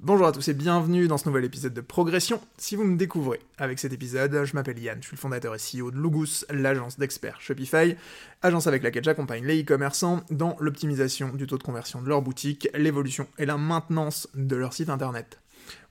Bonjour 0.00 0.26
à 0.26 0.32
tous 0.32 0.46
et 0.48 0.52
bienvenue 0.52 1.08
dans 1.08 1.16
ce 1.16 1.26
nouvel 1.26 1.46
épisode 1.46 1.72
de 1.72 1.80
Progression. 1.80 2.38
Si 2.58 2.76
vous 2.76 2.84
me 2.84 2.98
découvrez 2.98 3.40
avec 3.56 3.78
cet 3.78 3.94
épisode, 3.94 4.44
je 4.44 4.52
m'appelle 4.52 4.78
Yann, 4.78 4.98
je 5.00 5.06
suis 5.06 5.16
le 5.16 5.20
fondateur 5.20 5.54
et 5.54 5.58
CEO 5.58 5.90
de 5.90 5.96
Lugus, 5.96 6.44
l'agence 6.50 6.98
d'experts 6.98 7.40
Shopify, 7.40 7.96
agence 8.42 8.66
avec 8.66 8.82
laquelle 8.82 9.04
j'accompagne 9.04 9.46
les 9.46 9.62
e-commerçants 9.62 10.20
dans 10.30 10.54
l'optimisation 10.60 11.30
du 11.30 11.46
taux 11.46 11.56
de 11.56 11.62
conversion 11.62 12.02
de 12.02 12.10
leur 12.10 12.20
boutique, 12.20 12.68
l'évolution 12.74 13.26
et 13.38 13.46
la 13.46 13.56
maintenance 13.56 14.28
de 14.34 14.54
leur 14.54 14.74
site 14.74 14.90
internet. 14.90 15.40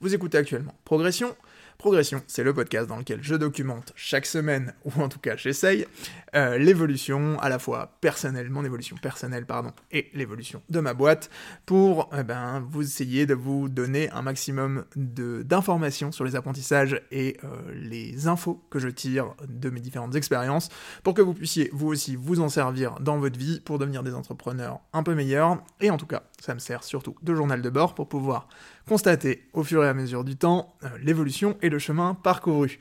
Vous 0.02 0.14
écoutez 0.14 0.38
actuellement 0.38 0.76
Progression, 0.86 1.36
Progression, 1.78 2.22
c'est 2.26 2.44
le 2.44 2.54
podcast 2.54 2.88
dans 2.88 2.98
lequel 2.98 3.20
je 3.22 3.36
documente 3.36 3.92
chaque 3.96 4.26
semaine, 4.26 4.74
ou 4.86 5.02
en 5.02 5.10
tout 5.10 5.20
cas 5.20 5.36
j'essaye, 5.36 5.86
euh, 6.34 6.58
l'évolution, 6.58 7.38
à 7.42 7.50
la 7.50 7.60
fois 7.60 7.98
personnelle, 8.02 8.50
mon 8.50 8.64
évolution 8.64 8.96
personnelle, 8.96 9.46
pardon, 9.46 9.72
et 9.92 10.10
l'évolution 10.14 10.62
de 10.70 10.80
ma 10.80 10.94
boîte, 10.94 11.30
pour 11.66 12.10
eh 12.18 12.24
ben, 12.24 12.66
vous 12.72 12.82
essayer 12.82 13.26
de 13.26 13.34
vous 13.34 13.70
donner 13.70 14.10
un 14.12 14.22
maximum 14.22 14.86
d'informations 14.96 16.12
sur 16.12 16.24
les 16.24 16.36
apprentissages 16.36 17.02
et 17.12 17.38
euh, 17.44 17.48
les 17.74 18.28
infos 18.28 18.64
que 18.70 18.80
je 18.80 18.88
tire 18.88 19.36
de 19.48 19.70
mes 19.70 19.82
différentes 19.82 20.16
expériences, 20.16 20.70
pour 21.04 21.14
que 21.14 21.22
vous 21.22 21.34
puissiez 21.34 21.70
vous 21.74 21.88
aussi 21.88 22.16
vous 22.16 22.40
en 22.40 22.50
servir 22.50 22.96
dans 23.02 23.20
votre 23.20 23.38
vie 23.38 23.60
pour 23.60 23.80
devenir 23.80 24.02
des 24.02 24.16
entrepreneurs 24.16 24.80
un 24.94 25.04
peu 25.04 25.14
meilleurs, 25.14 25.62
et 25.82 25.90
en 25.92 25.98
tout 25.98 26.08
cas, 26.08 26.24
ça 26.42 26.54
me 26.54 26.60
sert 26.60 26.84
surtout 26.84 27.16
de 27.22 27.34
journal 27.34 27.62
de 27.62 27.70
bord 27.70 27.96
pour 27.96 28.08
pouvoir 28.08 28.48
constater 28.88 29.48
au 29.54 29.64
fur 29.64 29.84
et 29.84 29.88
à 29.88 29.94
mesure 29.94 30.24
du 30.24 30.36
temps 30.36 30.76
euh, 30.84 30.90
l'évolution 31.02 31.58
et 31.62 31.70
le 31.70 31.80
chemin 31.80 32.14
parcouru. 32.14 32.80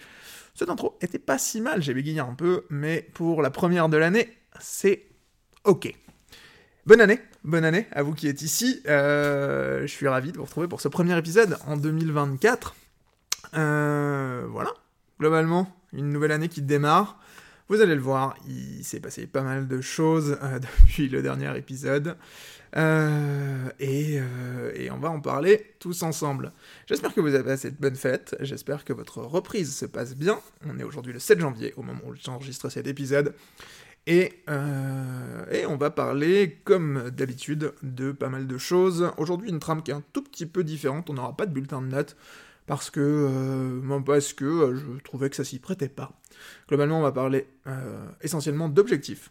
Cette 0.54 0.68
intro 0.68 0.96
était 1.00 1.18
pas 1.18 1.38
si 1.38 1.60
mal, 1.60 1.82
j'ai 1.82 1.94
bégayé 1.94 2.20
un 2.20 2.34
peu, 2.34 2.64
mais 2.70 3.08
pour 3.14 3.42
la 3.42 3.50
première 3.50 3.88
de 3.88 3.96
l'année, 3.96 4.36
c'est 4.60 5.06
ok. 5.64 5.92
Bonne 6.86 7.00
année, 7.00 7.18
bonne 7.42 7.64
année 7.64 7.86
à 7.92 8.02
vous 8.02 8.12
qui 8.12 8.28
êtes 8.28 8.42
ici. 8.42 8.82
Euh, 8.86 9.80
je 9.82 9.86
suis 9.86 10.06
ravi 10.06 10.32
de 10.32 10.36
vous 10.36 10.44
retrouver 10.44 10.68
pour 10.68 10.80
ce 10.80 10.88
premier 10.88 11.16
épisode 11.16 11.56
en 11.66 11.76
2024. 11.76 12.74
Euh, 13.54 14.46
voilà, 14.50 14.70
globalement, 15.18 15.74
une 15.92 16.10
nouvelle 16.10 16.32
année 16.32 16.48
qui 16.48 16.62
démarre. 16.62 17.18
Vous 17.68 17.80
allez 17.80 17.94
le 17.94 18.02
voir, 18.02 18.36
il 18.46 18.84
s'est 18.84 19.00
passé 19.00 19.26
pas 19.26 19.40
mal 19.40 19.66
de 19.66 19.80
choses 19.80 20.38
depuis 20.60 21.08
le 21.08 21.22
dernier 21.22 21.56
épisode. 21.56 22.16
Euh, 22.76 23.70
euh, 23.80 24.72
et, 24.74 24.90
on 24.90 24.98
va 24.98 25.10
en 25.10 25.20
parler 25.20 25.74
tous 25.78 26.02
ensemble. 26.02 26.52
J'espère 26.86 27.14
que 27.14 27.20
vous 27.20 27.34
avez 27.34 27.44
passé 27.44 27.70
de 27.70 27.76
bonnes 27.76 27.96
fêtes, 27.96 28.36
j'espère 28.40 28.84
que 28.84 28.92
votre 28.92 29.18
reprise 29.18 29.74
se 29.76 29.86
passe 29.86 30.16
bien. 30.16 30.40
On 30.66 30.78
est 30.78 30.82
aujourd'hui 30.82 31.12
le 31.12 31.18
7 31.18 31.40
janvier, 31.40 31.72
au 31.76 31.82
moment 31.82 32.00
où 32.06 32.14
j'enregistre 32.14 32.68
cet 32.68 32.86
épisode. 32.86 33.34
Et, 34.06 34.32
euh, 34.50 35.46
et, 35.50 35.66
on 35.66 35.76
va 35.76 35.90
parler, 35.90 36.58
comme 36.64 37.10
d'habitude, 37.10 37.72
de 37.82 38.12
pas 38.12 38.28
mal 38.28 38.46
de 38.46 38.58
choses. 38.58 39.10
Aujourd'hui, 39.16 39.50
une 39.50 39.60
trame 39.60 39.82
qui 39.82 39.92
est 39.92 39.94
un 39.94 40.04
tout 40.12 40.22
petit 40.22 40.46
peu 40.46 40.64
différente, 40.64 41.08
on 41.10 41.14
n'aura 41.14 41.36
pas 41.36 41.46
de 41.46 41.52
bulletin 41.52 41.80
de 41.80 41.86
notes, 41.86 42.16
parce 42.66 42.90
que, 42.90 43.80
parce 44.04 44.32
que 44.32 44.74
je 44.74 45.02
trouvais 45.02 45.30
que 45.30 45.36
ça 45.36 45.44
s'y 45.44 45.58
prêtait 45.58 45.88
pas. 45.88 46.12
Globalement, 46.68 46.98
on 46.98 47.02
va 47.02 47.12
parler 47.12 47.46
essentiellement 48.20 48.68
d'objectifs. 48.68 49.30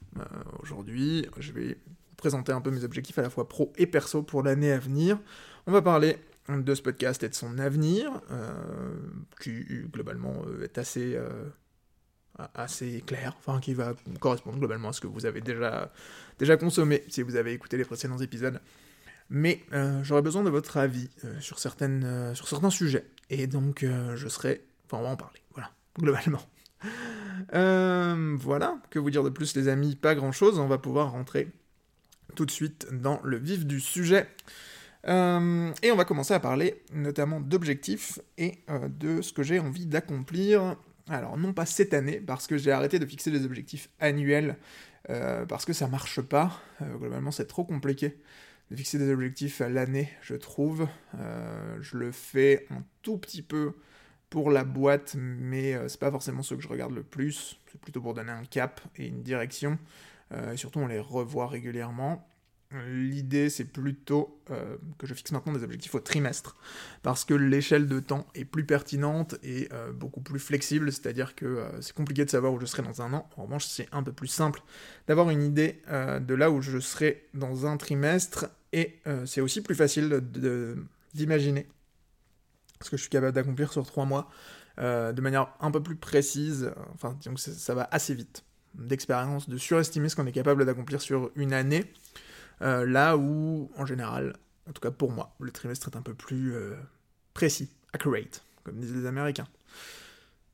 Aujourd'hui, 0.61 1.27
je 1.37 1.51
vais 1.51 1.77
présenter 2.23 2.53
un 2.53 2.61
peu 2.61 2.71
mes 2.71 2.85
objectifs 2.85 3.19
à 3.19 3.21
la 3.21 3.29
fois 3.29 3.49
pro 3.49 3.73
et 3.75 3.85
perso 3.85 4.23
pour 4.23 4.43
l'année 4.43 4.71
à 4.71 4.79
venir. 4.79 5.19
On 5.67 5.73
va 5.73 5.81
parler 5.81 6.17
de 6.47 6.73
ce 6.73 6.81
podcast 6.81 7.21
et 7.21 7.27
de 7.27 7.33
son 7.33 7.59
avenir, 7.59 8.09
euh, 8.31 8.93
qui 9.41 9.65
globalement 9.91 10.41
euh, 10.47 10.63
est 10.63 10.77
assez, 10.77 11.15
euh, 11.15 11.49
assez 12.55 13.03
clair, 13.05 13.35
enfin 13.39 13.59
qui 13.59 13.73
va 13.73 13.93
correspondre 14.21 14.57
globalement 14.57 14.87
à 14.87 14.93
ce 14.93 15.01
que 15.01 15.07
vous 15.07 15.25
avez 15.25 15.41
déjà, 15.41 15.91
déjà 16.39 16.55
consommé 16.55 17.03
si 17.09 17.23
vous 17.23 17.35
avez 17.35 17.51
écouté 17.51 17.75
les 17.75 17.83
précédents 17.83 18.19
épisodes. 18.19 18.61
Mais 19.29 19.61
j'aurais 20.03 20.21
besoin 20.21 20.43
de 20.43 20.49
votre 20.49 20.77
avis 20.77 21.09
sur, 21.41 21.59
certaines, 21.59 22.33
sur 22.35 22.47
certains 22.47 22.69
sujets, 22.69 23.05
et 23.29 23.47
donc 23.47 23.83
je 24.15 24.27
serai... 24.29 24.63
Enfin, 24.85 24.97
on 25.01 25.03
va 25.03 25.09
en 25.09 25.17
parler, 25.17 25.41
voilà, 25.53 25.71
globalement. 25.99 26.41
voilà, 27.51 28.77
que 28.91 28.99
vous 28.99 29.09
dire 29.09 29.23
de 29.23 29.29
plus 29.29 29.57
les 29.57 29.67
amis? 29.67 29.97
Pas 29.97 30.15
grand 30.15 30.31
chose, 30.31 30.57
on 30.59 30.67
va 30.67 30.77
pouvoir 30.77 31.11
rentrer 31.11 31.51
tout 32.33 32.45
de 32.45 32.51
suite 32.51 32.87
dans 32.91 33.19
le 33.23 33.37
vif 33.37 33.65
du 33.65 33.79
sujet. 33.79 34.27
Euh, 35.07 35.71
et 35.81 35.91
on 35.91 35.95
va 35.95 36.05
commencer 36.05 36.33
à 36.33 36.39
parler 36.39 36.81
notamment 36.93 37.41
d'objectifs 37.41 38.19
et 38.37 38.59
euh, 38.69 38.87
de 38.87 39.21
ce 39.21 39.33
que 39.33 39.43
j'ai 39.43 39.59
envie 39.59 39.85
d'accomplir. 39.85 40.77
Alors 41.09 41.37
non 41.37 41.53
pas 41.53 41.65
cette 41.65 41.93
année, 41.93 42.21
parce 42.21 42.47
que 42.47 42.57
j'ai 42.57 42.71
arrêté 42.71 42.99
de 42.99 43.05
fixer 43.05 43.29
des 43.29 43.43
objectifs 43.43 43.89
annuels, 43.99 44.55
euh, 45.09 45.45
parce 45.45 45.65
que 45.65 45.73
ça 45.73 45.87
marche 45.87 46.21
pas. 46.21 46.61
globalement 46.81 47.31
c'est 47.31 47.47
trop 47.47 47.65
compliqué 47.65 48.17
de 48.71 48.77
fixer 48.77 48.97
des 48.97 49.11
objectifs 49.11 49.59
à 49.59 49.67
l'année, 49.67 50.09
je 50.21 50.35
trouve. 50.35 50.87
je 51.81 51.97
le 51.97 52.11
fais 52.11 52.65
un 52.71 52.81
tout 53.01 53.17
petit 53.17 53.41
peu 53.41 53.73
pour 54.29 54.49
la 54.49 54.63
boîte, 54.63 55.15
mais 55.19 55.77
c'est 55.89 55.99
pas 55.99 56.09
forcément 56.09 56.41
ce 56.41 56.55
que 56.55 56.61
je 56.61 56.69
regarde 56.69 56.93
le 56.93 57.03
plus. 57.03 57.59
C'est 57.71 57.79
plutôt 57.79 58.01
pour 58.01 58.13
donner 58.13 58.31
un 58.31 58.45
cap 58.45 58.79
et 58.95 59.07
une 59.07 59.21
direction. 59.21 59.77
Euh, 60.33 60.53
et 60.53 60.57
surtout, 60.57 60.79
on 60.79 60.87
les 60.87 60.99
revoit 60.99 61.47
régulièrement. 61.47 62.27
L'idée, 62.87 63.51
c'est 63.51 63.65
plutôt 63.65 64.41
euh, 64.49 64.77
que 64.97 65.05
je 65.05 65.13
fixe 65.13 65.31
maintenant 65.31 65.53
des 65.53 65.63
objectifs 65.63 65.93
au 65.93 65.99
trimestre, 65.99 66.57
parce 67.03 67.23
que 67.23 67.35
l'échelle 67.35 67.87
de 67.87 67.99
temps 67.99 68.25
est 68.33 68.45
plus 68.45 68.65
pertinente 68.65 69.35
et 69.43 69.69
euh, 69.73 69.91
beaucoup 69.91 70.21
plus 70.21 70.39
flexible, 70.39 70.91
c'est-à-dire 70.91 71.35
que 71.35 71.63
c'est 71.81 71.93
compliqué 71.93 72.25
de 72.25 72.31
savoir 72.31 72.51
où 72.51 72.59
je 72.59 72.65
serai 72.65 72.81
dans 72.81 73.03
un 73.03 73.13
an. 73.13 73.29
En 73.37 73.43
revanche, 73.43 73.67
c'est 73.67 73.87
un 73.91 74.01
peu 74.01 74.11
plus 74.11 74.27
simple 74.27 74.63
d'avoir 75.07 75.29
une 75.29 75.43
idée 75.43 75.83
de 75.87 76.33
là 76.33 76.49
où 76.49 76.63
je 76.63 76.79
serai 76.79 77.29
dans 77.35 77.67
un 77.67 77.77
trimestre, 77.77 78.47
et 78.71 78.99
c'est 79.25 79.41
aussi 79.41 79.61
plus 79.61 79.75
facile 79.75 80.21
d'imaginer 81.13 81.67
ce 82.81 82.89
que 82.89 82.97
je 82.97 83.01
suis 83.01 83.11
capable 83.11 83.33
d'accomplir 83.33 83.71
sur 83.71 83.85
trois 83.85 84.05
mois 84.05 84.31
de 84.79 85.21
manière 85.21 85.53
un 85.59 85.69
peu 85.69 85.83
plus 85.83 85.95
précise. 85.95 86.71
Enfin, 86.95 87.15
disons 87.19 87.35
que 87.35 87.39
ça 87.39 87.75
va 87.75 87.87
assez 87.91 88.15
vite 88.15 88.43
d'expérience, 88.75 89.49
de 89.49 89.57
surestimer 89.57 90.09
ce 90.09 90.15
qu'on 90.15 90.25
est 90.25 90.31
capable 90.31 90.65
d'accomplir 90.65 91.01
sur 91.01 91.31
une 91.35 91.53
année, 91.53 91.85
euh, 92.61 92.85
là 92.85 93.17
où, 93.17 93.69
en 93.77 93.85
général, 93.85 94.35
en 94.67 94.71
tout 94.71 94.81
cas 94.81 94.91
pour 94.91 95.11
moi, 95.11 95.35
le 95.39 95.51
trimestre 95.51 95.89
est 95.89 95.97
un 95.97 96.01
peu 96.01 96.13
plus 96.13 96.53
euh, 96.53 96.75
précis, 97.33 97.69
accurate, 97.93 98.43
comme 98.63 98.79
disent 98.79 98.95
les 98.95 99.05
Américains. 99.05 99.47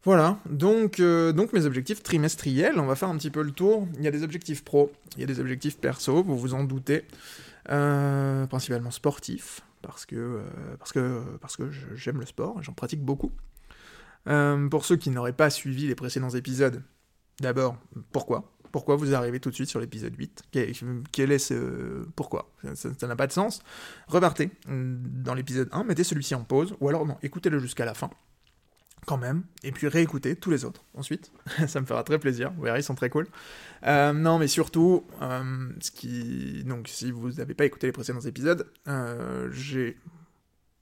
Voilà, 0.04 0.40
donc, 0.50 1.00
euh, 1.00 1.34
donc 1.34 1.52
mes 1.52 1.66
objectifs 1.66 2.02
trimestriels, 2.02 2.80
on 2.80 2.86
va 2.86 2.96
faire 2.96 3.10
un 3.10 3.18
petit 3.18 3.30
peu 3.30 3.42
le 3.42 3.52
tour. 3.52 3.88
Il 3.98 4.04
y 4.04 4.08
a 4.08 4.12
des 4.12 4.24
objectifs 4.24 4.64
pro, 4.64 4.92
il 5.16 5.22
y 5.22 5.24
a 5.24 5.28
des 5.28 5.40
objectifs 5.40 5.78
perso, 5.78 6.24
vous 6.24 6.38
vous 6.38 6.54
en 6.54 6.64
doutez, 6.64 7.06
principalement 7.66 8.92
sportifs, 8.92 9.62
parce 9.82 10.08
parce 10.80 10.94
que, 10.94 11.22
parce 11.42 11.58
que 11.58 11.70
j'aime 11.96 12.20
le 12.20 12.26
sport, 12.26 12.64
j'en 12.64 12.74
pratique 12.74 13.04
beaucoup. 13.04 13.32
pour 14.24 14.86
ceux 14.86 14.96
qui 14.96 15.10
n'auraient 15.10 15.34
pas 15.34 15.50
suivi 15.50 15.88
les 15.88 15.96
précédents 15.96 16.30
épisodes, 16.30 16.82
D'abord, 17.40 17.78
pourquoi? 18.12 18.52
Pourquoi 18.72 18.96
vous 18.96 19.16
arrivez 19.16 19.40
tout 19.40 19.50
de 19.50 19.56
suite 19.56 19.70
sur 19.70 19.80
l'épisode 19.80 20.16
8 20.16 20.44
quel, 21.12 21.32
est 21.32 21.40
ce... 21.40 22.06
Pourquoi? 22.16 22.52
Ça 22.76 23.08
n'a 23.08 23.16
pas 23.16 23.28
de 23.28 23.32
sens. 23.32 23.62
Repartez 24.08 24.52
dans 24.68 25.34
l'épisode 25.34 25.70
1, 25.72 25.84
mettez 25.84 26.04
celui-ci 26.04 26.36
en 26.36 26.44
pause, 26.44 26.76
ou 26.80 26.90
alors 26.90 27.06
non, 27.06 27.18
écoutez-le 27.24 27.60
jusqu'à 27.60 27.86
la 27.86 27.94
fin, 27.94 28.10
quand 29.06 29.18
même, 29.18 29.44
et 29.64 29.72
puis 29.72 29.88
réécoutez 29.88 30.36
tous 30.36 30.52
les 30.52 30.66
autres 30.66 30.84
ensuite. 30.94 31.32
ça 31.68 31.82
me 31.82 31.86
fera 31.86 32.04
très 32.04 32.20
plaisir, 32.20 32.52
vous 32.56 32.64
verrez, 32.64 32.80
ils 32.80 32.84
sont 32.84 32.96
très 32.96 33.10
cool. 33.10 33.28
Euh, 33.86 34.14
non, 34.14 34.38
mais 34.38 34.48
surtout, 34.48 35.06
euh. 35.22 35.70
Donc, 36.66 36.88
si 36.88 37.12
vous 37.12 37.32
n'avez 37.32 37.54
pas 37.56 37.66
écouté 37.66 37.88
les 37.88 37.94
précédents 37.94 38.22
épisodes, 38.22 38.68
euh, 38.88 39.50
j'ai 39.52 39.98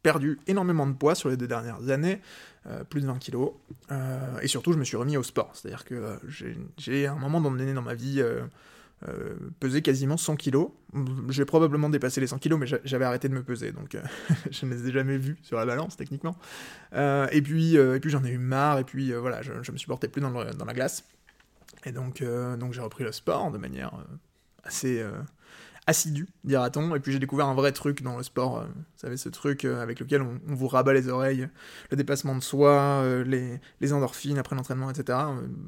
perdu 0.07 0.39
énormément 0.47 0.87
de 0.87 0.93
poids 0.93 1.15
sur 1.15 1.27
les 1.27 1.35
deux 1.35 1.49
dernières 1.49 1.89
années, 1.89 2.21
euh, 2.67 2.85
plus 2.85 3.01
de 3.01 3.07
20 3.07 3.19
kilos, 3.19 3.51
euh, 3.91 4.39
et 4.41 4.47
surtout 4.47 4.71
je 4.71 4.77
me 4.77 4.85
suis 4.85 4.95
remis 4.95 5.17
au 5.17 5.23
sport, 5.23 5.51
c'est-à-dire 5.53 5.83
que 5.83 5.95
euh, 5.95 6.15
j'ai 6.77 7.07
un 7.07 7.15
moment 7.15 7.41
donné 7.41 7.73
dans 7.73 7.81
ma 7.81 7.93
vie 7.93 8.23
pesé 9.59 9.81
quasiment 9.81 10.15
100 10.15 10.37
kilos, 10.37 10.69
j'ai 11.27 11.43
probablement 11.43 11.89
dépassé 11.89 12.21
les 12.21 12.27
100 12.27 12.37
kilos, 12.37 12.57
mais 12.57 12.67
j'avais 12.85 13.03
arrêté 13.03 13.27
de 13.27 13.33
me 13.33 13.43
peser, 13.43 13.73
donc 13.73 13.97
je 14.49 14.65
ne 14.65 14.73
les 14.73 14.87
ai 14.87 14.91
jamais 14.93 15.17
vus 15.17 15.37
sur 15.41 15.57
la 15.57 15.65
balance 15.65 15.97
techniquement, 15.97 16.37
et 16.95 17.41
puis, 17.41 17.75
et 17.75 17.99
puis 17.99 18.09
j'en 18.09 18.23
ai 18.23 18.29
eu 18.29 18.37
marre, 18.37 18.79
et 18.79 18.85
puis 18.85 19.11
voilà, 19.11 19.41
je, 19.41 19.51
je 19.61 19.73
me 19.73 19.77
supportais 19.77 20.07
plus 20.07 20.21
dans, 20.21 20.31
dans 20.31 20.65
la 20.65 20.73
glace, 20.73 21.03
et 21.83 21.91
donc, 21.91 22.23
donc 22.59 22.71
j'ai 22.71 22.81
repris 22.81 23.03
le 23.03 23.11
sport 23.11 23.51
de 23.51 23.57
manière 23.57 23.91
assez 24.63 25.03
assidu, 25.87 26.27
dira-t-on. 26.43 26.93
Et 26.95 26.99
puis 26.99 27.13
j'ai 27.13 27.19
découvert 27.19 27.47
un 27.47 27.55
vrai 27.55 27.71
truc 27.71 28.03
dans 28.03 28.17
le 28.17 28.23
sport. 28.23 28.59
Euh, 28.59 28.65
vous 28.65 28.97
savez, 28.97 29.17
ce 29.17 29.29
truc 29.29 29.65
euh, 29.65 29.81
avec 29.81 29.99
lequel 29.99 30.21
on, 30.21 30.39
vous 30.45 30.67
rabat 30.67 30.93
les 30.93 31.07
oreilles, 31.07 31.47
le 31.89 31.97
dépassement 31.97 32.35
de 32.35 32.43
soi, 32.43 33.01
euh, 33.03 33.23
les, 33.23 33.93
endorphines 33.93 34.37
après 34.37 34.55
l'entraînement, 34.55 34.89
etc. 34.91 35.17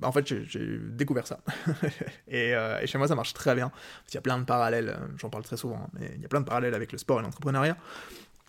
en 0.04 0.12
fait, 0.12 0.28
j'ai 0.28 0.80
découvert 0.92 1.26
ça. 1.26 1.40
et, 2.28 2.54
chez 2.86 2.98
moi, 2.98 3.08
ça 3.08 3.16
marche 3.16 3.34
très 3.34 3.56
bien. 3.56 3.72
Il 4.10 4.16
y 4.16 4.18
a 4.18 4.22
plein 4.22 4.38
de 4.38 4.44
parallèles, 4.44 4.98
j'en 5.18 5.30
parle 5.30 5.44
très 5.44 5.58
souvent, 5.58 5.78
hein, 5.78 5.90
mais 5.94 6.12
il 6.16 6.22
y 6.22 6.26
a 6.26 6.28
plein 6.28 6.42
de 6.42 6.46
parallèles 6.46 6.76
avec 6.76 6.92
le 6.92 6.98
sport 6.98 7.22
et 7.22 7.24
l'entrepreneuriat. 7.24 7.78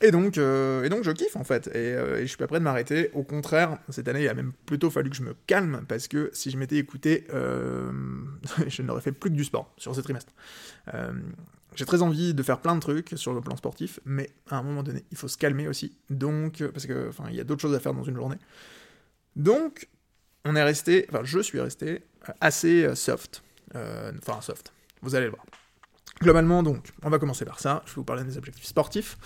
Et 0.03 0.11
donc, 0.11 0.39
et 0.39 0.89
donc 0.89 1.05
je 1.05 1.11
kiffe 1.11 1.37
en 1.37 1.45
fait, 1.45 1.67
et, 1.75 1.95
je 2.21 2.27
suis 2.27 2.39
pas 2.39 2.47
prêt 2.47 2.59
de 2.59 2.65
m'arrêter. 2.65 3.11
Au 3.13 3.23
contraire, 3.23 3.79
cette 3.91 4.09
année, 4.09 4.23
il 4.23 4.29
a 4.29 4.35
même 4.35 4.53
plutôt 4.65 4.89
fallu 4.91 5.11
que 5.11 5.17
je 5.17 5.23
me 5.23 5.35
calme, 5.47 5.85
parce 5.89 6.09
que 6.09 6.31
si 6.33 6.51
je 6.51 6.57
m'étais 6.57 6.77
écouté, 6.77 7.27
je 8.67 8.83
n'aurais 8.83 9.03
fait 9.03 9.13
plus 9.13 9.31
que 9.31 9.35
du 9.35 9.45
sport 9.45 9.73
sur 9.77 9.95
ce 9.95 10.01
trimestre. 10.01 10.33
j'ai 11.75 11.85
très 11.85 12.01
envie 12.01 12.33
de 12.33 12.43
faire 12.43 12.61
plein 12.61 12.75
de 12.77 12.81
trucs 12.81 13.13
sur 13.17 13.35
le 13.35 13.43
plan 13.43 13.57
sportif, 13.57 14.01
mais 14.07 14.31
à 14.49 14.57
un 14.57 14.63
moment 14.63 14.83
donné, 14.83 15.05
il 15.11 15.19
faut 15.19 15.29
se 15.29 15.37
calmer 15.37 15.69
aussi. 15.69 15.99
Donc, 16.09 16.65
parce 16.73 16.87
que, 16.87 17.09
enfin, 17.11 17.25
il 17.29 17.37
y 17.37 17.41
a 17.41 17.45
d'autres 17.45 17.63
choses 17.63 17.75
à 17.75 17.81
faire 17.81 17.93
dans 17.93 18.05
une 18.05 18.17
journée. 18.17 18.39
Donc, 19.37 19.87
on 20.47 20.57
est 20.57 20.63
resté, 20.63 21.07
enfin, 21.11 21.21
je 21.25 21.41
suis 21.41 21.61
resté 21.61 22.03
assez 22.41 22.95
soft. 22.95 23.43
Enfin, 23.75 24.41
soft. 24.41 24.73
Vous 25.03 25.15
allez 25.15 25.27
le 25.27 25.33
voir. 25.33 25.45
Globalement, 26.23 26.63
donc, 26.63 26.93
on 27.03 27.09
va 27.09 27.19
commencer 27.19 27.47
par 27.47 27.61
ça. 27.61 27.83
Je 27.87 27.93
vais 27.93 27.95
vous 27.95 28.05
parler 28.05 28.25
des 28.25 28.37
objectifs 28.37 28.67
sportifs. 28.67 29.17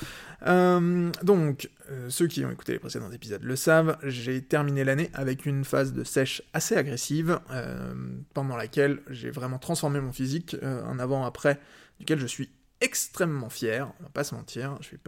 Euh, 0.46 1.10
donc, 1.24 1.68
euh, 1.90 2.08
ceux 2.08 2.28
qui 2.28 2.44
ont 2.44 2.52
écouté 2.52 2.70
les 2.70 2.78
précédents 2.78 3.10
épisodes 3.10 3.42
le 3.42 3.56
savent, 3.56 3.98
j'ai 4.04 4.42
terminé 4.42 4.84
l'année 4.84 5.10
avec 5.12 5.44
une 5.44 5.64
phase 5.64 5.92
de 5.92 6.04
sèche 6.04 6.42
assez 6.52 6.76
agressive, 6.76 7.40
euh, 7.50 7.94
pendant 8.32 8.56
laquelle 8.56 9.00
j'ai 9.10 9.32
vraiment 9.32 9.58
transformé 9.58 10.00
mon 10.00 10.12
physique, 10.12 10.56
un 10.62 11.00
avant-après, 11.00 11.58
duquel 11.98 12.20
je 12.20 12.26
suis 12.26 12.50
extrêmement 12.80 13.50
fier, 13.50 13.92
on 13.98 14.04
va 14.04 14.10
pas 14.10 14.22
se 14.22 14.36
mentir, 14.36 14.76
je 14.80 14.90
je 14.90 14.92
vais 14.92 14.98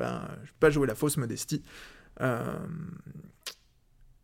pas 0.58 0.70
jouer 0.70 0.88
la 0.88 0.96
fausse 0.96 1.18
modestie. 1.18 1.62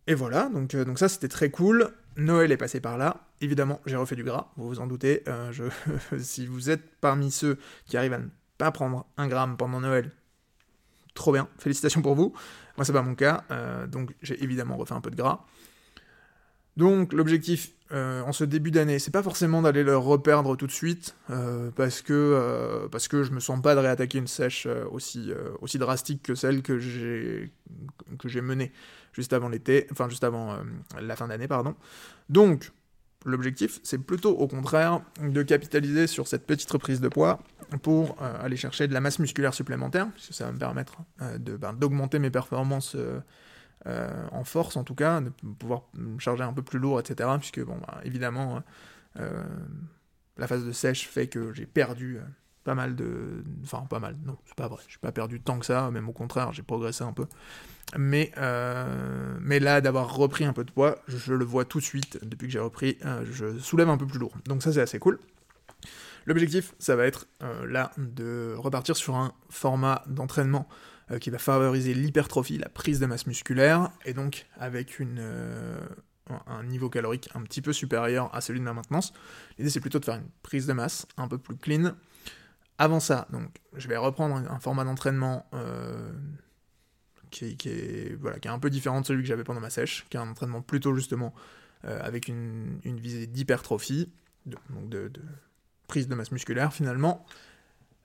Et 0.06 0.14
voilà, 0.14 0.48
donc, 0.48 0.74
donc 0.74 0.98
ça 0.98 1.08
c'était 1.08 1.28
très 1.28 1.50
cool. 1.50 1.92
Noël 2.16 2.52
est 2.52 2.56
passé 2.56 2.80
par 2.80 2.98
là. 2.98 3.28
Évidemment, 3.40 3.80
j'ai 3.86 3.96
refait 3.96 4.16
du 4.16 4.24
gras, 4.24 4.52
vous 4.56 4.68
vous 4.68 4.80
en 4.80 4.86
doutez. 4.86 5.22
Euh, 5.28 5.52
si 6.18 6.46
vous 6.46 6.70
êtes 6.70 6.82
parmi 7.00 7.30
ceux 7.30 7.58
qui 7.86 7.96
arrivent 7.96 8.12
à 8.12 8.18
ne 8.18 8.28
pas 8.58 8.70
prendre 8.70 9.06
un 9.16 9.28
gramme 9.28 9.56
pendant 9.56 9.80
Noël, 9.80 10.10
trop 11.14 11.32
bien, 11.32 11.48
félicitations 11.58 12.02
pour 12.02 12.14
vous. 12.14 12.32
Moi, 12.76 12.84
c'est 12.84 12.92
pas 12.92 13.02
mon 13.02 13.14
cas, 13.14 13.44
euh, 13.50 13.86
donc 13.86 14.14
j'ai 14.22 14.42
évidemment 14.42 14.76
refait 14.76 14.94
un 14.94 15.00
peu 15.00 15.10
de 15.10 15.16
gras. 15.16 15.44
Donc, 16.76 17.12
l'objectif 17.12 17.72
euh, 17.92 18.22
en 18.22 18.32
ce 18.32 18.44
début 18.44 18.70
d'année, 18.70 18.98
c'est 18.98 19.10
pas 19.10 19.22
forcément 19.22 19.62
d'aller 19.62 19.82
le 19.84 19.96
reperdre 19.96 20.56
tout 20.56 20.66
de 20.66 20.72
suite, 20.72 21.14
parce, 21.76 22.00
que, 22.00 22.88
parce 22.90 23.08
que 23.08 23.22
je 23.22 23.32
me 23.32 23.40
sens 23.40 23.60
pas 23.60 23.74
de 23.74 23.80
réattaquer 23.80 24.18
une 24.18 24.26
sèche 24.26 24.66
aussi, 24.90 25.30
aussi 25.60 25.78
drastique 25.78 26.22
que 26.22 26.34
celle 26.34 26.62
que 26.62 26.78
j'ai 26.78 27.50
menée 28.40 28.72
juste 29.12 29.32
avant 29.32 29.48
l'été, 29.48 29.86
enfin 29.92 30.08
juste 30.08 30.24
avant 30.24 30.52
euh, 30.52 30.56
la 31.00 31.16
fin 31.16 31.28
d'année, 31.28 31.48
pardon. 31.48 31.74
Donc, 32.28 32.72
l'objectif, 33.24 33.80
c'est 33.82 33.98
plutôt 33.98 34.36
au 34.36 34.48
contraire 34.48 35.00
de 35.20 35.42
capitaliser 35.42 36.06
sur 36.06 36.26
cette 36.26 36.46
petite 36.46 36.70
reprise 36.70 37.00
de 37.00 37.08
poids 37.08 37.40
pour 37.82 38.16
euh, 38.20 38.44
aller 38.44 38.56
chercher 38.56 38.88
de 38.88 38.94
la 38.94 39.00
masse 39.00 39.18
musculaire 39.18 39.54
supplémentaire, 39.54 40.10
puisque 40.12 40.34
ça 40.34 40.46
va 40.46 40.52
me 40.52 40.58
permettre 40.58 40.96
euh, 41.20 41.38
ben, 41.38 41.72
d'augmenter 41.72 42.18
mes 42.18 42.30
performances 42.30 42.96
en 43.86 44.44
force 44.44 44.76
en 44.76 44.84
tout 44.84 44.94
cas, 44.94 45.20
de 45.20 45.30
pouvoir 45.58 45.82
charger 46.18 46.44
un 46.44 46.52
peu 46.52 46.62
plus 46.62 46.78
lourd, 46.78 47.00
etc. 47.00 47.28
Puisque, 47.38 47.60
bon, 47.60 47.78
bah, 47.78 48.00
évidemment, 48.04 48.62
la 49.16 50.46
phase 50.46 50.64
de 50.64 50.72
sèche 50.72 51.08
fait 51.08 51.26
que 51.26 51.52
j'ai 51.52 51.66
perdu 51.66 52.20
pas 52.64 52.74
mal 52.74 52.94
de. 52.94 53.44
Enfin, 53.64 53.84
pas 53.88 53.98
mal, 53.98 54.16
non, 54.24 54.36
c'est 54.46 54.54
pas 54.54 54.68
vrai. 54.68 54.82
J'ai 54.88 54.98
pas 54.98 55.12
perdu 55.12 55.40
tant 55.40 55.58
que 55.58 55.66
ça, 55.66 55.90
même 55.90 56.08
au 56.08 56.12
contraire, 56.12 56.52
j'ai 56.52 56.62
progressé 56.62 57.04
un 57.04 57.12
peu. 57.12 57.26
Mais, 57.98 58.32
euh, 58.38 59.38
là, 59.60 59.80
d'avoir 59.80 60.14
repris 60.14 60.44
un 60.44 60.52
peu 60.52 60.64
de 60.64 60.70
poids, 60.70 60.98
je 61.08 61.34
le 61.34 61.44
vois 61.44 61.64
tout 61.64 61.78
de 61.78 61.84
suite, 61.84 62.18
depuis 62.22 62.46
que 62.46 62.52
j'ai 62.52 62.58
repris, 62.58 62.96
euh, 63.04 63.24
je 63.30 63.58
soulève 63.58 63.88
un 63.88 63.98
peu 63.98 64.06
plus 64.06 64.18
lourd. 64.18 64.32
Donc, 64.46 64.62
ça, 64.62 64.72
c'est 64.72 64.80
assez 64.80 64.98
cool. 64.98 65.18
L'objectif, 66.24 66.74
ça 66.78 66.94
va 66.94 67.04
être 67.04 67.26
euh, 67.42 67.66
là 67.66 67.90
de 67.98 68.54
repartir 68.56 68.96
sur 68.96 69.16
un 69.16 69.32
format 69.50 70.04
d'entraînement 70.06 70.68
qui 71.20 71.30
va 71.30 71.38
favoriser 71.38 71.94
l'hypertrophie, 71.94 72.58
la 72.58 72.68
prise 72.68 73.00
de 73.00 73.06
masse 73.06 73.26
musculaire, 73.26 73.90
et 74.04 74.14
donc 74.14 74.46
avec 74.58 74.98
une, 74.98 75.20
un 76.46 76.62
niveau 76.64 76.88
calorique 76.88 77.28
un 77.34 77.42
petit 77.42 77.62
peu 77.62 77.72
supérieur 77.72 78.34
à 78.34 78.40
celui 78.40 78.60
de 78.60 78.64
ma 78.64 78.72
maintenance. 78.72 79.12
L'idée, 79.58 79.70
c'est 79.70 79.80
plutôt 79.80 79.98
de 79.98 80.04
faire 80.04 80.16
une 80.16 80.30
prise 80.42 80.66
de 80.66 80.72
masse 80.72 81.06
un 81.16 81.28
peu 81.28 81.38
plus 81.38 81.56
clean, 81.56 81.94
avant 82.78 82.98
ça, 83.00 83.28
donc, 83.30 83.48
je 83.74 83.86
vais 83.86 83.96
reprendre 83.96 84.34
un, 84.34 84.58
format 84.58 84.84
d'entraînement 84.84 85.46
euh, 85.54 86.10
qui, 87.30 87.56
est, 87.64 88.16
voilà, 88.18 88.40
qui 88.40 88.48
est 88.48 88.50
un 88.50 88.58
peu 88.58 88.70
différent 88.70 89.00
de 89.00 89.06
celui 89.06 89.22
que 89.22 89.28
j'avais 89.28 89.44
pendant 89.44 89.60
ma 89.60 89.70
sèche, 89.70 90.04
qui 90.10 90.16
est 90.16 90.20
un 90.20 90.28
entraînement 90.28 90.62
plutôt 90.62 90.94
justement 90.94 91.32
euh, 91.84 92.00
avec 92.02 92.26
une, 92.26 92.80
visée 92.84 93.28
d'hypertrophie, 93.28 94.10
donc 94.46 94.88
de, 94.88 95.12
prise 95.86 96.08
de 96.08 96.14
masse 96.16 96.32
musculaire 96.32 96.72
finalement, 96.72 97.24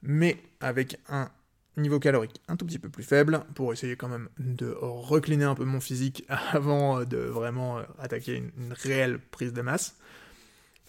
mais 0.04 0.38
avec 0.60 1.00
un 1.10 1.32
niveau 1.78 2.00
calorique 2.00 2.42
un 2.48 2.56
tout 2.56 2.66
petit 2.66 2.80
peu 2.80 2.90
plus 2.90 3.04
faible 3.04 3.42
pour 3.56 3.72
essayer 3.74 3.96
quand 3.96 4.08
même 4.08 4.30
de 4.40 4.76
recliner 4.80 5.46
un 5.46 5.56
peu 5.56 5.66
mon 5.66 5.80
physique 5.80 6.26
avant 6.52 7.04
de 7.04 7.18
vraiment 7.18 7.80
attaquer 8.00 8.38
une 8.58 8.74
réelle 8.74 9.20
prise 9.20 9.54
de 9.54 9.62
masse. 9.62 9.96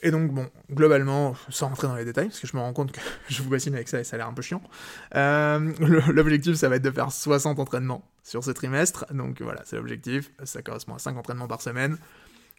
Et 0.02 0.10
donc, 0.12 0.32
bon, 0.32 0.48
globalement, 0.70 1.34
sans 1.48 1.68
rentrer 1.68 1.88
dans 1.88 1.96
les 1.96 2.04
détails, 2.04 2.28
parce 2.28 2.38
que 2.38 2.46
je 2.46 2.56
me 2.56 2.62
rends 2.62 2.72
compte 2.72 2.92
que 2.92 3.00
je 3.28 3.42
vous 3.42 3.50
bassine 3.50 3.74
avec 3.74 3.88
ça 3.88 4.00
et 4.00 4.04
ça 4.04 4.14
a 4.14 4.18
l'air 4.18 4.28
un 4.28 4.32
peu 4.32 4.42
chiant, 4.42 4.62
euh, 5.16 5.72
l'objectif, 6.08 6.54
ça 6.54 6.68
va 6.68 6.76
être 6.76 6.82
de 6.82 6.90
faire 6.90 7.10
60 7.10 7.58
entraînements 7.58 8.08
sur 8.22 8.44
ce 8.44 8.50
trimestre. 8.52 9.06
Donc 9.12 9.42
voilà, 9.42 9.62
c'est 9.64 9.76
l'objectif. 9.76 10.30
Ça 10.44 10.62
correspond 10.62 10.94
à 10.94 10.98
5 10.98 11.16
entraînements 11.16 11.48
par 11.48 11.62
semaine. 11.62 11.98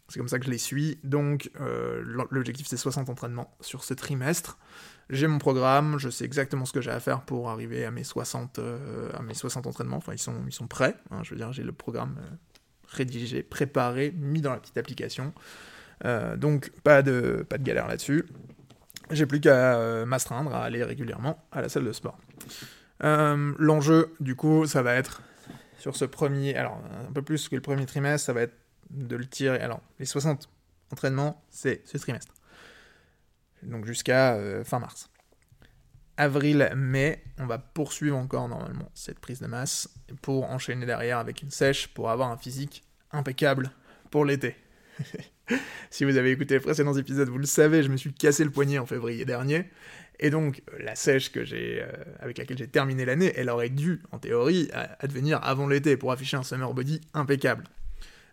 C'est 0.09 0.19
comme 0.19 0.27
ça 0.27 0.39
que 0.39 0.45
je 0.45 0.51
les 0.51 0.57
suis. 0.57 0.99
Donc, 1.03 1.51
euh, 1.61 2.01
l'objectif, 2.31 2.67
c'est 2.67 2.77
60 2.77 3.09
entraînements 3.09 3.55
sur 3.61 3.83
ce 3.83 3.93
trimestre. 3.93 4.57
J'ai 5.09 5.27
mon 5.27 5.39
programme, 5.39 5.97
je 5.97 6.09
sais 6.09 6.25
exactement 6.25 6.65
ce 6.65 6.73
que 6.73 6.81
j'ai 6.81 6.91
à 6.91 6.99
faire 6.99 7.21
pour 7.21 7.49
arriver 7.49 7.85
à 7.85 7.91
mes 7.91 8.03
60, 8.03 8.59
euh, 8.59 9.09
à 9.17 9.21
mes 9.21 9.33
60 9.33 9.67
entraînements. 9.67 9.97
Enfin, 9.97 10.13
ils 10.13 10.19
sont, 10.19 10.35
ils 10.47 10.53
sont 10.53 10.67
prêts. 10.67 10.95
Hein, 11.11 11.21
je 11.23 11.31
veux 11.31 11.37
dire, 11.37 11.51
j'ai 11.51 11.63
le 11.63 11.71
programme 11.71 12.15
rédigé, 12.87 13.43
préparé, 13.43 14.13
mis 14.15 14.41
dans 14.41 14.51
la 14.51 14.59
petite 14.59 14.77
application. 14.77 15.33
Euh, 16.05 16.37
donc 16.37 16.71
pas 16.83 17.01
de, 17.01 17.45
pas 17.47 17.57
de 17.57 17.63
galère 17.63 17.87
là-dessus. 17.87 18.25
J'ai 19.11 19.25
plus 19.25 19.41
qu'à 19.41 19.75
euh, 19.75 20.05
m'astreindre 20.05 20.53
à 20.53 20.63
aller 20.63 20.83
régulièrement 20.83 21.43
à 21.51 21.61
la 21.61 21.69
salle 21.69 21.85
de 21.85 21.91
sport. 21.91 22.17
Euh, 23.03 23.53
l'enjeu, 23.57 24.13
du 24.19 24.35
coup, 24.35 24.65
ça 24.65 24.81
va 24.81 24.95
être 24.95 25.21
sur 25.77 25.95
ce 25.95 26.05
premier, 26.05 26.55
alors 26.55 26.81
un 27.07 27.11
peu 27.11 27.21
plus 27.21 27.49
que 27.49 27.55
le 27.55 27.61
premier 27.61 27.85
trimestre, 27.85 28.25
ça 28.25 28.33
va 28.33 28.41
être 28.41 28.55
de 28.89 29.15
le 29.15 29.25
tirer. 29.25 29.59
Alors, 29.59 29.81
les 29.99 30.05
60 30.05 30.49
entraînements, 30.91 31.43
c'est 31.49 31.81
ce 31.85 31.97
trimestre. 31.97 32.33
Donc 33.63 33.85
jusqu'à 33.85 34.37
fin 34.63 34.79
mars. 34.79 35.09
Avril, 36.19 36.69
mai, 36.75 37.23
on 37.37 37.45
va 37.45 37.57
poursuivre 37.57 38.17
encore 38.17 38.49
normalement 38.49 38.91
cette 38.93 39.19
prise 39.19 39.39
de 39.39 39.47
masse 39.47 39.89
pour 40.21 40.49
enchaîner 40.49 40.85
derrière 40.85 41.17
avec 41.17 41.41
une 41.41 41.49
sèche 41.49 41.87
pour 41.87 42.09
avoir 42.09 42.29
un 42.29 42.35
physique 42.35 42.83
impeccable 43.11 43.71
pour 44.11 44.25
l'été. 44.25 44.57
si 45.89 46.03
vous 46.03 46.17
avez 46.17 46.31
écouté 46.31 46.55
les 46.55 46.59
précédents 46.59 46.93
épisodes, 46.93 47.29
vous 47.29 47.37
le 47.37 47.45
savez, 47.45 47.83
je 47.83 47.89
me 47.89 47.95
suis 47.95 48.13
cassé 48.13 48.43
le 48.43 48.49
poignet 48.49 48.79
en 48.79 48.85
février 48.85 49.23
dernier. 49.23 49.69
Et 50.19 50.29
donc, 50.29 50.61
la 50.77 50.95
sèche 50.95 51.31
que 51.31 51.45
j'ai, 51.45 51.81
euh, 51.81 51.87
avec 52.19 52.37
laquelle 52.37 52.57
j'ai 52.57 52.67
terminé 52.67 53.05
l'année, 53.05 53.31
elle 53.37 53.49
aurait 53.49 53.69
dû, 53.69 54.01
en 54.11 54.19
théorie, 54.19 54.69
advenir 54.99 55.39
avant 55.41 55.67
l'été 55.67 55.95
pour 55.95 56.11
afficher 56.11 56.35
un 56.35 56.43
summer 56.43 56.73
body 56.73 56.99
impeccable. 57.13 57.63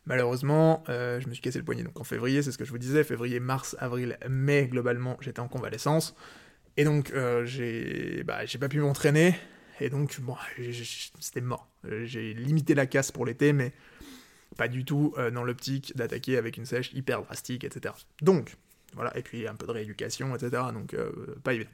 Malheureusement, 0.06 0.84
euh, 0.88 1.20
je 1.20 1.28
me 1.28 1.32
suis 1.34 1.42
cassé 1.42 1.58
le 1.58 1.64
poignet. 1.64 1.82
Donc 1.82 2.00
en 2.00 2.04
février, 2.04 2.42
c'est 2.42 2.52
ce 2.52 2.58
que 2.58 2.64
je 2.64 2.70
vous 2.70 2.78
disais, 2.78 3.04
février, 3.04 3.40
mars, 3.40 3.76
avril, 3.80 4.18
mai, 4.28 4.68
globalement, 4.68 5.16
j'étais 5.20 5.40
en 5.40 5.48
convalescence. 5.48 6.14
Et 6.76 6.84
donc, 6.84 7.10
euh, 7.10 7.44
j'ai, 7.44 8.22
bah, 8.25 8.44
j'ai 8.44 8.58
pas 8.58 8.68
pu 8.68 8.80
m'entraîner. 8.80 9.34
Et 9.80 9.90
donc, 9.90 10.20
bon, 10.20 10.36
c'était 11.20 11.40
mort. 11.40 11.68
J'ai 12.04 12.34
limité 12.34 12.75
la 12.75 12.86
casse 12.86 13.12
pour 13.12 13.26
l'été, 13.26 13.52
mais 13.52 13.72
pas 14.56 14.68
du 14.68 14.84
tout 14.84 15.14
euh, 15.18 15.30
dans 15.30 15.44
l'optique 15.44 15.96
d'attaquer 15.96 16.38
avec 16.38 16.56
une 16.56 16.66
sèche 16.66 16.92
hyper 16.92 17.22
drastique, 17.22 17.64
etc. 17.64 17.94
Donc, 18.22 18.56
voilà, 18.94 19.16
et 19.16 19.22
puis 19.22 19.46
un 19.46 19.54
peu 19.54 19.66
de 19.66 19.72
rééducation, 19.72 20.34
etc. 20.34 20.62
Donc, 20.72 20.94
euh, 20.94 21.10
pas 21.42 21.54
évident. 21.54 21.70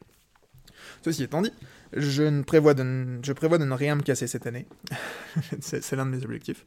Ceci 1.03 1.25
étant 1.25 1.43
dit, 1.43 1.53
je, 1.93 2.23
ne 2.23 2.43
prévois 2.43 2.75
de 2.75 2.83
ne, 2.83 3.75
rien 3.75 3.95
me 3.95 4.03
casser 4.03 4.27
cette 4.27 4.47
année. 4.47 4.67
c'est 5.61 5.93
l'un 5.93 6.07
de 6.07 6.11
mes 6.11 6.25
objectifs. 6.25 6.65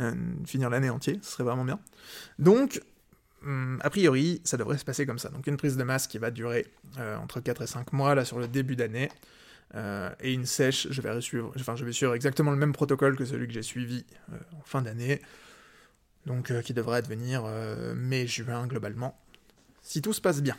Euh, 0.00 0.12
finir 0.46 0.70
l'année 0.70 0.90
entière, 0.90 1.16
ce 1.22 1.32
serait 1.32 1.44
vraiment 1.44 1.64
bien. 1.64 1.78
Donc, 2.38 2.80
hum, 3.44 3.78
a 3.82 3.90
priori, 3.90 4.40
ça 4.44 4.56
devrait 4.56 4.78
se 4.78 4.84
passer 4.84 5.06
comme 5.06 5.18
ça. 5.18 5.28
Donc 5.28 5.46
une 5.46 5.56
prise 5.56 5.76
de 5.76 5.84
masse 5.84 6.06
qui 6.06 6.18
va 6.18 6.30
durer 6.30 6.66
entre 7.20 7.40
4 7.40 7.62
et 7.62 7.66
5 7.66 7.92
mois, 7.92 8.14
là, 8.14 8.24
sur 8.24 8.38
le 8.38 8.48
début 8.48 8.76
d'année. 8.76 9.10
et 9.74 10.32
une 10.32 10.46
sèche, 10.46 10.88
je 10.90 11.00
vais, 11.00 11.20
suivre, 11.20 11.52
enfin, 11.56 11.76
je 11.76 11.84
vais 11.84 11.92
suivre 11.92 12.14
exactement 12.14 12.50
le 12.50 12.56
même 12.56 12.72
protocole 12.72 13.16
que 13.16 13.24
celui 13.24 13.46
que 13.46 13.52
j'ai 13.52 13.62
suivi 13.62 14.04
en 14.30 14.62
fin 14.64 14.82
d'année 14.82 15.20
donc 16.26 16.50
euh, 16.50 16.62
qui 16.62 16.74
devrait 16.74 16.98
advenir 16.98 17.44
euh, 17.44 17.94
mai-juin 17.94 18.66
globalement, 18.66 19.18
si 19.82 20.02
tout 20.02 20.12
se 20.12 20.20
passe 20.20 20.42
bien. 20.42 20.56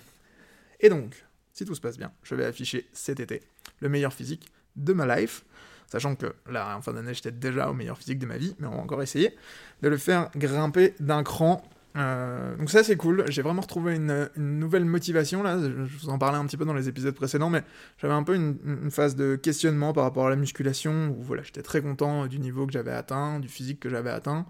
Et 0.79 0.89
donc, 0.89 1.25
si 1.53 1.65
tout 1.65 1.75
se 1.75 1.81
passe 1.81 1.97
bien, 1.97 2.11
je 2.23 2.35
vais 2.35 2.45
afficher 2.45 2.87
cet 2.93 3.19
été 3.19 3.41
le 3.79 3.89
meilleur 3.89 4.13
physique 4.13 4.51
de 4.75 4.93
ma 4.93 5.15
life, 5.15 5.45
sachant 5.87 6.15
que 6.15 6.33
là, 6.49 6.75
en 6.75 6.81
fin 6.81 6.93
d'année, 6.93 7.13
j'étais 7.13 7.31
déjà 7.31 7.69
au 7.69 7.73
meilleur 7.73 7.97
physique 7.97 8.19
de 8.19 8.25
ma 8.25 8.37
vie, 8.37 8.55
mais 8.59 8.67
on 8.67 8.71
va 8.71 8.77
encore 8.77 9.03
essayer 9.03 9.35
de 9.81 9.89
le 9.89 9.97
faire 9.97 10.31
grimper 10.35 10.95
d'un 10.99 11.23
cran. 11.23 11.61
Euh, 11.95 12.55
donc 12.55 12.71
ça 12.71 12.83
c'est 12.83 12.95
cool, 12.95 13.23
j'ai 13.27 13.43
vraiment 13.43 13.61
retrouvé 13.61 13.95
une, 13.95 14.27
nouvelle 14.35 14.83
motivation 14.83 15.43
là, 15.43 15.59
je 15.59 15.97
vous 15.99 16.09
en 16.09 16.17
parlais 16.17 16.39
un 16.39 16.45
petit 16.47 16.57
peu 16.57 16.65
dans 16.65 16.73
les 16.73 16.89
épisodes 16.89 17.13
précédents, 17.13 17.51
mais 17.51 17.63
j'avais 17.99 18.15
un 18.15 18.23
peu 18.23 18.33
une, 18.33 18.89
phase 18.89 19.15
de 19.15 19.35
questionnement 19.35 19.93
par 19.93 20.03
rapport 20.03 20.25
à 20.25 20.31
la 20.31 20.35
musculation, 20.35 21.15
où 21.15 21.21
voilà, 21.21 21.43
j'étais 21.43 21.61
très 21.61 21.83
content 21.83 22.25
du 22.25 22.39
niveau 22.39 22.65
que 22.65 22.73
j'avais 22.73 22.93
atteint, 22.93 23.39
du 23.39 23.47
physique 23.47 23.79
que 23.79 23.89
j'avais 23.89 24.09
atteint, 24.09 24.47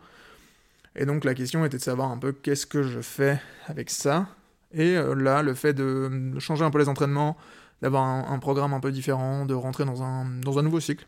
et 0.95 1.05
donc 1.05 1.25
la 1.25 1.33
question 1.33 1.65
était 1.65 1.75
de 1.75 1.81
savoir 1.81 2.11
un 2.11 2.17
peu 2.17 2.31
qu'est-ce 2.31 2.65
que 2.65 2.81
je 2.81 3.01
fais 3.01 3.41
avec 3.67 3.89
ça, 3.89 4.29
et 4.73 4.97
euh, 4.97 5.13
là 5.13 5.41
le 5.41 5.53
fait 5.53 5.73
de, 5.73 6.37
changer 6.39 6.65
un 6.65 6.71
peu 6.71 6.79
les 6.79 6.89
entraînements, 6.89 7.37
d'avoir 7.81 8.03
un, 8.03 8.39
programme 8.39 8.73
un 8.73 8.79
peu 8.79 8.91
différent, 8.91 9.45
de 9.45 9.53
rentrer 9.53 9.85
dans 9.85 10.03
un, 10.03 10.25
nouveau 10.25 10.79
cycle, 10.79 11.05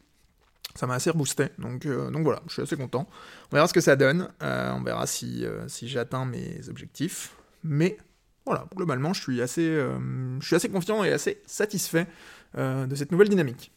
ça 0.76 0.88
m'a 0.88 0.96
assez 0.96 1.10
reboosté. 1.10 1.48
Donc, 1.58 1.86
euh, 1.86 2.12
donc 2.12 2.24
voilà, 2.24 2.42
je 2.48 2.54
suis 2.54 2.62
assez 2.62 2.76
content. 2.76 3.08
On 3.52 3.56
verra 3.56 3.68
ce 3.68 3.74
que 3.74 3.82
ça 3.82 3.96
donne. 3.96 4.30
Euh, 4.44 4.74
on 4.74 4.84
verra 4.84 5.08
si, 5.08 5.46
j'atteins 5.84 6.26
mes 6.26 6.68
objectifs. 6.68 7.36
Mais 7.64 7.98
voilà, 8.46 8.66
globalement, 8.76 9.14
je 9.14 9.22
suis 9.22 9.42
assez 9.42 10.70
confiant 10.72 11.04
et 11.04 11.14
assez 11.14 11.42
satisfait 11.46 12.08
de 12.58 12.96
cette 12.96 13.12
nouvelle 13.12 13.30
dynamique. 13.30 13.72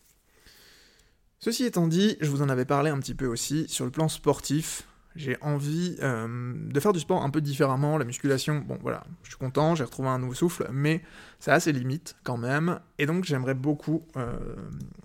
Ceci 1.41 1.65
étant 1.65 1.87
dit, 1.87 2.17
je 2.21 2.29
vous 2.31 2.43
en 2.43 2.49
avais 2.49 2.65
parlé 2.65 2.91
un 2.91 2.99
petit 2.99 3.15
peu 3.15 3.27
aussi 3.27 3.69
sur 3.69 3.85
le 3.85 3.93
plan 3.93 4.09
sportif. 4.09 4.88
J'ai 5.19 5.37
envie 5.43 5.97
de 5.97 6.81
faire 6.81 6.93
du 6.93 7.01
sport 7.01 7.23
un 7.23 7.31
peu 7.31 7.41
différemment. 7.41 7.99
La 7.99 8.05
musculation, 8.05 8.65
bon 8.67 8.79
voilà, 8.81 9.05
je 9.25 9.31
suis 9.31 9.37
content, 9.37 9.75
j'ai 9.75 9.85
retrouvé 9.85 10.09
un 10.09 10.19
nouveau 10.19 10.35
souffle, 10.35 10.69
mais 10.73 11.03
ça 11.41 11.53
a 11.55 11.61
ses 11.61 11.73
limites 11.73 12.17
quand 12.23 12.37
même. 12.37 12.81
Et 12.99 13.07
donc 13.07 13.25
j'aimerais 13.25 13.55
beaucoup 13.55 14.07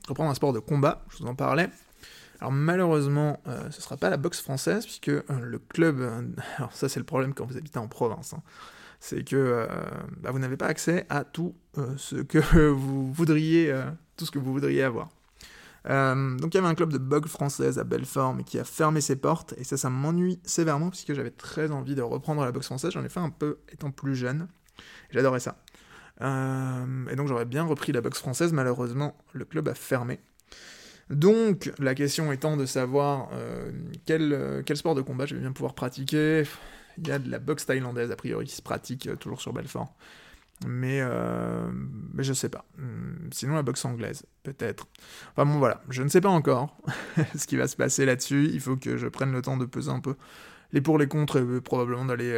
reprendre 0.07 0.29
un 0.29 0.35
sport 0.35 0.53
de 0.53 0.59
combat, 0.59 1.03
je 1.09 1.17
vous 1.17 1.27
en 1.27 1.35
parlais. 1.35 1.69
Alors 2.43 2.51
malheureusement, 2.51 3.39
euh, 3.47 3.71
ce 3.71 3.77
ne 3.77 3.81
sera 3.81 3.95
pas 3.95 4.09
la 4.09 4.17
boxe 4.17 4.41
française, 4.41 4.83
puisque 4.83 5.07
euh, 5.07 5.23
le 5.41 5.59
club... 5.59 6.01
Euh, 6.01 6.23
alors 6.57 6.73
ça 6.73 6.89
c'est 6.89 6.99
le 6.99 7.05
problème 7.05 7.33
quand 7.33 7.45
vous 7.45 7.55
habitez 7.55 7.79
en 7.79 7.87
province. 7.87 8.33
Hein, 8.33 8.41
c'est 8.99 9.23
que 9.23 9.67
bah, 10.21 10.31
vous 10.31 10.39
n'avez 10.39 10.55
pas 10.55 10.67
accès 10.67 11.05
à 11.09 11.23
tout 11.25 11.55
ce 11.97 12.17
que 12.17 12.67
vous 12.69 13.11
voudriez, 13.11 13.73
tout 14.15 14.25
ce 14.25 14.31
que 14.31 14.39
vous 14.39 14.53
voudriez 14.53 14.83
avoir. 14.83 15.09
Donc 15.85 16.53
il 16.53 16.55
y 16.55 16.57
avait 16.57 16.67
un 16.67 16.75
club 16.75 16.93
de 16.93 16.97
boxe 16.97 17.29
française 17.29 17.79
à 17.79 17.83
Belfort, 17.83 18.33
mais 18.33 18.43
qui 18.43 18.57
a 18.59 18.63
fermé 18.63 19.01
ses 19.01 19.15
portes, 19.15 19.53
et 19.57 19.63
ça, 19.63 19.77
ça 19.77 19.89
m'ennuie 19.89 20.39
sévèrement, 20.43 20.89
puisque 20.89 21.13
j'avais 21.13 21.31
très 21.31 21.71
envie 21.71 21.95
de 21.95 22.01
reprendre 22.01 22.43
la 22.43 22.51
boxe 22.51 22.67
française. 22.67 22.91
J'en 22.91 23.03
ai 23.03 23.09
fait 23.09 23.19
un 23.19 23.29
peu 23.29 23.59
étant 23.71 23.91
plus 23.91 24.15
jeune. 24.15 24.47
J'adorais 25.11 25.39
ça. 25.39 25.57
et 26.21 27.15
donc 27.15 27.27
j'aurais 27.27 27.45
bien 27.45 27.63
repris 27.63 27.91
la 27.91 28.01
boxe 28.01 28.19
française, 28.19 28.53
malheureusement, 28.53 29.17
le 29.33 29.45
club 29.45 29.67
a 29.67 29.73
fermé. 29.73 30.19
Donc, 31.09 31.71
la 31.79 31.95
question 31.95 32.31
étant 32.31 32.57
de 32.57 32.65
savoir 32.65 33.29
euh, 33.33 33.71
euh, 34.09 34.61
quel, 34.65 34.77
sport 34.77 34.95
de 34.95 35.01
combat 35.01 35.25
je 35.25 35.35
vais 35.35 35.41
bien 35.41 35.51
pouvoir 35.51 35.75
pratiquer. 35.75 36.43
Il 36.97 37.07
y 37.07 37.11
a 37.11 37.19
de 37.19 37.29
la 37.29 37.39
boxe 37.39 37.65
thaïlandaise, 37.65 38.11
a 38.11 38.15
priori, 38.15 38.45
qui 38.45 38.55
se 38.55 38.61
pratique 38.61 39.07
euh, 39.07 39.15
toujours 39.15 39.41
sur 39.41 39.53
Belfort. 39.53 39.93
Mais, 40.67 41.01
mais 42.13 42.23
je 42.23 42.33
sais 42.33 42.49
pas. 42.49 42.65
Hmm, 42.77 43.29
sinon, 43.31 43.55
la 43.55 43.63
boxe 43.63 43.83
anglaise, 43.85 44.25
peut-être. 44.43 44.87
Enfin 45.31 45.45
bon, 45.45 45.59
voilà, 45.59 45.81
je 45.89 46.03
ne 46.03 46.09
sais 46.09 46.21
pas 46.21 46.29
encore 46.29 46.77
ce 47.35 47.47
qui 47.47 47.55
va 47.57 47.67
se 47.67 47.75
passer 47.75 48.05
là-dessus. 48.05 48.49
Il 48.53 48.59
faut 48.61 48.77
que 48.77 48.97
je 48.97 49.07
prenne 49.07 49.31
le 49.31 49.41
temps 49.41 49.57
de 49.57 49.65
peser 49.65 49.91
un 49.91 49.99
peu 49.99 50.15
les 50.71 50.81
pour, 50.81 50.97
les 50.97 51.07
contre, 51.07 51.39
et 51.39 51.61
probablement 51.61 52.05
d'aller 52.05 52.31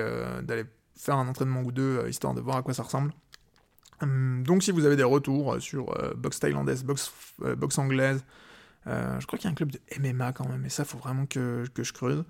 d'aller 0.43 0.65
faire 0.95 1.15
un 1.15 1.27
entraînement 1.27 1.61
ou 1.61 1.71
deux, 1.71 2.07
histoire 2.07 2.33
de 2.33 2.41
voir 2.41 2.57
à 2.57 2.63
quoi 2.63 2.73
ça 2.73 2.83
ressemble. 2.83 3.13
Hmm, 4.01 4.43
donc, 4.43 4.63
si 4.63 4.71
vous 4.71 4.85
avez 4.85 4.95
des 4.95 5.03
retours 5.03 5.61
sur 5.61 5.93
boxe 6.17 6.39
thaïlandaise, 6.39 6.83
boxe, 6.83 7.13
boxe 7.39 7.77
anglaise, 7.77 8.23
euh, 8.87 9.19
je 9.19 9.25
crois 9.25 9.39
qu'il 9.39 9.47
y 9.47 9.49
a 9.49 9.51
un 9.51 9.55
club 9.55 9.71
de 9.71 9.79
MMA 9.99 10.33
quand 10.33 10.47
même, 10.47 10.65
et 10.65 10.69
ça, 10.69 10.85
faut 10.85 10.97
vraiment 10.97 11.25
que, 11.25 11.63
je 11.75 11.93
creuse. 11.93 12.23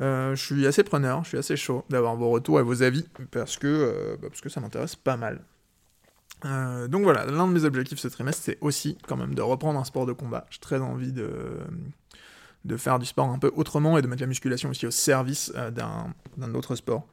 Euh, 0.00 0.34
je 0.34 0.44
suis 0.44 0.66
assez 0.66 0.84
preneur, 0.84 1.24
je 1.24 1.30
suis 1.30 1.38
assez 1.38 1.56
chaud 1.56 1.84
d'avoir 1.90 2.16
vos 2.16 2.30
retours 2.30 2.60
et 2.60 2.62
vos 2.62 2.82
avis, 2.82 3.06
parce 3.30 3.56
que, 3.58 3.66
euh, 3.66 4.16
bah, 4.20 4.28
parce 4.28 4.40
que 4.40 4.48
ça 4.48 4.60
m'intéresse 4.60 4.96
pas 4.96 5.16
mal. 5.16 5.40
donc 6.44 7.02
voilà, 7.02 7.24
l'un 7.26 7.48
de 7.48 7.52
mes 7.52 7.64
objectifs 7.64 7.98
ce 7.98 8.08
trimestre, 8.08 8.42
c'est 8.44 8.58
aussi 8.60 8.96
quand 9.08 9.16
même 9.16 9.34
de 9.34 9.42
reprendre 9.42 9.78
un 9.78 9.84
sport 9.84 10.06
de 10.06 10.12
combat. 10.12 10.46
J'ai 10.50 10.60
très 10.60 10.80
envie 10.80 11.12
de, 11.12 11.58
de 12.64 12.76
faire 12.76 12.98
du 12.98 13.06
sport 13.06 13.28
un 13.28 13.38
peu 13.38 13.50
autrement 13.56 13.98
et 13.98 14.02
de 14.02 14.06
mettre 14.06 14.22
la 14.22 14.28
musculation 14.28 14.70
aussi 14.70 14.86
au 14.86 14.92
service 14.92 15.52
d'un 15.72 16.54
autre 16.54 16.76
sport. 16.76 17.08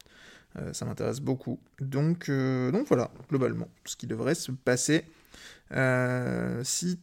ça 0.74 0.86
m'intéresse 0.86 1.22
beaucoup. 1.22 1.60
Donc, 1.82 2.30
donc 2.30 2.88
voilà, 2.88 3.10
globalement, 3.30 3.68
ce 3.86 3.96
qui 3.96 4.06
devrait 4.06 4.36
se 4.36 4.52
passer. 4.52 5.06
si 6.64 7.00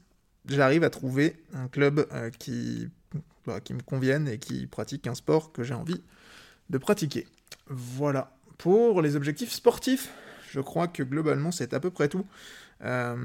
j'arrive 0.46 0.84
à 0.84 0.90
trouver 0.90 1.36
un 1.54 1.68
club 1.68 2.06
euh, 2.12 2.30
qui, 2.30 2.88
bah, 3.46 3.60
qui 3.60 3.74
me 3.74 3.82
convienne 3.82 4.28
et 4.28 4.38
qui 4.38 4.66
pratique 4.66 5.06
un 5.06 5.14
sport 5.14 5.52
que 5.52 5.62
j'ai 5.62 5.74
envie 5.74 6.02
de 6.70 6.78
pratiquer. 6.78 7.26
Voilà. 7.68 8.36
Pour 8.58 9.02
les 9.02 9.16
objectifs 9.16 9.52
sportifs, 9.52 10.10
je 10.50 10.60
crois 10.60 10.86
que 10.86 11.02
globalement 11.02 11.50
c'est 11.50 11.74
à 11.74 11.80
peu 11.80 11.90
près 11.90 12.08
tout. 12.08 12.24
Euh, 12.84 13.16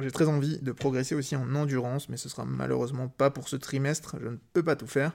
j'ai 0.00 0.10
très 0.10 0.28
envie 0.28 0.58
de 0.58 0.72
progresser 0.72 1.14
aussi 1.14 1.34
en 1.34 1.54
endurance, 1.54 2.08
mais 2.08 2.16
ce 2.16 2.28
sera 2.28 2.44
malheureusement 2.44 3.08
pas 3.08 3.30
pour 3.30 3.48
ce 3.48 3.56
trimestre, 3.56 4.16
je 4.20 4.28
ne 4.28 4.36
peux 4.52 4.62
pas 4.62 4.76
tout 4.76 4.86
faire. 4.86 5.12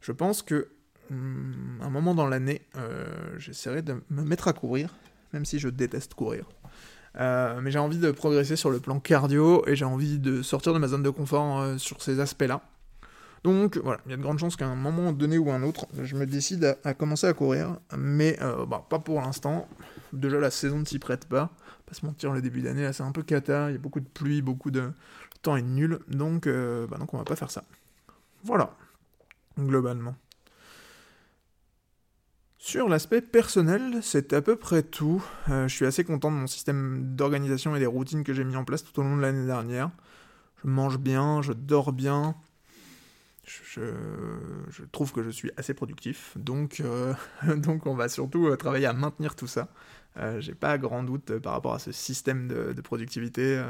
Je 0.00 0.12
pense 0.12 0.42
que 0.42 0.68
hmm, 1.10 1.80
un 1.80 1.90
moment 1.90 2.14
dans 2.14 2.26
l'année, 2.26 2.62
euh, 2.76 3.06
j'essaierai 3.38 3.82
de 3.82 4.02
me 4.10 4.22
mettre 4.22 4.48
à 4.48 4.52
courir, 4.52 4.94
même 5.32 5.44
si 5.44 5.58
je 5.58 5.68
déteste 5.68 6.14
courir. 6.14 6.46
Euh, 7.18 7.60
mais 7.60 7.70
j'ai 7.70 7.78
envie 7.78 7.98
de 7.98 8.10
progresser 8.10 8.56
sur 8.56 8.70
le 8.70 8.80
plan 8.80 9.00
cardio 9.00 9.66
et 9.66 9.76
j'ai 9.76 9.84
envie 9.84 10.18
de 10.18 10.42
sortir 10.42 10.74
de 10.74 10.78
ma 10.78 10.88
zone 10.88 11.02
de 11.02 11.10
confort 11.10 11.78
sur 11.78 12.02
ces 12.02 12.20
aspects-là. 12.20 12.62
Donc 13.44 13.78
voilà, 13.78 14.00
il 14.06 14.10
y 14.10 14.14
a 14.14 14.16
de 14.16 14.22
grandes 14.22 14.38
chances 14.38 14.56
qu'à 14.56 14.66
un 14.66 14.74
moment 14.74 15.12
donné 15.12 15.38
ou 15.38 15.50
un 15.50 15.62
autre, 15.62 15.86
je 16.02 16.16
me 16.16 16.26
décide 16.26 16.76
à, 16.84 16.94
commencer 16.94 17.26
à 17.26 17.32
courir, 17.32 17.78
mais 17.96 18.36
euh, 18.42 18.66
bah, 18.66 18.84
pas 18.88 18.98
pour 18.98 19.20
l'instant. 19.20 19.68
Déjà 20.12 20.38
la 20.38 20.50
saison 20.50 20.78
ne 20.80 20.84
s'y 20.84 20.98
prête 20.98 21.26
pas. 21.26 21.50
Pas 21.86 21.94
se 21.94 22.04
mentir, 22.04 22.32
le 22.32 22.42
début 22.42 22.62
d'année 22.62 22.92
c'est 22.92 23.02
un 23.02 23.12
peu 23.12 23.22
cata, 23.22 23.70
il 23.70 23.74
y 23.74 23.76
a 23.76 23.80
beaucoup 23.80 24.00
de 24.00 24.08
pluie, 24.08 24.42
beaucoup 24.42 24.70
de... 24.70 24.80
Le 24.80 25.42
temps 25.42 25.56
est 25.56 25.62
nul, 25.62 26.00
donc, 26.08 26.48
bah, 26.48 26.98
donc 26.98 27.14
on 27.14 27.18
va 27.18 27.24
pas 27.24 27.36
faire 27.36 27.50
ça. 27.50 27.62
Voilà, 28.44 28.74
globalement. 29.58 30.14
Sur 32.68 32.88
l'aspect 32.88 33.22
personnel, 33.22 34.00
c'est 34.02 34.32
à 34.32 34.42
peu 34.42 34.56
près 34.56 34.82
tout. 34.82 35.24
Euh, 35.48 35.68
je 35.68 35.74
suis 35.74 35.86
assez 35.86 36.04
content 36.04 36.30
de 36.30 36.36
mon 36.36 36.46
système 36.46 37.14
d'organisation 37.14 37.74
et 37.76 37.78
des 37.78 37.86
routines 37.86 38.24
que 38.24 38.34
j'ai 38.34 38.44
mis 38.44 38.56
en 38.56 38.64
place 38.64 38.82
tout 38.82 39.00
au 39.00 39.02
long 39.02 39.16
de 39.16 39.22
l'année 39.22 39.46
dernière. 39.46 39.90
Je 40.62 40.68
mange 40.68 40.98
bien, 40.98 41.40
je 41.40 41.52
dors 41.52 41.92
bien. 41.92 42.34
Je, 43.48 44.84
trouve 44.92 45.12
que 45.12 45.22
je 45.22 45.30
suis 45.30 45.50
assez 45.56 45.74
productif, 45.74 46.36
donc, 46.36 46.80
euh, 46.80 47.14
donc 47.56 47.86
on 47.86 47.94
va 47.94 48.08
surtout 48.08 48.46
euh, 48.46 48.56
travailler 48.56 48.86
à 48.86 48.92
maintenir 48.92 49.34
tout 49.34 49.46
ça. 49.46 49.68
j'ai 50.38 50.54
pas 50.54 50.78
grand 50.78 51.02
doute 51.02 51.38
par 51.38 51.52
rapport 51.52 51.74
à 51.74 51.78
ce 51.78 51.92
système 51.92 52.48
de, 52.48 52.80
productivité. 52.82 53.62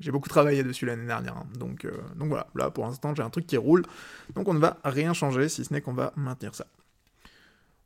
j'ai 0.00 0.12
beaucoup 0.12 0.28
travaillé 0.28 0.62
dessus 0.62 0.86
l'année 0.86 1.06
dernière, 1.06 1.36
hein. 1.36 1.46
donc, 1.58 1.86
donc 2.16 2.28
voilà, 2.28 2.46
là 2.54 2.70
pour 2.70 2.84
l'instant 2.86 3.14
j'ai 3.14 3.22
un 3.22 3.30
truc 3.30 3.46
qui 3.46 3.56
roule, 3.56 3.82
donc 4.34 4.46
on 4.48 4.54
ne 4.54 4.60
va 4.60 4.78
rien 4.84 5.12
changer 5.12 5.48
si 5.48 5.64
ce 5.64 5.72
n'est 5.72 5.80
qu'on 5.80 5.94
va 5.94 6.12
maintenir 6.16 6.54
ça. 6.54 6.66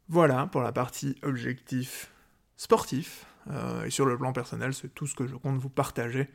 Voilà 0.09 0.47
pour 0.47 0.61
la 0.61 0.73
partie 0.73 1.17
objectif 1.23 2.13
sportif. 2.57 3.27
Euh, 3.51 3.85
et 3.85 3.91
sur 3.91 4.07
le 4.07 4.17
plan 4.17 4.33
personnel, 4.33 4.75
c'est 4.75 4.95
tout 4.95 5.07
ce 5.07 5.15
que 5.15 5.27
je 5.27 5.35
compte 5.37 5.59
vous 5.59 5.69
partager, 5.69 6.29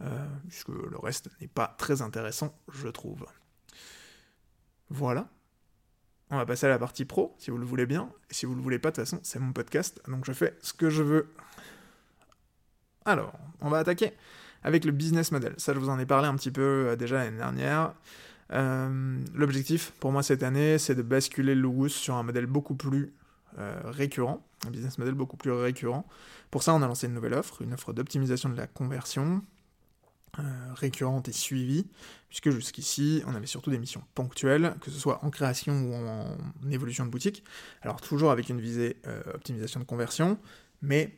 euh, 0.00 0.26
puisque 0.48 0.68
le 0.68 0.98
reste 0.98 1.30
n'est 1.40 1.48
pas 1.48 1.74
très 1.78 2.02
intéressant, 2.02 2.54
je 2.72 2.88
trouve. 2.88 3.26
Voilà. 4.90 5.28
On 6.30 6.36
va 6.36 6.44
passer 6.44 6.66
à 6.66 6.68
la 6.68 6.78
partie 6.78 7.04
pro, 7.04 7.34
si 7.38 7.50
vous 7.50 7.58
le 7.58 7.64
voulez 7.64 7.86
bien. 7.86 8.10
Et 8.30 8.34
si 8.34 8.46
vous 8.46 8.54
le 8.54 8.60
voulez 8.60 8.78
pas, 8.78 8.90
de 8.90 8.96
toute 8.96 9.04
façon, 9.04 9.20
c'est 9.22 9.38
mon 9.38 9.52
podcast, 9.52 10.00
donc 10.08 10.24
je 10.26 10.32
fais 10.32 10.56
ce 10.60 10.72
que 10.74 10.90
je 10.90 11.02
veux. 11.02 11.28
Alors, 13.04 13.32
on 13.60 13.70
va 13.70 13.78
attaquer 13.78 14.12
avec 14.62 14.84
le 14.84 14.92
business 14.92 15.32
model. 15.32 15.54
Ça, 15.56 15.72
je 15.72 15.78
vous 15.78 15.88
en 15.88 15.98
ai 15.98 16.04
parlé 16.04 16.28
un 16.28 16.34
petit 16.36 16.50
peu 16.50 16.88
euh, 16.88 16.96
déjà 16.96 17.16
l'année 17.16 17.38
dernière. 17.38 17.94
Euh, 18.52 19.18
l'objectif 19.34 19.92
pour 20.00 20.12
moi 20.12 20.22
cette 20.22 20.42
année, 20.42 20.78
c'est 20.78 20.94
de 20.94 21.02
basculer 21.02 21.54
le 21.54 21.88
sur 21.88 22.14
un 22.14 22.22
modèle 22.22 22.46
beaucoup 22.46 22.74
plus 22.74 23.12
euh, 23.58 23.78
récurrent, 23.84 24.46
un 24.66 24.70
business 24.70 24.98
model 24.98 25.14
beaucoup 25.14 25.36
plus 25.36 25.52
récurrent. 25.52 26.06
Pour 26.50 26.62
ça, 26.62 26.74
on 26.74 26.82
a 26.82 26.86
lancé 26.86 27.06
une 27.06 27.14
nouvelle 27.14 27.34
offre, 27.34 27.62
une 27.62 27.72
offre 27.72 27.92
d'optimisation 27.92 28.48
de 28.48 28.56
la 28.56 28.66
conversion, 28.66 29.42
euh, 30.38 30.42
récurrente 30.74 31.28
et 31.28 31.32
suivie, 31.32 31.86
puisque 32.28 32.50
jusqu'ici, 32.50 33.22
on 33.26 33.34
avait 33.34 33.46
surtout 33.46 33.70
des 33.70 33.78
missions 33.78 34.02
ponctuelles, 34.14 34.74
que 34.80 34.90
ce 34.90 34.98
soit 34.98 35.24
en 35.24 35.30
création 35.30 35.72
ou 35.82 35.94
en, 35.94 36.36
évolution 36.70 37.04
de 37.06 37.10
boutique. 37.10 37.44
Alors 37.82 38.00
toujours 38.00 38.30
avec 38.30 38.48
une 38.48 38.60
visée 38.60 38.96
optimisation 39.32 39.80
de 39.80 39.84
conversion, 39.84 40.38
mais 40.82 41.14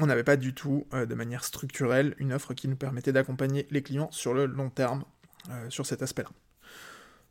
on 0.00 0.06
n'avait 0.06 0.24
pas 0.24 0.36
du 0.36 0.54
tout, 0.54 0.86
de 0.92 1.14
manière 1.14 1.44
structurelle, 1.44 2.14
une 2.18 2.32
offre 2.32 2.52
qui 2.52 2.68
nous 2.68 2.76
permettait 2.76 3.12
d'accompagner 3.12 3.66
les 3.70 3.82
clients 3.82 4.10
sur 4.10 4.34
le 4.34 4.46
long 4.46 4.70
terme 4.70 5.04
euh, 5.50 5.70
sur 5.70 5.86
cet 5.86 6.02
aspect-là. 6.02 6.30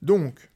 Donc, 0.01 0.49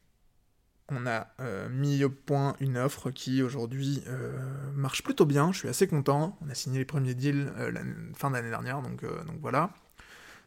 on 0.87 1.05
a 1.05 1.27
euh, 1.41 1.67
mis 1.67 2.03
au 2.05 2.09
point 2.09 2.55
une 2.61 2.77
offre 2.77 3.11
qui 3.11 3.43
aujourd'hui 3.43 4.01
euh, 4.07 4.71
marche 4.73 5.03
plutôt 5.03 5.25
bien, 5.25 5.51
je 5.51 5.59
suis 5.59 5.67
assez 5.67 5.85
content. 5.85 6.37
On 6.41 6.49
a 6.49 6.53
signé 6.53 6.79
les 6.79 6.85
premiers 6.85 7.15
deals 7.15 7.51
la 7.57 7.81
fin 8.15 8.31
d'année 8.31 8.49
dernière, 8.49 8.81
donc, 8.81 9.03
donc 9.03 9.39
voilà. 9.41 9.71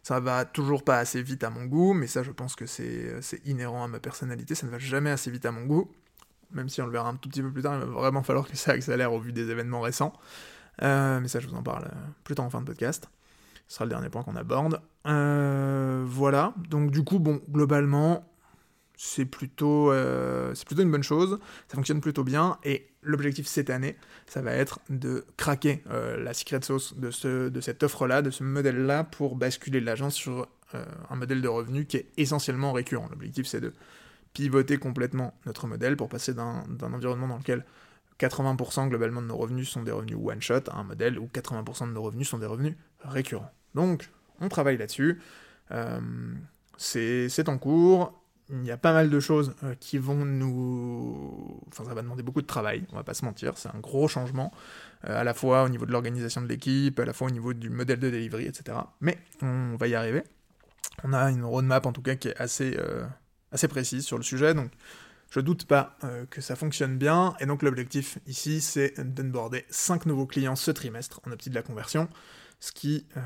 Ça 0.02 0.18
va 0.18 0.44
toujours 0.44 0.82
pas 0.82 0.98
assez 0.98 1.22
vite 1.22 1.44
à 1.44 1.50
mon 1.50 1.64
goût, 1.64 1.92
mais 1.92 2.08
ça 2.08 2.22
je 2.22 2.32
pense 2.32 2.56
que 2.56 2.66
c'est 2.66 3.22
inhérent 3.44 3.84
à 3.84 3.88
ma 3.88 4.00
personnalité, 4.00 4.54
ça 4.54 4.66
ne 4.66 4.72
va 4.72 4.78
jamais 4.78 5.10
assez 5.10 5.30
vite 5.30 5.46
à 5.46 5.52
mon 5.52 5.64
goût. 5.64 5.90
même 6.50 6.68
si 6.68 6.82
on 6.82 6.86
le 6.86 6.92
verra 6.92 7.08
un 7.08 7.16
tout 7.16 7.28
petit 7.28 7.42
peu 7.42 7.50
plus 7.50 7.62
tard, 7.62 7.74
il 7.74 7.80
va 7.80 7.86
vraiment 7.86 8.22
falloir 8.22 8.46
que 8.46 8.56
ça 8.56 8.72
accélère 8.72 9.12
au 9.12 9.20
vu 9.20 9.32
des 9.32 9.50
événements 9.50 9.80
récents. 9.80 10.12
Euh, 10.82 11.20
mais 11.20 11.28
ça, 11.28 11.40
je 11.40 11.46
vous 11.46 11.54
en 11.54 11.62
parle 11.62 11.90
plus 12.24 12.34
tard 12.34 12.44
en 12.44 12.50
fin 12.50 12.60
de 12.60 12.66
podcast. 12.66 13.08
Ce 13.68 13.76
sera 13.76 13.84
le 13.84 13.90
dernier 13.90 14.10
point 14.10 14.22
qu'on 14.22 14.36
aborde. 14.36 14.80
Euh, 15.06 16.04
voilà, 16.06 16.52
donc 16.68 16.90
du 16.90 17.04
coup, 17.04 17.18
bon, 17.18 17.40
globalement, 17.50 18.24
c'est 19.04 19.24
plutôt, 19.24 19.90
euh, 19.90 20.54
c'est 20.54 20.64
plutôt 20.64 20.82
une 20.82 20.90
bonne 20.90 21.02
chose, 21.02 21.40
ça 21.66 21.74
fonctionne 21.74 22.00
plutôt 22.00 22.22
bien, 22.22 22.58
et 22.62 22.88
l'objectif 23.02 23.46
cette 23.48 23.68
année, 23.68 23.96
ça 24.26 24.42
va 24.42 24.52
être 24.52 24.78
de 24.90 25.24
craquer 25.36 25.82
la 25.90 26.32
secret 26.34 26.60
sauce 26.62 26.96
de, 26.96 27.10
ce, 27.10 27.48
de 27.48 27.60
cette 27.60 27.82
offre-là, 27.82 28.22
de 28.22 28.30
ce 28.30 28.44
modèle-là, 28.44 29.02
pour 29.02 29.34
basculer 29.34 29.80
l'agence 29.80 30.14
sur 30.14 30.46
un 31.10 31.16
modèle 31.16 31.42
de 31.42 31.48
revenu 31.48 31.84
qui 31.84 31.96
est 31.96 32.06
essentiellement 32.16 32.72
récurrent. 32.72 33.08
L'objectif, 33.10 33.46
c'est 33.46 33.60
de 33.60 33.72
pivoter 34.34 34.78
complètement 34.78 35.34
notre 35.46 35.66
modèle 35.66 35.96
pour 35.96 36.08
passer 36.08 36.32
d'un 36.32 36.64
environnement 36.80 37.26
dans 37.26 37.38
lequel 37.38 37.64
80% 38.20 38.88
globalement 38.88 39.20
de 39.20 39.26
nos 39.26 39.36
revenus 39.36 39.68
sont 39.68 39.82
des 39.82 39.90
revenus 39.90 40.16
one-shot 40.22 40.70
à 40.70 40.78
un 40.78 40.84
modèle 40.84 41.18
où 41.18 41.26
80% 41.26 41.88
de 41.88 41.92
nos 41.92 42.02
revenus 42.02 42.28
sont 42.28 42.38
des 42.38 42.46
revenus 42.46 42.76
récurrents. 43.00 43.52
Donc, 43.74 44.08
on 44.40 44.48
travaille 44.48 44.76
là-dessus. 44.76 45.20
Euh, 45.72 46.00
c'est 46.76 47.48
en 47.48 47.58
cours. 47.58 48.21
Il 48.50 48.64
y 48.64 48.70
a 48.70 48.76
pas 48.76 48.92
mal 48.92 49.08
de 49.08 49.20
choses 49.20 49.54
euh, 49.64 49.74
qui 49.78 49.98
vont 49.98 50.24
nous... 50.24 51.60
Enfin, 51.68 51.84
ça 51.84 51.94
va 51.94 52.02
demander 52.02 52.22
beaucoup 52.22 52.42
de 52.42 52.46
travail, 52.46 52.84
on 52.92 52.96
va 52.96 53.04
pas 53.04 53.14
se 53.14 53.24
mentir. 53.24 53.56
C'est 53.56 53.68
un 53.68 53.78
gros 53.78 54.08
changement, 54.08 54.52
euh, 55.08 55.20
à 55.20 55.24
la 55.24 55.32
fois 55.32 55.64
au 55.64 55.68
niveau 55.68 55.86
de 55.86 55.92
l'organisation 55.92 56.42
de 56.42 56.46
l'équipe, 56.46 56.98
à 57.00 57.04
la 57.04 57.12
fois 57.12 57.28
au 57.28 57.30
niveau 57.30 57.54
du 57.54 57.70
modèle 57.70 57.98
de 57.98 58.10
delivery, 58.10 58.46
etc. 58.46 58.78
Mais 59.00 59.18
on 59.40 59.76
va 59.76 59.88
y 59.88 59.94
arriver. 59.94 60.22
On 61.04 61.12
a 61.12 61.30
une 61.30 61.44
roadmap 61.44 61.86
en 61.86 61.92
tout 61.92 62.02
cas 62.02 62.16
qui 62.16 62.28
est 62.28 62.36
assez, 62.36 62.76
assez 63.50 63.68
précise 63.68 64.04
sur 64.04 64.18
le 64.18 64.22
sujet, 64.22 64.52
donc 64.52 64.70
je 65.32 65.40
doute 65.40 65.64
pas 65.64 65.96
euh, 66.04 66.26
que 66.26 66.42
ça 66.42 66.56
fonctionne 66.56 66.98
bien, 66.98 67.34
et 67.40 67.46
donc 67.46 67.62
l'objectif 67.62 68.18
ici, 68.26 68.60
c'est 68.60 69.00
d'onboarder 69.00 69.64
5 69.70 70.04
nouveaux 70.04 70.26
clients 70.26 70.56
ce 70.56 70.70
trimestre 70.70 71.20
en 71.26 71.32
optique 71.32 71.52
de 71.52 71.58
la 71.58 71.62
conversion, 71.62 72.08
ce 72.60 72.70
qui, 72.70 73.06
euh, 73.16 73.20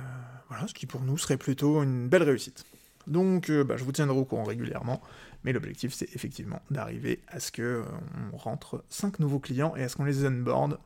voilà, 0.48 0.68
ce 0.68 0.74
qui 0.74 0.86
pour 0.86 1.00
nous 1.00 1.18
serait 1.18 1.36
plutôt 1.36 1.82
une 1.82 2.08
belle 2.08 2.22
réussite. 2.22 2.64
Donc 3.06 3.50
euh, 3.50 3.64
bah, 3.64 3.76
je 3.76 3.84
vous 3.84 3.92
tiendrai 3.92 4.16
au 4.16 4.24
courant 4.24 4.44
régulièrement, 4.44 5.00
mais 5.44 5.52
l'objectif 5.52 5.94
c'est 5.94 6.14
effectivement 6.14 6.60
d'arriver 6.70 7.22
à 7.28 7.40
ce 7.40 7.52
qu'on 7.52 7.84
on 8.32 8.36
rentre 8.36 8.84
5 8.88 9.20
nouveaux 9.20 9.38
clients 9.38 9.74
et 9.76 9.82
à 9.82 9.88
ce 9.88 9.96
qu'on 9.96 10.04
les 10.04 10.26
onboard 10.26 10.78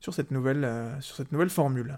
sur 0.00 0.14
cette 0.14 0.30
nouvelle, 0.30 0.96
sur 1.00 1.16
cette 1.16 1.30
nouvelle 1.32 1.50
formule. 1.50 1.96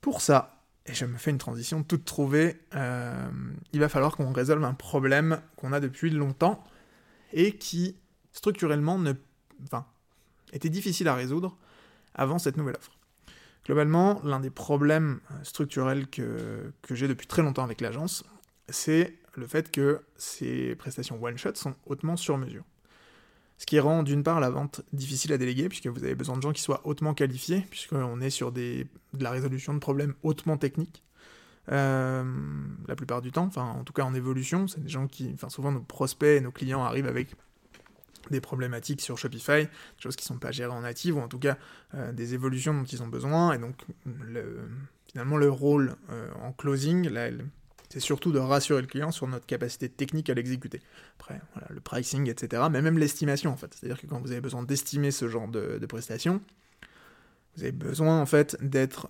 Pour 0.00 0.20
ça, 0.20 0.62
et 0.86 0.94
je 0.94 1.04
me 1.04 1.16
fais 1.16 1.30
une 1.30 1.38
transition 1.38 1.84
toute 1.84 2.04
trouvée, 2.04 2.60
il 2.74 3.80
va 3.80 3.88
falloir 3.88 4.16
qu'on 4.16 4.32
résolve 4.32 4.64
un 4.64 4.74
problème 4.74 5.40
qu'on 5.54 5.72
a 5.72 5.78
depuis 5.78 6.10
longtemps, 6.10 6.64
et 7.32 7.52
qui, 7.56 7.96
structurellement, 8.32 9.00
était 10.52 10.68
difficile 10.68 11.08
à 11.08 11.14
résoudre 11.14 11.56
avant 12.14 12.38
cette 12.38 12.56
nouvelle 12.56 12.76
offre. 12.76 12.97
Globalement, 13.68 14.18
l'un 14.24 14.40
des 14.40 14.48
problèmes 14.48 15.20
structurels 15.42 16.06
que, 16.08 16.72
j'ai 16.90 17.06
depuis 17.06 17.26
très 17.26 17.42
longtemps 17.42 17.64
avec 17.64 17.82
l'agence, 17.82 18.24
c'est 18.70 19.18
le 19.34 19.46
fait 19.46 19.70
que 19.70 20.00
ces 20.16 20.74
prestations 20.76 21.22
one-shot 21.22 21.54
sont 21.54 21.74
hautement 21.84 22.16
sur 22.16 22.38
mesure. 22.38 22.64
Ce 23.58 23.66
qui 23.66 23.78
rend 23.78 24.04
d'une 24.04 24.22
part 24.22 24.40
la 24.40 24.48
vente 24.48 24.80
difficile 24.94 25.34
à 25.34 25.36
déléguer, 25.36 25.68
puisque 25.68 25.86
vous 25.88 26.02
avez 26.02 26.14
besoin 26.14 26.38
de 26.38 26.40
gens 26.40 26.52
qui 26.52 26.62
soient 26.62 26.80
hautement 26.84 27.12
qualifiés, 27.12 27.66
puisqu'on 27.68 28.22
est 28.22 28.30
sur 28.30 28.52
des, 28.52 28.86
de 29.12 29.22
la 29.22 29.30
résolution 29.30 29.74
de 29.74 29.80
problèmes 29.80 30.14
hautement 30.22 30.56
techniques. 30.56 31.04
Euh, 31.70 32.24
la 32.86 32.96
plupart 32.96 33.20
du 33.20 33.32
temps, 33.32 33.50
en 33.54 33.84
tout 33.84 33.92
cas 33.92 34.04
en 34.04 34.14
évolution, 34.14 34.66
c'est 34.66 34.80
des 34.80 34.88
gens 34.88 35.06
qui, 35.06 35.30
enfin 35.34 35.50
souvent 35.50 35.72
nos 35.72 35.82
prospects 35.82 36.38
et 36.38 36.40
nos 36.40 36.52
clients 36.52 36.84
arrivent 36.84 37.06
avec 37.06 37.36
des 38.30 38.40
problématiques 38.40 39.00
sur 39.00 39.18
Shopify, 39.18 39.64
des 39.64 39.68
choses 39.98 40.16
qui 40.16 40.24
ne 40.24 40.34
sont 40.34 40.38
pas 40.38 40.50
gérées 40.50 40.72
en 40.72 40.82
native, 40.82 41.16
ou 41.16 41.20
en 41.20 41.28
tout 41.28 41.38
cas 41.38 41.56
euh, 41.94 42.12
des 42.12 42.34
évolutions 42.34 42.74
dont 42.74 42.84
ils 42.84 43.02
ont 43.02 43.08
besoin, 43.08 43.52
et 43.52 43.58
donc 43.58 43.74
finalement 45.10 45.36
le 45.36 45.50
rôle 45.50 45.96
euh, 46.10 46.30
en 46.42 46.52
closing, 46.52 47.10
c'est 47.88 48.00
surtout 48.00 48.32
de 48.32 48.38
rassurer 48.38 48.82
le 48.82 48.86
client 48.86 49.10
sur 49.10 49.26
notre 49.26 49.46
capacité 49.46 49.88
technique 49.88 50.28
à 50.28 50.34
l'exécuter. 50.34 50.82
Après, 51.18 51.40
le 51.70 51.80
pricing, 51.80 52.28
etc., 52.28 52.64
mais 52.70 52.82
même 52.82 52.98
l'estimation 52.98 53.50
en 53.50 53.56
fait, 53.56 53.74
c'est-à-dire 53.74 54.00
que 54.00 54.06
quand 54.06 54.20
vous 54.20 54.32
avez 54.32 54.42
besoin 54.42 54.62
d'estimer 54.62 55.10
ce 55.10 55.28
genre 55.28 55.48
de, 55.48 55.84
prestations, 55.86 56.40
vous 57.56 57.62
avez 57.62 57.72
besoin 57.72 58.20
en 58.20 58.26
fait 58.26 58.56
d'être 58.60 59.08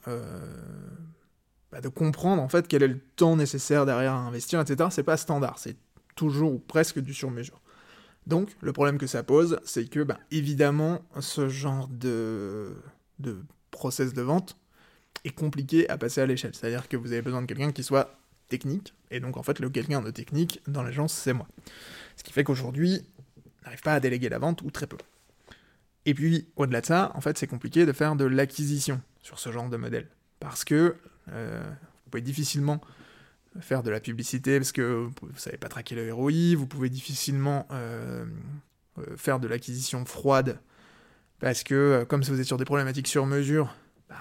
bah, 1.71 1.83
de 1.83 1.89
comprendre 1.89 2.43
en 2.43 2.49
fait 2.49 2.67
quel 2.67 2.83
est 2.83 2.89
le 2.89 2.99
temps 2.99 3.37
nécessaire 3.37 3.85
derrière 3.85 4.15
à 4.15 4.21
investir, 4.21 4.61
etc. 4.61 4.89
C'est 4.91 5.03
pas 5.03 5.19
standard, 5.19 5.59
c'est 5.59 5.77
toujours 6.15 6.53
ou 6.53 6.59
presque 6.59 6.99
du 6.99 7.13
sur-mesure. 7.13 7.61
Donc, 8.29 8.55
le 8.61 8.75
problème 8.75 8.99
que 8.99 9.07
ça 9.07 9.23
pose, 9.23 9.59
c'est 9.65 9.89
que, 9.89 10.01
bah, 10.01 10.21
évidemment, 10.31 11.01
ce 11.19 11.49
genre 11.49 11.89
de, 11.89 12.77
de 13.19 13.43
process 13.71 14.13
de 14.13 14.21
vente 14.21 14.57
est 15.25 15.31
compliqué 15.31 15.89
à 15.89 15.97
passer 15.97 16.21
à 16.21 16.27
l'échelle. 16.27 16.55
C'est-à-dire 16.55 16.89
que 16.89 16.99
vous 16.99 17.13
avez 17.13 17.23
besoin 17.23 17.41
de 17.41 17.47
quelqu'un 17.47 17.73
qui 17.73 17.83
soit 17.83 18.19
technique, 18.49 18.95
et 19.11 19.21
donc 19.21 19.37
en 19.39 19.43
fait, 19.43 19.59
le 19.61 19.71
quelqu'un 19.71 20.03
de 20.03 20.11
technique 20.11 20.61
dans 20.69 20.83
l'agence, 20.83 21.15
c'est 21.15 21.33
moi. 21.33 21.49
Ce 22.17 22.23
qui 22.23 22.33
fait 22.33 22.45
qu'aujourd'hui, 22.45 23.03
on 23.39 23.65
n'arrive 23.65 23.81
pas 23.81 23.95
à 23.95 24.01
déléguer 24.01 24.29
la 24.29 24.39
vente, 24.39 24.61
ou 24.61 24.71
très 24.71 24.87
peu. 24.87 24.99
Et 26.05 26.13
puis, 26.13 26.49
au-delà 26.57 26.83
de 26.83 26.87
ça, 26.87 27.13
en 27.15 27.23
fait, 27.23 27.39
c'est 27.39 27.47
compliqué 27.47 27.87
de 27.87 27.93
faire 27.93 28.15
de 28.15 28.27
l'acquisition 28.27 29.01
sur 29.23 29.39
ce 29.39 29.51
genre 29.51 29.71
de 29.71 29.79
modèle. 29.79 30.09
Parce 30.39 30.65
que 30.65 30.97
euh, 31.33 31.63
vous 32.05 32.11
pouvez 32.11 32.23
difficilement 32.23 32.81
faire 33.61 33.83
de 33.83 33.91
la 33.91 34.01
publicité 34.01 34.59
parce 34.59 34.73
que 34.73 35.09
vous 35.21 35.29
ne 35.33 35.39
savez 35.39 35.57
pas 35.57 35.69
traquer 35.69 35.95
le 35.95 36.13
ROI, 36.13 36.57
vous 36.57 36.67
pouvez 36.67 36.91
difficilement 36.91 37.67
euh, 37.71 38.25
euh, 38.99 39.17
faire 39.17 39.41
de 39.41 39.49
l'acquisition 39.49 40.05
froide 40.05 40.61
parce 41.41 41.63
que 41.63 42.05
comme 42.09 42.23
si 42.23 42.31
vous 42.31 42.41
êtes 42.41 42.47
sur 42.47 42.57
des 42.57 42.65
problématiques 42.65 43.09
sur 43.09 43.27
mesure, 43.27 43.75
bah, 44.09 44.17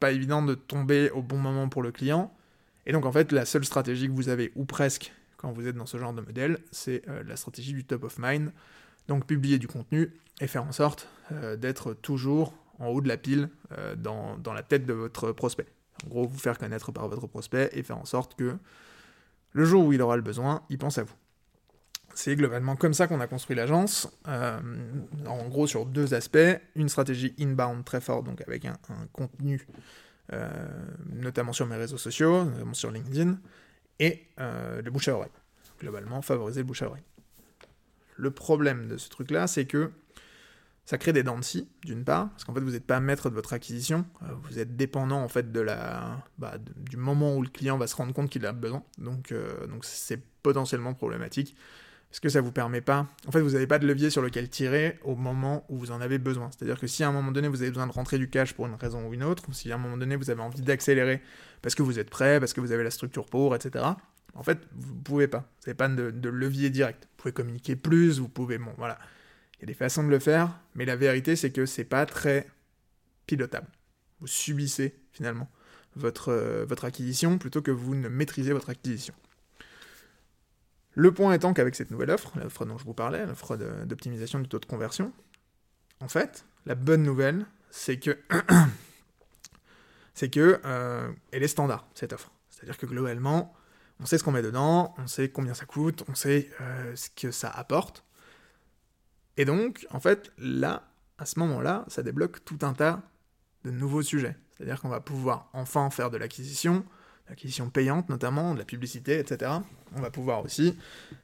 pas 0.00 0.12
évident 0.12 0.42
de 0.42 0.54
tomber 0.54 1.10
au 1.10 1.22
bon 1.22 1.38
moment 1.38 1.68
pour 1.68 1.82
le 1.82 1.92
client. 1.92 2.34
Et 2.86 2.92
donc 2.92 3.06
en 3.06 3.12
fait 3.12 3.30
la 3.30 3.44
seule 3.44 3.64
stratégie 3.64 4.08
que 4.08 4.12
vous 4.12 4.28
avez, 4.28 4.50
ou 4.56 4.64
presque, 4.64 5.12
quand 5.36 5.52
vous 5.52 5.68
êtes 5.68 5.76
dans 5.76 5.86
ce 5.86 5.98
genre 5.98 6.12
de 6.12 6.20
modèle, 6.20 6.58
c'est 6.72 7.02
la 7.26 7.36
stratégie 7.36 7.72
du 7.72 7.84
top 7.84 8.04
of 8.04 8.18
mind. 8.18 8.50
Donc 9.06 9.26
publier 9.26 9.58
du 9.58 9.68
contenu 9.68 10.12
et 10.40 10.48
faire 10.48 10.64
en 10.64 10.72
sorte 10.72 11.08
d'être 11.58 11.94
toujours 11.94 12.54
en 12.80 12.88
haut 12.88 13.00
de 13.00 13.08
la 13.08 13.16
pile 13.16 13.48
dans, 13.98 14.36
dans 14.38 14.52
la 14.52 14.62
tête 14.64 14.84
de 14.84 14.92
votre 14.92 15.30
prospect. 15.30 15.66
En 16.04 16.08
gros, 16.08 16.26
vous 16.26 16.38
faire 16.38 16.58
connaître 16.58 16.92
par 16.92 17.08
votre 17.08 17.26
prospect 17.26 17.70
et 17.72 17.82
faire 17.82 17.98
en 17.98 18.04
sorte 18.04 18.34
que 18.34 18.56
le 19.52 19.64
jour 19.64 19.84
où 19.84 19.92
il 19.92 20.00
aura 20.00 20.16
le 20.16 20.22
besoin, 20.22 20.62
il 20.70 20.78
pense 20.78 20.98
à 20.98 21.04
vous. 21.04 21.14
C'est 22.14 22.36
globalement 22.36 22.76
comme 22.76 22.92
ça 22.92 23.06
qu'on 23.06 23.20
a 23.20 23.26
construit 23.26 23.56
l'agence, 23.56 24.08
euh, 24.28 24.60
en 25.26 25.48
gros 25.48 25.66
sur 25.66 25.86
deux 25.86 26.12
aspects, 26.14 26.38
une 26.74 26.88
stratégie 26.88 27.34
inbound 27.40 27.84
très 27.84 28.00
forte, 28.00 28.24
donc 28.24 28.42
avec 28.46 28.66
un, 28.66 28.76
contenu, 29.12 29.66
euh, 30.32 30.50
notamment 31.08 31.52
sur 31.52 31.66
mes 31.66 31.76
réseaux 31.76 31.96
sociaux, 31.96 32.44
notamment 32.44 32.74
sur 32.74 32.90
LinkedIn, 32.90 33.38
et 33.98 34.26
euh, 34.40 34.82
le 34.82 34.90
bouche 34.90 35.08
à 35.08 35.14
oreille. 35.16 35.30
Globalement, 35.80 36.20
favoriser 36.20 36.60
le 36.60 36.66
bouche 36.66 36.82
à 36.82 36.88
oreille. 36.88 37.02
Le 38.16 38.30
problème 38.30 38.88
de 38.88 38.98
ce 38.98 39.08
truc-là, 39.08 39.46
c'est 39.46 39.64
que 39.64 39.90
ça 40.84 40.98
crée 40.98 41.12
des 41.12 41.22
dents 41.22 41.38
de 41.38 41.44
scie, 41.44 41.68
d'une 41.84 42.04
part, 42.04 42.30
parce 42.30 42.44
qu'en 42.44 42.54
fait, 42.54 42.60
vous 42.60 42.72
n'êtes 42.72 42.86
pas 42.86 43.00
maître 43.00 43.30
de 43.30 43.34
votre 43.34 43.52
acquisition, 43.52 44.04
euh, 44.22 44.26
vous 44.42 44.58
êtes 44.58 44.76
dépendant 44.76 45.22
en 45.22 45.28
fait 45.28 45.52
de 45.52 45.60
la, 45.60 46.24
bah, 46.38 46.54
du 46.58 46.96
moment 46.96 47.36
où 47.36 47.42
le 47.42 47.48
client 47.48 47.78
va 47.78 47.86
se 47.86 47.94
rendre 47.94 48.12
compte 48.12 48.30
qu'il 48.30 48.44
a 48.46 48.52
besoin, 48.52 48.82
donc 48.98 49.32
euh, 49.32 49.66
donc 49.68 49.84
c'est 49.84 50.20
potentiellement 50.42 50.92
problématique, 50.92 51.56
parce 52.10 52.18
que 52.20 52.28
ça 52.28 52.40
vous 52.40 52.52
permet 52.52 52.80
pas, 52.80 53.06
en 53.26 53.30
fait, 53.30 53.40
vous 53.40 53.50
n'avez 53.50 53.68
pas 53.68 53.78
de 53.78 53.86
levier 53.86 54.10
sur 54.10 54.22
lequel 54.22 54.50
tirer 54.50 54.98
au 55.02 55.14
moment 55.14 55.64
où 55.68 55.78
vous 55.78 55.92
en 55.92 56.00
avez 56.00 56.18
besoin. 56.18 56.50
C'est-à-dire 56.50 56.78
que 56.78 56.86
si 56.86 57.04
à 57.04 57.08
un 57.08 57.12
moment 57.12 57.30
donné 57.30 57.48
vous 57.48 57.62
avez 57.62 57.70
besoin 57.70 57.86
de 57.86 57.92
rentrer 57.92 58.18
du 58.18 58.28
cash 58.28 58.52
pour 58.52 58.66
une 58.66 58.74
raison 58.74 59.06
ou 59.06 59.14
une 59.14 59.22
autre, 59.22 59.44
ou 59.48 59.52
si 59.52 59.72
à 59.72 59.76
un 59.76 59.78
moment 59.78 59.96
donné 59.96 60.16
vous 60.16 60.30
avez 60.30 60.42
envie 60.42 60.60
d'accélérer 60.60 61.22
parce 61.62 61.74
que 61.74 61.82
vous 61.82 61.98
êtes 61.98 62.10
prêt, 62.10 62.40
parce 62.40 62.52
que 62.52 62.60
vous 62.60 62.72
avez 62.72 62.84
la 62.84 62.90
structure 62.90 63.24
pour, 63.26 63.54
etc. 63.54 63.84
En 64.34 64.42
fait, 64.42 64.58
vous 64.74 64.94
pouvez 64.96 65.28
pas. 65.28 65.38
Vous 65.38 65.68
n'avez 65.68 65.76
pas 65.76 65.88
de, 65.88 66.10
de 66.10 66.28
levier 66.28 66.70
direct. 66.70 67.04
Vous 67.04 67.22
pouvez 67.22 67.32
communiquer 67.32 67.76
plus, 67.76 68.18
vous 68.18 68.28
pouvez, 68.28 68.58
bon, 68.58 68.72
voilà 68.76 68.98
il 69.62 69.66
y 69.66 69.70
a 69.70 69.72
des 69.72 69.78
façons 69.78 70.02
de 70.02 70.08
le 70.08 70.18
faire, 70.18 70.58
mais 70.74 70.84
la 70.84 70.96
vérité 70.96 71.36
c'est 71.36 71.52
que 71.52 71.66
c'est 71.66 71.84
pas 71.84 72.04
très 72.04 72.48
pilotable. 73.26 73.68
Vous 74.20 74.26
subissez 74.26 74.98
finalement 75.12 75.48
votre, 75.94 76.30
euh, 76.30 76.64
votre 76.68 76.84
acquisition 76.84 77.38
plutôt 77.38 77.62
que 77.62 77.70
vous 77.70 77.94
ne 77.94 78.08
maîtrisez 78.08 78.52
votre 78.52 78.70
acquisition. 78.70 79.14
Le 80.94 81.12
point 81.12 81.32
étant 81.32 81.54
qu'avec 81.54 81.76
cette 81.76 81.92
nouvelle 81.92 82.10
offre, 82.10 82.32
l'offre 82.38 82.64
dont 82.66 82.76
je 82.76 82.84
vous 82.84 82.92
parlais, 82.92 83.24
l'offre 83.24 83.56
d'optimisation 83.56 84.40
du 84.40 84.48
taux 84.48 84.58
de 84.58 84.66
conversion, 84.66 85.12
en 86.00 86.08
fait, 86.08 86.44
la 86.66 86.74
bonne 86.74 87.04
nouvelle, 87.04 87.46
c'est 87.70 87.98
que 87.98 88.18
c'est 90.14 90.28
que 90.28 90.60
euh, 90.64 91.10
est 91.30 91.46
standard 91.46 91.88
cette 91.94 92.12
offre. 92.12 92.32
C'est-à-dire 92.50 92.76
que 92.76 92.86
globalement, 92.86 93.54
on 94.00 94.06
sait 94.06 94.18
ce 94.18 94.24
qu'on 94.24 94.32
met 94.32 94.42
dedans, 94.42 94.92
on 94.98 95.06
sait 95.06 95.28
combien 95.30 95.54
ça 95.54 95.66
coûte, 95.66 96.04
on 96.08 96.14
sait 96.14 96.50
euh, 96.60 96.96
ce 96.96 97.08
que 97.10 97.30
ça 97.30 97.48
apporte. 97.48 98.04
Et 99.36 99.44
donc, 99.44 99.86
en 99.90 100.00
fait, 100.00 100.32
là, 100.38 100.88
à 101.18 101.26
ce 101.26 101.38
moment-là, 101.40 101.84
ça 101.88 102.02
débloque 102.02 102.44
tout 102.44 102.58
un 102.62 102.72
tas 102.74 103.02
de 103.64 103.70
nouveaux 103.70 104.02
sujets. 104.02 104.36
C'est-à-dire 104.50 104.80
qu'on 104.80 104.88
va 104.88 105.00
pouvoir 105.00 105.48
enfin 105.52 105.88
faire 105.90 106.10
de 106.10 106.16
l'acquisition, 106.16 106.84
l'acquisition 107.28 107.70
payante 107.70 108.08
notamment, 108.08 108.54
de 108.54 108.58
la 108.58 108.64
publicité, 108.64 109.18
etc. 109.18 109.50
On 109.94 110.00
va 110.00 110.10
pouvoir 110.10 110.44
aussi, 110.44 110.76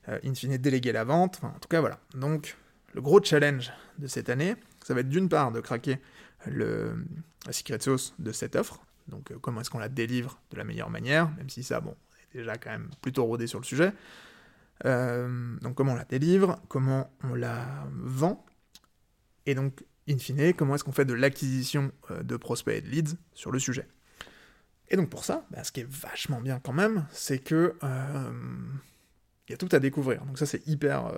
euh, 0.08 0.18
in 0.24 0.34
fine, 0.34 0.56
déléguer 0.56 0.92
la 0.92 1.04
vente. 1.04 1.40
en 1.42 1.58
tout 1.58 1.68
cas, 1.68 1.80
voilà. 1.80 2.00
Donc, 2.14 2.56
le 2.94 3.02
gros 3.02 3.22
challenge 3.22 3.72
de 3.98 4.06
cette 4.06 4.28
année, 4.28 4.56
ça 4.84 4.94
va 4.94 5.00
être 5.00 5.08
d'une 5.08 5.28
part 5.28 5.52
de 5.52 5.60
craquer 5.60 5.98
le, 6.46 7.04
la 7.46 7.52
secret 7.52 7.78
sauce 7.80 8.14
de 8.18 8.32
cette 8.32 8.56
offre, 8.56 8.80
donc 9.08 9.30
euh, 9.30 9.38
comment 9.40 9.60
est-ce 9.60 9.70
qu'on 9.70 9.78
la 9.78 9.88
délivre 9.88 10.40
de 10.50 10.56
la 10.56 10.64
meilleure 10.64 10.90
manière, 10.90 11.30
même 11.36 11.50
si 11.50 11.62
ça, 11.62 11.80
bon, 11.80 11.94
déjà 12.32 12.56
quand 12.56 12.70
même 12.70 12.90
plutôt 13.00 13.24
rodé 13.24 13.46
sur 13.46 13.58
le 13.58 13.64
sujet. 13.64 13.92
Euh, 14.84 15.56
donc 15.60 15.74
comment 15.74 15.92
on 15.92 15.96
la 15.96 16.04
délivre, 16.04 16.60
comment 16.68 17.10
on 17.24 17.34
la 17.34 17.86
vend, 17.92 18.44
et 19.46 19.54
donc, 19.54 19.84
in 20.08 20.18
fine, 20.18 20.52
comment 20.54 20.74
est-ce 20.74 20.84
qu'on 20.84 20.92
fait 20.92 21.04
de 21.04 21.14
l'acquisition 21.14 21.90
euh, 22.10 22.22
de 22.22 22.36
prospects 22.36 22.76
et 22.76 22.80
de 22.80 22.88
leads 22.88 23.16
sur 23.32 23.50
le 23.50 23.58
sujet. 23.58 23.88
Et 24.88 24.96
donc 24.96 25.10
pour 25.10 25.24
ça, 25.24 25.46
bah, 25.50 25.64
ce 25.64 25.72
qui 25.72 25.80
est 25.80 25.88
vachement 25.88 26.40
bien 26.40 26.60
quand 26.62 26.72
même, 26.72 27.06
c'est 27.12 27.38
que 27.38 27.74
il 27.82 29.52
y 29.52 29.54
a 29.54 29.56
tout 29.56 29.68
à 29.72 29.80
découvrir. 29.80 30.24
Donc 30.24 30.38
ça 30.38 30.46
c'est 30.46 30.66
hyper, 30.66 31.12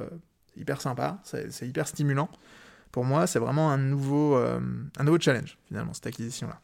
hyper 0.56 0.80
sympa, 0.80 1.20
c'est 1.24 1.66
hyper 1.68 1.86
stimulant. 1.86 2.30
Pour 2.90 3.04
moi, 3.04 3.28
c'est 3.28 3.38
vraiment 3.38 3.70
un 3.70 3.78
nouveau, 3.78 4.34
un 4.34 5.04
nouveau 5.04 5.20
challenge, 5.20 5.56
finalement, 5.66 5.92
cette 5.92 6.08
acquisition-là. 6.08 6.60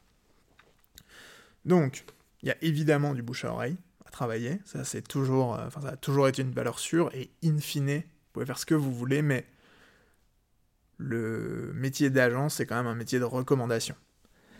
Donc, 1.64 2.04
il 2.42 2.48
y 2.48 2.52
a 2.52 2.56
évidemment 2.62 3.14
du 3.14 3.22
bouche 3.22 3.44
à 3.44 3.52
oreille 3.52 3.76
Ça, 4.64 4.84
c'est 4.84 5.06
toujours, 5.06 5.54
euh, 5.54 5.66
enfin, 5.66 5.80
ça 5.80 5.88
a 5.90 5.96
toujours 5.96 6.28
été 6.28 6.42
une 6.42 6.52
valeur 6.52 6.78
sûre. 6.78 7.10
Et 7.14 7.30
in 7.44 7.58
fine, 7.58 7.98
vous 7.98 8.32
pouvez 8.32 8.46
faire 8.46 8.58
ce 8.58 8.66
que 8.66 8.74
vous 8.74 8.92
voulez, 8.92 9.22
mais 9.22 9.46
le 10.98 11.72
métier 11.74 12.10
d'agent, 12.10 12.48
c'est 12.48 12.66
quand 12.66 12.76
même 12.76 12.86
un 12.86 12.94
métier 12.94 13.18
de 13.18 13.24
recommandation. 13.24 13.94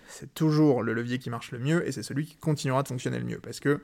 C'est 0.09 0.33
toujours 0.35 0.83
le 0.83 0.93
levier 0.93 1.19
qui 1.19 1.31
marche 1.31 1.51
le 1.51 1.59
mieux 1.59 1.87
et 1.87 1.93
c'est 1.93 2.03
celui 2.03 2.27
qui 2.27 2.37
continuera 2.37 2.83
de 2.83 2.89
fonctionner 2.89 3.19
le 3.19 3.25
mieux. 3.25 3.41
Parce 3.41 3.61
que 3.61 3.81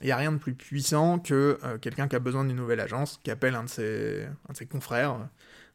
il 0.00 0.06
n'y 0.06 0.12
a 0.12 0.16
rien 0.16 0.32
de 0.32 0.38
plus 0.38 0.54
puissant 0.54 1.18
que 1.18 1.58
euh, 1.62 1.78
quelqu'un 1.78 2.08
qui 2.08 2.16
a 2.16 2.18
besoin 2.18 2.44
d'une 2.44 2.56
nouvelle 2.56 2.80
agence, 2.80 3.20
qui 3.22 3.30
appelle 3.30 3.54
un 3.54 3.64
de 3.64 3.68
ses, 3.68 4.26
de 4.48 4.54
ses 4.54 4.66
confrères, 4.66 5.16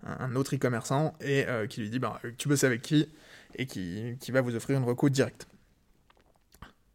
un, 0.06 0.36
autre 0.36 0.56
e-commerçant, 0.56 1.16
et 1.22 1.48
euh, 1.48 1.68
qui 1.68 1.82
lui 1.82 1.90
dit 1.90 2.00
bah, 2.00 2.20
Tu 2.38 2.50
bosses 2.50 2.66
avec 2.66 2.82
qui 2.82 3.08
Et 3.56 3.66
qui, 3.66 4.18
qui 4.20 4.32
va 4.32 4.42
vous 4.42 4.56
offrir 4.56 4.78
une 4.78 4.84
reco 4.84 5.10
directe. 5.10 5.48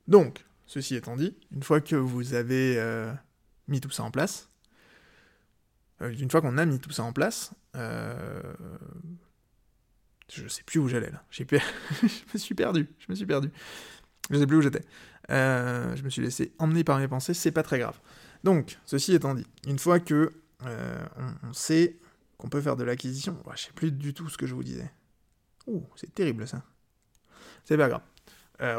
Donc, 0.06 0.44
ceci 0.66 0.94
étant 0.94 1.16
dit, 1.16 1.37
une 1.53 1.62
fois 1.62 1.81
que 1.81 1.96
vous 1.96 2.35
avez 2.35 2.79
euh, 2.79 3.12
mis 3.68 3.81
tout 3.81 3.90
ça 3.90 4.03
en 4.03 4.11
place, 4.11 4.48
euh, 6.03 6.12
une 6.12 6.31
fois 6.31 6.40
qu'on 6.40 6.59
a 6.59 6.64
mis 6.64 6.79
tout 6.81 6.90
ça 6.90 7.03
en 7.03 7.12
place, 7.12 7.53
euh, 7.77 8.55
je 10.33 10.48
sais 10.48 10.62
plus 10.62 10.81
où 10.81 10.88
j'allais 10.88 11.11
là. 11.11 11.22
je 11.31 11.44
me 12.33 12.38
suis 12.38 12.55
perdu. 12.55 12.88
Je 12.98 13.07
me 13.09 13.14
suis 13.14 13.27
perdu. 13.27 13.50
Je 14.31 14.38
sais 14.38 14.46
plus 14.46 14.57
où 14.57 14.62
j'étais. 14.62 14.85
je 15.29 16.03
me 16.03 16.11
suis 16.11 16.22
laissé 16.22 16.53
emmener 16.59 16.83
par 16.83 16.98
mes 16.98 17.09
pensées. 17.09 17.35
C'est 17.35 17.53
pas 17.53 17.62
très 17.62 17.79
grave. 17.79 17.98
Donc, 18.42 18.79
ceci 18.87 19.14
étant 19.14 19.35
dit, 19.35 19.46
une 19.66 19.79
fois 19.79 20.00
que 20.00 20.33
on, 20.61 21.53
sait 21.53 21.98
qu'on 22.38 22.48
peut 22.48 22.62
faire 22.62 22.77
de 22.77 22.85
l'acquisition, 22.85 23.38
je 23.55 23.64
sais 23.64 23.72
plus 23.72 23.92
du 23.92 24.14
tout 24.14 24.29
ce 24.31 24.38
que 24.38 24.46
je 24.46 24.55
vous 24.55 24.64
disais. 24.64 24.90
Ouh, 25.66 25.87
c'est 25.96 26.14
terrible 26.14 26.48
ça. 26.48 26.62
C'est 27.64 27.77
pas 27.77 27.88
grave. 27.88 28.03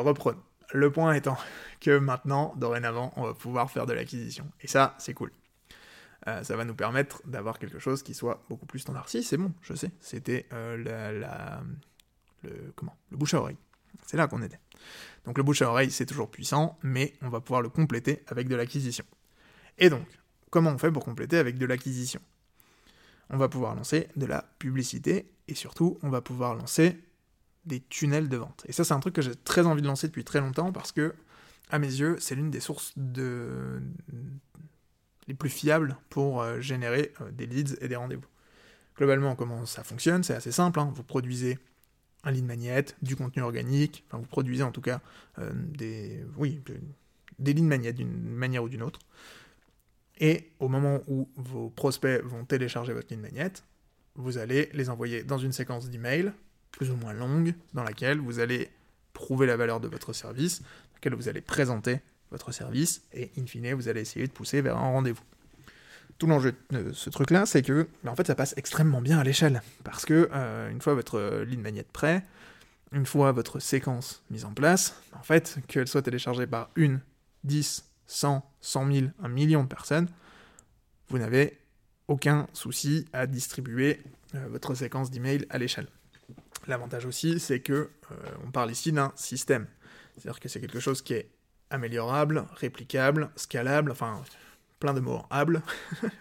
reprenons. 0.04 0.41
Le 0.75 0.91
point 0.91 1.13
étant 1.13 1.38
que 1.79 1.97
maintenant, 1.97 2.53
dorénavant, 2.57 3.13
on 3.15 3.23
va 3.23 3.33
pouvoir 3.33 3.71
faire 3.71 3.85
de 3.85 3.93
l'acquisition. 3.93 4.45
Et 4.59 4.67
ça, 4.67 4.93
c'est 4.97 5.13
cool. 5.13 5.31
Euh, 6.27 6.43
ça 6.43 6.57
va 6.57 6.65
nous 6.65 6.75
permettre 6.75 7.21
d'avoir 7.25 7.59
quelque 7.59 7.79
chose 7.79 8.03
qui 8.03 8.13
soit 8.13 8.43
beaucoup 8.49 8.65
plus 8.65 8.79
standard. 8.79 9.07
Si, 9.07 9.23
c'est 9.23 9.38
bon, 9.38 9.53
je 9.61 9.73
sais. 9.73 9.91
C'était 10.01 10.47
euh, 10.51 10.75
la, 10.75 11.61
le, 12.43 12.73
comment, 12.75 12.97
le 13.09 13.15
bouche 13.15 13.33
à 13.35 13.39
oreille. 13.39 13.57
C'est 14.05 14.17
là 14.17 14.27
qu'on 14.27 14.41
était. 14.41 14.59
Donc 15.23 15.38
le 15.38 15.43
bouche 15.43 15.61
à 15.61 15.69
oreille, 15.69 15.91
c'est 15.91 16.05
toujours 16.05 16.29
puissant, 16.29 16.77
mais 16.83 17.13
on 17.21 17.29
va 17.29 17.39
pouvoir 17.39 17.61
le 17.61 17.69
compléter 17.69 18.23
avec 18.27 18.49
de 18.49 18.55
l'acquisition. 18.55 19.05
Et 19.77 19.89
donc, 19.89 20.05
comment 20.49 20.71
on 20.71 20.77
fait 20.77 20.91
pour 20.91 21.05
compléter 21.05 21.38
avec 21.38 21.57
de 21.57 21.65
l'acquisition? 21.65 22.19
On 23.29 23.38
va 23.38 23.47
pouvoir 23.47 23.75
lancer 23.75 24.09
de 24.17 24.25
la 24.25 24.43
publicité 24.59 25.31
et 25.47 25.55
surtout, 25.55 25.97
on 26.03 26.09
va 26.09 26.21
pouvoir 26.21 26.53
lancer 26.53 26.97
des 27.65 27.82
tunnels 27.82 28.30
de 28.30 28.38
vente. 28.38 28.63
Et 28.67 28.71
ça, 28.71 28.84
c'est 28.84 28.93
un 28.93 28.99
truc 28.99 29.15
que 29.15 29.21
j'ai 29.21 29.36
très 29.36 29.65
envie 29.65 29.82
de 29.82 29.88
lancer 29.88 30.08
depuis 30.08 30.23
très 30.23 30.39
longtemps 30.39 30.71
parce 30.71 30.91
que, 30.91 31.13
à 31.69 31.80
mes 31.80 31.88
yeux, 31.88 32.17
c'est 32.19 32.36
l'une 32.36 32.51
des 32.51 32.60
sources 32.60 32.93
les 35.28 35.34
plus 35.34 35.49
fiables 35.49 35.97
pour 36.10 36.41
euh, 36.41 36.60
générer 36.62 37.12
euh, 37.21 37.32
des 37.32 37.47
leads 37.47 37.75
et 37.82 37.88
des 37.88 37.95
rendez-vous. 37.95 38.25
Globalement, 38.97 39.36
comment 39.36 39.65
ça 39.65 39.84
fonctionne 39.84 40.23
C'est 40.23 40.36
assez 40.36 40.51
simple. 40.51 40.80
Hein. 40.80 40.91
Vous 40.93 41.04
produisez 41.04 41.58
un 42.23 42.32
lead 42.32 42.45
magnet, 42.45 42.86
du 43.01 43.15
contenu 43.15 43.41
organique, 43.43 44.04
enfin, 44.08 44.17
vous 44.17 44.28
produisez 44.28 44.63
en 44.63 44.71
tout 44.71 44.82
cas 44.82 45.01
euh, 45.39 45.51
des, 45.54 46.23
oui, 46.38 46.62
des 47.39 47.54
leads 47.54 47.67
magnet 47.67 47.93
d'une 47.93 48.12
manière 48.12 48.63
ou 48.63 48.69
d'une 48.69 48.84
autre. 48.84 48.99
Et 50.19 50.51
au 50.60 50.69
moment 50.69 51.01
où 51.08 51.28
vos 51.36 51.69
prospects 51.69 52.23
vont 52.23 52.45
télécharger 52.45 52.93
votre 52.93 53.08
lead 53.10 53.21
magnet, 53.21 53.51
vous 54.15 54.38
allez 54.38 54.69
les 54.73 54.89
envoyer 54.89 55.23
dans 55.23 55.38
une 55.38 55.51
séquence 55.51 55.89
d'emails 55.89 56.32
plus 56.75 56.91
ou 56.91 56.97
moins 56.97 57.13
longue, 57.13 57.55
dans 57.73 57.83
laquelle 57.83 58.19
vous 58.19 58.39
allez 58.39 58.69
prouver 59.13 59.47
la 59.47 59.55
valeur 59.55 59.79
de 59.79 59.88
votre 59.88 60.13
service, 60.13 60.61
dans 60.61 60.95
laquelle 60.95 61.15
vous 61.15 61.29
allez 61.29 61.41
présenter 61.41 62.01
votre 62.31 62.51
service, 62.51 63.01
et 63.13 63.31
in 63.38 63.45
fine, 63.45 63.73
vous 63.73 63.88
allez 63.88 64.01
essayer 64.01 64.27
de 64.27 64.31
pousser 64.31 64.61
vers 64.61 64.77
un 64.77 64.91
rendez-vous. 64.91 65.23
Tout 66.17 66.27
l'enjeu 66.27 66.53
de 66.71 66.91
ce 66.91 67.09
truc-là, 67.09 67.45
c'est 67.45 67.61
que, 67.61 67.88
bah, 68.03 68.11
en 68.11 68.15
fait, 68.15 68.27
ça 68.27 68.35
passe 68.35 68.53
extrêmement 68.57 69.01
bien 69.01 69.19
à 69.19 69.23
l'échelle, 69.23 69.61
parce 69.85 70.05
que 70.05 70.29
euh, 70.33 70.69
une 70.69 70.81
fois 70.81 70.93
votre 70.93 71.43
ligne 71.47 71.61
magnet 71.61 71.85
prêt, 71.93 72.25
une 72.91 73.05
fois 73.05 73.31
votre 73.31 73.59
séquence 73.59 74.21
mise 74.29 74.43
en 74.43 74.53
place, 74.53 75.01
en 75.13 75.23
fait, 75.23 75.57
qu'elle 75.67 75.88
soit 75.88 76.01
téléchargée 76.01 76.45
par 76.45 76.69
une, 76.75 76.99
10, 77.45 77.85
100, 78.07 78.51
100 78.59 78.91
000, 78.91 79.07
un 79.23 79.29
million 79.29 79.63
de 79.63 79.69
personnes, 79.69 80.09
vous 81.07 81.19
n'avez 81.19 81.57
aucun 82.09 82.47
souci 82.51 83.05
à 83.13 83.27
distribuer 83.27 84.01
euh, 84.35 84.45
votre 84.49 84.75
séquence 84.75 85.09
d'email 85.09 85.45
à 85.49 85.57
l'échelle. 85.57 85.88
L'avantage 86.67 87.06
aussi, 87.06 87.39
c'est 87.39 87.60
que 87.60 87.73
euh, 87.73 88.15
on 88.45 88.51
parle 88.51 88.71
ici 88.71 88.91
d'un 88.91 89.12
système. 89.15 89.67
C'est-à-dire 90.13 90.39
que 90.39 90.49
c'est 90.49 90.60
quelque 90.60 90.80
chose 90.80 91.01
qui 91.01 91.13
est 91.13 91.30
améliorable, 91.69 92.45
réplicable, 92.56 93.30
scalable, 93.36 93.91
enfin, 93.91 94.23
plein 94.80 94.93
de 94.93 94.99
mots 94.99 95.23
able. 95.30 95.62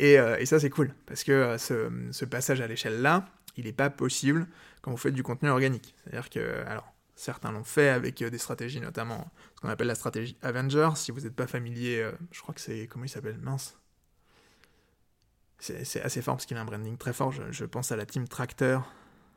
Euh, 0.00 0.38
et, 0.38 0.46
ça, 0.46 0.58
c'est 0.58 0.70
cool, 0.70 0.94
parce 1.04 1.22
que 1.22 1.32
euh, 1.32 1.58
ce, 1.58 2.24
passage 2.24 2.62
à 2.62 2.66
l'échelle-là, 2.66 3.26
il 3.58 3.66
n'est 3.66 3.74
pas 3.74 3.90
possible 3.90 4.48
quand 4.80 4.90
vous 4.90 4.96
faites 4.96 5.12
du 5.12 5.22
contenu 5.22 5.50
organique. 5.50 5.94
C'est-à-dire 6.02 6.30
que, 6.30 6.64
alors, 6.66 6.94
certains 7.14 7.52
l'ont 7.52 7.62
fait 7.62 7.90
avec 7.90 8.24
des 8.24 8.38
stratégies, 8.38 8.80
notamment 8.80 9.30
ce 9.54 9.60
qu'on 9.60 9.68
appelle 9.68 9.88
la 9.88 9.94
stratégie 9.94 10.38
Avenger. 10.40 10.88
Si 10.96 11.12
vous 11.12 11.20
n'êtes 11.20 11.36
pas 11.36 11.46
familier, 11.46 12.10
je 12.30 12.40
crois 12.40 12.54
que 12.54 12.62
c'est, 12.62 12.86
comment 12.86 13.04
il 13.04 13.10
s'appelle 13.10 13.36
Mince. 13.36 13.76
C'est 15.58 16.00
assez 16.00 16.22
fort 16.22 16.36
parce 16.36 16.46
qu'il 16.46 16.56
a 16.56 16.62
un 16.62 16.64
branding 16.64 16.96
très 16.96 17.12
fort. 17.12 17.30
Je, 17.30 17.42
je 17.52 17.66
pense 17.66 17.92
à 17.92 17.96
la 17.96 18.06
team 18.06 18.26
Tracteur 18.26 18.90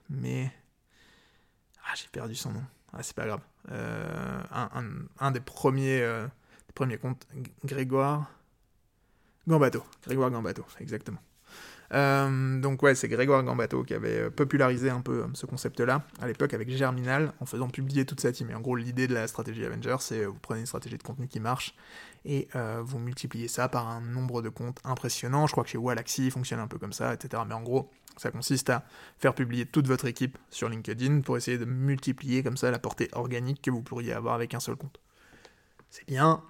mais. 0.10 0.52
Ah, 1.88 1.94
j'ai 1.96 2.08
perdu 2.12 2.36
son 2.36 2.52
nom. 2.52 2.64
Ah, 2.94 3.04
c'est 3.04 3.16
pas 3.16 3.26
grave. 3.26 3.42
Euh, 3.72 4.42
un, 5.20 5.32
des 5.32 5.40
premiers, 5.40 6.02
euh, 6.02 6.28
premiers 6.74 6.98
comptes, 6.98 7.28
Grégoire 7.64 8.32
Gambato. 9.48 9.84
Grégoire 10.04 10.32
Gambato, 10.32 10.66
exactement. 10.80 11.20
Euh, 11.94 12.60
donc 12.60 12.82
ouais, 12.84 12.96
c'est 12.96 13.08
Grégoire 13.08 13.44
Gambato 13.44 13.84
qui 13.84 13.94
avait 13.94 14.30
popularisé 14.32 14.90
un 14.90 15.02
peu 15.02 15.26
ce 15.34 15.46
concept-là 15.46 16.04
à 16.20 16.28
l'époque 16.28 16.54
avec 16.54 16.70
Germinal 16.70 17.34
en 17.40 17.46
faisant 17.46 17.70
publier 17.70 18.06
toute 18.06 18.22
sa 18.22 18.32
team. 18.32 18.50
En 18.56 18.62
gros, 18.62 18.76
l'idée 18.76 19.08
de 19.08 19.14
la 19.14 19.28
stratégie 19.28 19.66
Avenger, 19.66 19.98
c'est 20.00 20.26
vous 20.26 20.40
prenez 20.42 20.62
une 20.62 20.66
stratégie 20.66 20.98
de 20.98 21.04
contenu 21.04 21.28
qui 21.28 21.40
marche 21.40 21.76
et 22.26 22.48
vous 22.82 22.98
multipliez 22.98 23.48
ça 23.48 23.70
par 23.70 23.88
un 23.88 24.02
nombre 24.02 24.42
de 24.42 24.50
comptes 24.50 24.80
impressionnant. 24.84 25.46
Je 25.46 25.52
crois 25.52 25.64
que 25.64 25.70
chez 25.70 25.78
Wallaxy, 25.78 26.26
il 26.26 26.32
fonctionne 26.32 26.60
un 26.60 26.68
peu 26.68 26.80
comme 26.80 26.94
ça, 26.94 27.14
etc. 27.14 27.44
Mais 27.48 27.54
en 27.54 27.62
gros, 27.62 27.92
ça 28.18 28.32
consiste 28.32 28.70
à 28.70 28.84
faire 29.18 29.36
publier 29.36 29.66
toute 29.66 29.88
votre 29.88 30.06
équipe 30.06 30.38
sur 30.50 30.70
LinkedIn 30.70 31.22
pour 31.22 31.38
essayer 31.38 31.58
de 31.58 31.66
multiplier 31.66 32.44
comme 32.44 32.58
ça 32.58 32.72
la 32.72 32.80
portée 32.80 33.10
organique 33.14 33.62
que 33.62 33.72
vous 33.72 33.82
pourriez 33.82 34.14
avoir 34.14 34.36
avec 34.36 34.54
un 34.54 34.60
seul 34.60 34.76
compte. 34.76 35.00
C'est 35.90 36.08
bien, 36.08 36.44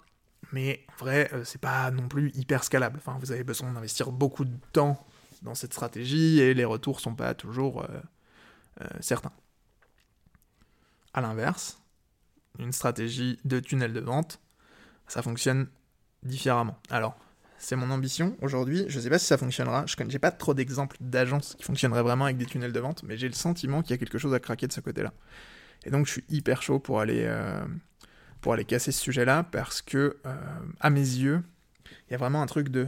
mais 0.52 0.86
en 0.94 1.04
vrai, 1.04 1.30
euh, 1.34 1.44
c'est 1.44 1.62
pas 1.62 1.92
non 1.92 2.08
plus 2.08 2.32
hyper 2.36 2.64
scalable. 2.64 2.98
Enfin, 3.00 3.18
vous 3.20 3.32
avez 3.32 3.44
besoin 3.44 3.72
d'investir 3.72 4.12
beaucoup 4.12 4.46
de 4.46 4.58
temps 4.74 5.06
dans 5.46 5.56
cette 5.56 5.74
stratégie 5.74 6.40
et 6.40 6.54
les 6.54 6.66
retours 6.66 7.00
sont 7.00 7.16
pas 7.16 7.34
toujours 7.34 7.84
euh, 7.84 7.88
euh, 8.82 8.88
certains. 9.00 9.32
A 11.14 11.22
l'inverse, 11.22 11.80
une 12.60 12.74
stratégie 12.74 13.40
de 13.46 13.60
tunnel 13.60 13.94
de 13.94 14.00
vente, 14.02 14.42
ça 15.08 15.22
fonctionne 15.22 15.68
différemment. 16.24 16.78
Alors, 16.90 17.16
c'est 17.60 17.76
mon 17.76 17.92
ambition 17.92 18.36
aujourd'hui. 18.42 18.86
Je 18.90 19.00
sais 19.00 19.10
pas 19.10 19.20
si 19.20 19.28
ça 19.28 19.38
fonctionnera. 19.38 19.86
Je 19.86 20.04
n'ai 20.04 20.20
pas 20.20 20.32
trop 20.32 20.54
d'exemples 20.54 20.98
d'agences 21.00 21.56
qui 21.56 21.64
fonctionneraient 21.64 22.04
vraiment 22.04 22.26
avec 22.26 22.38
des 22.38 22.46
tunnels 22.46 22.74
de 22.74 22.80
vente, 22.80 23.04
mais 23.04 23.16
j'ai 23.16 23.28
le 23.28 23.36
sentiment 23.36 23.82
qu'il 23.82 23.92
y 23.92 23.94
a 23.94 23.98
quelque 23.98 24.18
chose 24.18 24.34
à 24.34 24.40
craquer 24.40 24.68
de 24.68 24.74
ce 24.74 24.82
côté-là. 24.82 25.14
Et 25.86 25.92
donc 25.92 26.08
je 26.08 26.12
suis 26.12 26.24
hyper 26.28 26.64
chaud 26.64 26.80
pour 26.80 27.00
aller, 27.00 27.24
euh, 27.26 27.66
casser 28.68 28.92
ce 28.92 29.00
sujet-là 29.00 29.44
parce 29.44 29.82
que, 29.82 30.18
à 30.80 30.90
mes 30.90 31.00
yeux, 31.00 31.44
il 32.08 32.12
y 32.12 32.16
a 32.16 32.18
vraiment 32.18 32.42
un 32.42 32.46
truc 32.48 32.70
de 32.70 32.88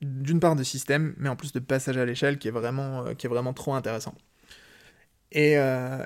d'une 0.00 0.40
part 0.40 0.56
de 0.56 0.62
système, 0.62 1.14
mais 1.18 1.28
en 1.28 1.36
plus 1.36 1.52
de 1.52 1.58
passage 1.58 1.96
à 1.96 2.04
l'échelle 2.04 2.38
qui 2.38 2.48
est 2.48 2.52
vraiment, 2.52 3.06
euh, 3.06 3.14
qui 3.14 3.26
est 3.26 3.30
vraiment 3.30 3.52
trop 3.52 3.74
intéressant. 3.74 4.14
Et, 5.32 5.52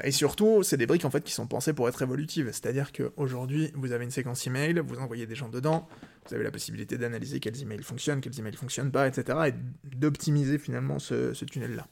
et, 0.03 0.11
surtout, 0.11 0.63
c'est 0.63 0.77
des 0.77 0.85
briques 0.85 1.07
en 1.07 1.11
fait 1.11 1.25
qui 1.25 1.33
sont 1.33 1.47
pensées 1.47 1.73
pour 1.73 1.89
être 1.89 2.03
évolutives. 2.03 2.51
C'est-à-dire 2.53 2.93
qu'aujourd'hui, 2.93 3.71
vous 3.75 3.93
avez 3.93 4.05
une 4.05 4.11
séquence 4.11 4.47
email, 4.47 4.83
vous 4.87 4.99
envoyez 4.99 5.27
des 5.27 5.35
gens 5.35 5.49
dedans, 5.49 5.89
vous 6.27 6.35
avez 6.35 6.45
la 6.45 6.51
possibilité 6.51 6.99
d'analyser 6.99 7.41
quels 7.41 7.61
emails 7.63 7.83
fonctionnent, 7.83 8.21
quels 8.21 8.39
emails 8.39 8.57
fonctionnent 8.57 8.93
pas, 8.93 9.09
etc. 9.09 9.39
et 9.49 9.55
d'optimiser 9.97 10.59
finalement 10.59 10.99
ce, 10.99 11.33
tunnel-là. 11.45 11.87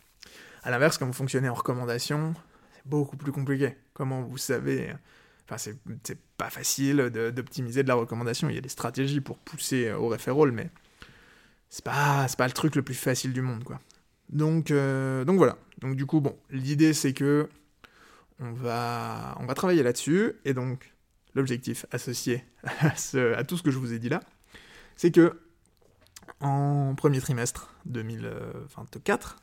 À 0.63 0.71
l'inverse, 0.71 0.99
quand 0.99 1.07
vous 1.07 1.15
fonctionnez 1.15 1.49
en 1.49 1.55
recommandation, 1.55 2.35
c'est 2.75 2.87
beaucoup 2.87 3.17
plus 3.17 3.33
compliqué. 3.33 3.77
Comment 3.95 4.23
vous 4.23 4.39
savez 4.39 4.95
Enfin, 5.49 5.71
c'est 6.05 6.19
pas 6.37 6.51
facile 6.51 7.11
d'optimiser 7.11 7.83
de, 7.83 7.89
la 7.89 7.95
recommandation. 7.95 8.49
Il 8.49 8.55
y 8.55 8.59
a 8.59 8.63
des 8.63 8.69
stratégies 8.69 9.21
pour 9.21 9.39
pousser 9.39 9.93
au 9.93 10.09
referral, 10.09 10.53
mais 10.53 10.71
c'est 11.73 11.85
pas, 11.85 12.27
pas 12.37 12.47
le 12.47 12.53
truc 12.53 12.77
le 12.77 12.83
plus 12.83 12.95
facile 12.95 13.33
du 13.33 13.41
monde, 13.41 13.65
quoi. 13.65 13.81
Donc, 14.29 14.71
euh, 14.71 15.25
donc 15.25 15.39
voilà. 15.39 15.57
Donc 15.79 15.97
du 15.97 16.05
coup, 16.05 16.21
bon, 16.21 16.39
l'idée 16.51 16.93
c'est 16.93 17.15
que 17.15 17.49
on 18.41 18.53
va, 18.53 19.35
travailler 19.57 19.83
là-dessus, 19.83 20.35
et 20.45 20.53
donc 20.53 20.93
l'objectif 21.35 21.87
associé 21.91 22.45
à, 22.83 23.45
tout 23.45 23.57
ce 23.57 23.63
que 23.63 23.71
je 23.71 23.79
vous 23.79 23.95
ai 23.95 23.99
dit 23.99 24.11
là, 24.11 24.21
c'est 24.97 25.11
que 25.11 25.41
en 26.41 26.95
premier 26.95 27.23
trimestre 27.23 27.75
2024, 27.87 29.39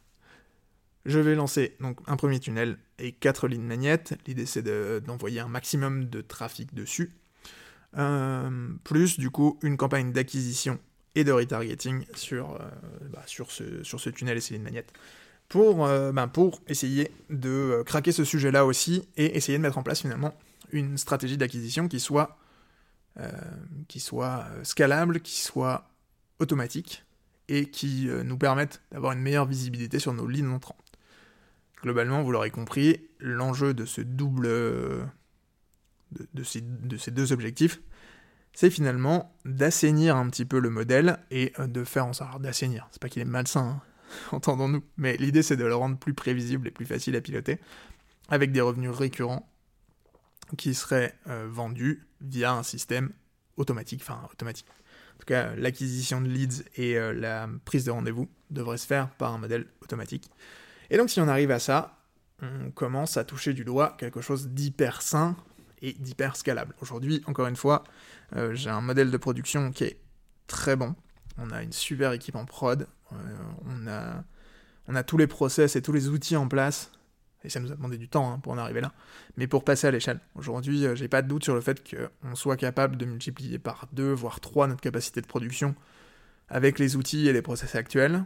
je 1.08 1.20
vais 1.20 1.34
lancer 1.34 1.78
un 2.06 2.16
premier 2.16 2.40
tunnel 2.40 2.78
et 3.00 3.12
quatre 3.12 3.48
lignes 3.48 3.66
magnettes. 3.66 4.14
L'idée 4.28 4.46
c'est 4.46 4.62
d'envoyer 5.02 5.40
un 5.40 5.48
maximum 5.48 6.06
de 6.06 6.22
trafic 6.22 6.76
dessus. 6.76 7.12
Euh, 7.98 8.70
plus 8.84 9.18
du 9.18 9.32
coup 9.32 9.58
une 9.64 9.76
campagne 9.76 10.12
d'acquisition 10.12 10.80
et 11.20 11.24
de 11.24 11.32
retargeting 11.32 12.06
sur, 12.16 12.54
euh, 12.54 12.58
bah, 13.12 13.24
sur, 13.26 13.52
ce, 13.52 13.84
sur 13.84 14.00
ce 14.00 14.10
tunnel 14.10 14.38
et 14.38 14.42
ces 14.42 14.54
lignes 14.54 14.64
magnettes. 14.64 14.94
Pour, 15.48 15.86
euh, 15.86 16.12
bah, 16.12 16.28
pour 16.28 16.62
essayer 16.68 17.12
de 17.30 17.84
craquer 17.86 18.12
ce 18.12 18.24
sujet-là 18.24 18.66
aussi 18.66 19.08
et 19.18 19.36
essayer 19.36 19.58
de 19.58 19.64
mettre 19.64 19.78
en 19.78 19.84
place 19.84 20.02
finalement 20.02 20.38
une 20.72 20.98
stratégie 20.98 21.38
d'acquisition 21.38 21.88
qui 21.88 22.00
soit, 22.00 22.38
qui 23.88 24.00
soit 24.00 24.46
scalable, 24.64 25.20
qui 25.20 25.42
soit 25.42 25.90
automatique 26.38 27.04
et 27.50 27.66
qui 27.66 28.08
nous 28.24 28.38
permette 28.38 28.82
d'avoir 28.92 29.14
une 29.14 29.20
meilleure 29.20 29.48
visibilité 29.48 29.98
sur 29.98 30.14
nos 30.14 30.28
lignes 30.28 30.52
entrantes. 30.52 30.78
Globalement, 31.82 32.22
vous 32.22 32.32
l'aurez 32.32 32.52
compris, 32.52 33.10
l'enjeu 33.20 33.74
de 33.74 33.86
ce 33.86 34.02
double. 34.02 34.48
De, 36.34 36.44
ces, 36.44 36.62
deux 36.62 37.34
objectifs, 37.34 37.82
c'est 38.54 38.70
finalement 38.70 39.36
d'assainir 39.46 40.16
un 40.16 40.30
petit 40.30 40.46
peu 40.46 40.60
le 40.60 40.70
modèle 40.70 41.20
et 41.32 41.54
euh, 41.60 41.68
de 41.68 41.84
faire 41.84 42.06
en 42.06 42.14
sorte 42.14 42.42
d'assainir. 42.42 42.88
C'est 42.92 43.02
pas 43.02 43.10
qu'il 43.10 43.22
est 43.22 43.26
malsain, 43.26 43.82
hein, 43.82 43.82
entendons-nous, 44.32 44.84
mais 44.98 45.18
l'idée 45.18 45.44
c'est 45.44 45.58
de 45.58 45.66
le 45.66 45.76
rendre 45.76 45.98
plus 45.98 46.14
prévisible 46.14 46.68
et 46.68 46.72
plus 46.72 46.86
facile 46.86 47.16
à 47.16 47.22
piloter, 47.22 47.60
avec 48.30 48.52
des 48.52 48.62
revenus 48.62 48.92
récurrents 48.92 49.50
qui 50.58 50.74
seraient 50.74 51.16
euh, 51.28 51.48
vendus 51.50 52.08
via 52.22 52.54
un 52.54 52.64
système 52.64 53.12
automatique, 53.58 54.02
enfin 54.02 54.28
automatique. 54.32 54.66
En 55.16 55.20
tout 55.20 55.26
cas, 55.26 55.54
l'acquisition 55.56 56.22
de 56.22 56.28
leads 56.28 56.64
et 56.76 56.98
euh, 56.98 57.14
la 57.14 57.48
prise 57.66 57.86
de 57.86 57.92
rendez-vous 57.92 58.30
devraient 58.50 58.78
se 58.78 58.88
faire 58.88 59.10
par 59.12 59.34
un 59.34 59.38
modèle 59.38 59.68
automatique. 59.82 60.30
Et 60.90 60.98
donc 60.98 61.10
si 61.10 61.20
on 61.20 61.28
arrive 61.28 61.52
à 61.52 61.60
ça, 61.60 62.00
on 62.42 62.72
commence 62.72 63.18
à 63.18 63.24
toucher 63.24 63.54
du 63.54 63.64
doigt 63.64 63.96
quelque 63.98 64.22
chose 64.22 64.48
d'hyper 64.48 65.02
sain 65.02 65.36
et 65.82 65.94
d'hyper 65.94 66.36
scalable. 66.36 66.76
Aujourd'hui, 66.82 67.22
encore 67.26 67.48
une 67.48 67.56
fois, 67.56 67.84
euh, 68.36 68.54
j'ai 68.54 68.70
un 68.70 68.82
modèle 68.82 69.12
de 69.12 69.18
production 69.18 69.72
qui 69.72 69.86
est 69.86 70.00
très 70.48 70.76
bon. 70.76 70.96
On 71.38 71.52
a 71.52 71.64
une 71.64 71.72
super 71.72 72.12
équipe 72.12 72.36
en 72.36 72.46
prod. 72.46 72.88
Euh, 73.14 73.16
on, 73.66 73.88
a, 73.88 74.24
on 74.88 74.96
a 74.96 75.04
tous 75.04 75.18
les 75.18 75.28
process 75.28 75.76
et 75.76 75.82
tous 75.82 75.94
les 75.94 76.10
outils 76.10 76.36
en 76.36 76.48
place. 76.48 76.92
Et 77.44 77.50
ça 77.50 77.62
nous 77.62 77.72
a 77.72 77.76
demandé 77.76 77.98
du 77.98 78.10
temps 78.10 78.32
hein, 78.32 78.40
pour 78.40 78.52
en 78.52 78.58
arriver 78.58 78.82
là. 78.82 78.94
Mais 79.38 79.48
pour 79.48 79.64
passer 79.64 79.88
à 79.88 79.92
l'échelle. 79.92 80.20
Aujourd'hui, 80.36 80.86
euh, 80.86 80.96
j'ai 80.96 81.08
pas 81.08 81.22
de 81.22 81.28
doute 81.28 81.44
sur 81.44 81.56
le 81.56 81.62
fait 81.62 81.82
qu'on 81.90 82.36
soit 82.36 82.58
capable 82.58 82.98
de 82.98 83.06
multiplier 83.06 83.60
par 83.60 83.88
deux, 83.94 84.12
voire 84.12 84.42
trois 84.42 84.68
notre 84.68 84.82
capacité 84.82 85.22
de 85.22 85.28
production 85.28 85.76
avec 86.50 86.80
les 86.80 86.96
outils 86.96 87.28
et 87.28 87.34
les 87.34 87.42
process 87.42 87.76
actuels. 87.76 88.26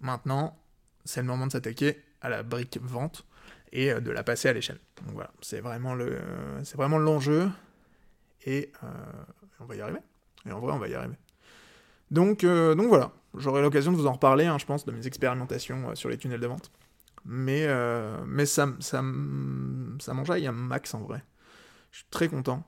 Maintenant, 0.00 0.58
c'est 1.04 1.20
le 1.20 1.26
moment 1.26 1.46
de 1.46 1.52
s'attaquer 1.52 2.02
à 2.20 2.28
la 2.28 2.42
brique 2.42 2.78
vente 2.80 3.26
et 3.72 3.90
euh, 3.90 4.00
de 4.00 4.10
la 4.10 4.22
passer 4.22 4.48
à 4.48 4.52
l'échelle. 4.52 4.78
Donc 5.04 5.14
voilà, 5.14 5.30
c'est 5.40 5.60
vraiment 5.60 5.94
le, 5.94 6.18
c'est 6.64 6.76
vraiment 6.76 6.98
l'enjeu 6.98 7.50
et 8.44 8.72
euh, 8.84 8.88
on 9.60 9.64
va 9.64 9.76
y 9.76 9.80
arriver. 9.80 10.00
Et 10.46 10.52
en 10.52 10.60
vrai, 10.60 10.72
on 10.72 10.78
va 10.78 10.88
y 10.88 10.94
arriver. 10.94 11.16
Donc, 12.10 12.44
euh, 12.44 12.74
donc 12.74 12.88
voilà, 12.88 13.12
j'aurai 13.36 13.62
l'occasion 13.62 13.92
de 13.92 13.96
vous 13.96 14.06
en 14.06 14.12
reparler, 14.12 14.46
hein, 14.46 14.58
je 14.58 14.66
pense, 14.66 14.84
de 14.84 14.92
mes 14.92 15.06
expérimentations 15.06 15.94
sur 15.94 16.08
les 16.08 16.18
tunnels 16.18 16.40
de 16.40 16.46
vente. 16.46 16.70
Mais, 17.24 17.68
mais 18.26 18.46
ça, 18.46 18.68
ça, 18.80 19.00
ça 20.00 20.12
m'enjaille 20.14 20.46
un 20.48 20.52
max 20.52 20.92
en 20.92 21.02
vrai. 21.02 21.22
Je 21.92 21.98
suis 21.98 22.06
très 22.10 22.26
content. 22.26 22.64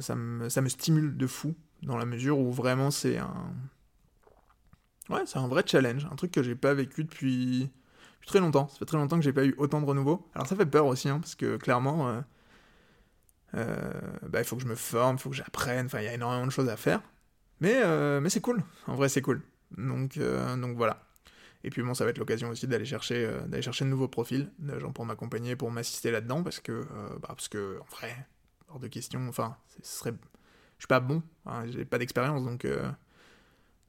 ça, 0.00 0.16
me, 0.16 0.48
ça 0.48 0.62
me 0.62 0.70
stimule 0.70 1.18
de 1.18 1.26
fou, 1.26 1.54
dans 1.82 1.98
la 1.98 2.06
mesure 2.06 2.38
où 2.38 2.50
vraiment 2.50 2.90
c'est 2.90 3.18
un, 3.18 3.52
Ouais, 5.10 5.22
c'est 5.26 5.38
un 5.38 5.48
vrai 5.48 5.64
challenge, 5.66 6.06
un 6.10 6.14
truc 6.14 6.30
que 6.30 6.42
j'ai 6.42 6.54
pas 6.54 6.72
vécu 6.72 7.04
depuis... 8.20 8.28
très 8.28 8.40
longtemps. 8.40 8.68
Ça 8.68 8.78
fait 8.78 8.84
très 8.84 8.96
longtemps 8.96 9.16
que 9.16 9.22
j'ai 9.22 9.32
pas 9.32 9.44
eu 9.44 9.54
autant 9.58 9.80
de 9.80 9.86
renouveau. 9.86 10.28
Alors 10.34 10.46
ça 10.46 10.56
fait 10.56 10.66
peur 10.66 10.86
aussi, 10.86 11.08
hein, 11.08 11.18
parce 11.18 11.34
que 11.34 11.56
clairement, 11.56 12.08
euh, 12.08 12.20
euh, 13.54 13.92
bah, 14.28 14.40
il 14.40 14.44
faut 14.44 14.56
que 14.56 14.62
je 14.62 14.68
me 14.68 14.74
forme, 14.74 15.16
il 15.16 15.18
faut 15.18 15.30
que 15.30 15.36
j'apprenne, 15.36 15.86
enfin, 15.86 16.00
il 16.00 16.04
y 16.04 16.08
a 16.08 16.14
énormément 16.14 16.46
de 16.46 16.52
choses 16.52 16.68
à 16.68 16.76
faire. 16.76 17.02
Mais, 17.60 17.80
euh, 17.82 18.20
mais 18.20 18.30
c'est 18.30 18.40
cool, 18.40 18.62
en 18.86 18.94
vrai, 18.94 19.08
c'est 19.08 19.22
cool. 19.22 19.42
Donc, 19.76 20.18
donc 20.18 20.76
voilà. 20.76 21.04
Et 21.62 21.70
puis 21.70 21.82
bon, 21.82 21.92
ça 21.92 22.04
va 22.04 22.10
être 22.10 22.18
l'occasion 22.18 22.48
aussi 22.48 22.66
d'aller 22.66 22.86
chercher, 22.86 23.30
chercher 23.60 23.84
de 23.84 23.90
nouveaux 23.90 24.08
profils, 24.08 24.50
de 24.58 24.78
gens 24.78 24.92
pour 24.92 25.04
m'accompagner, 25.04 25.56
pour 25.56 25.70
m'assister 25.70 26.10
là-dedans, 26.10 26.42
parce 26.42 26.60
que, 26.60 26.86
bah, 27.20 27.28
parce 27.28 27.48
que, 27.48 27.78
en 27.80 27.94
vrai, 27.96 28.26
hors 28.68 28.78
de 28.78 28.88
question, 28.88 29.28
enfin, 29.28 29.56
ce 29.82 29.98
serait... 29.98 30.14
Je 30.78 30.84
suis 30.84 30.88
pas 30.88 31.00
bon, 31.00 31.22
hein, 31.44 31.64
j'ai 31.66 31.84
pas 31.84 31.98
d'expérience, 31.98 32.42
donc 32.42 32.66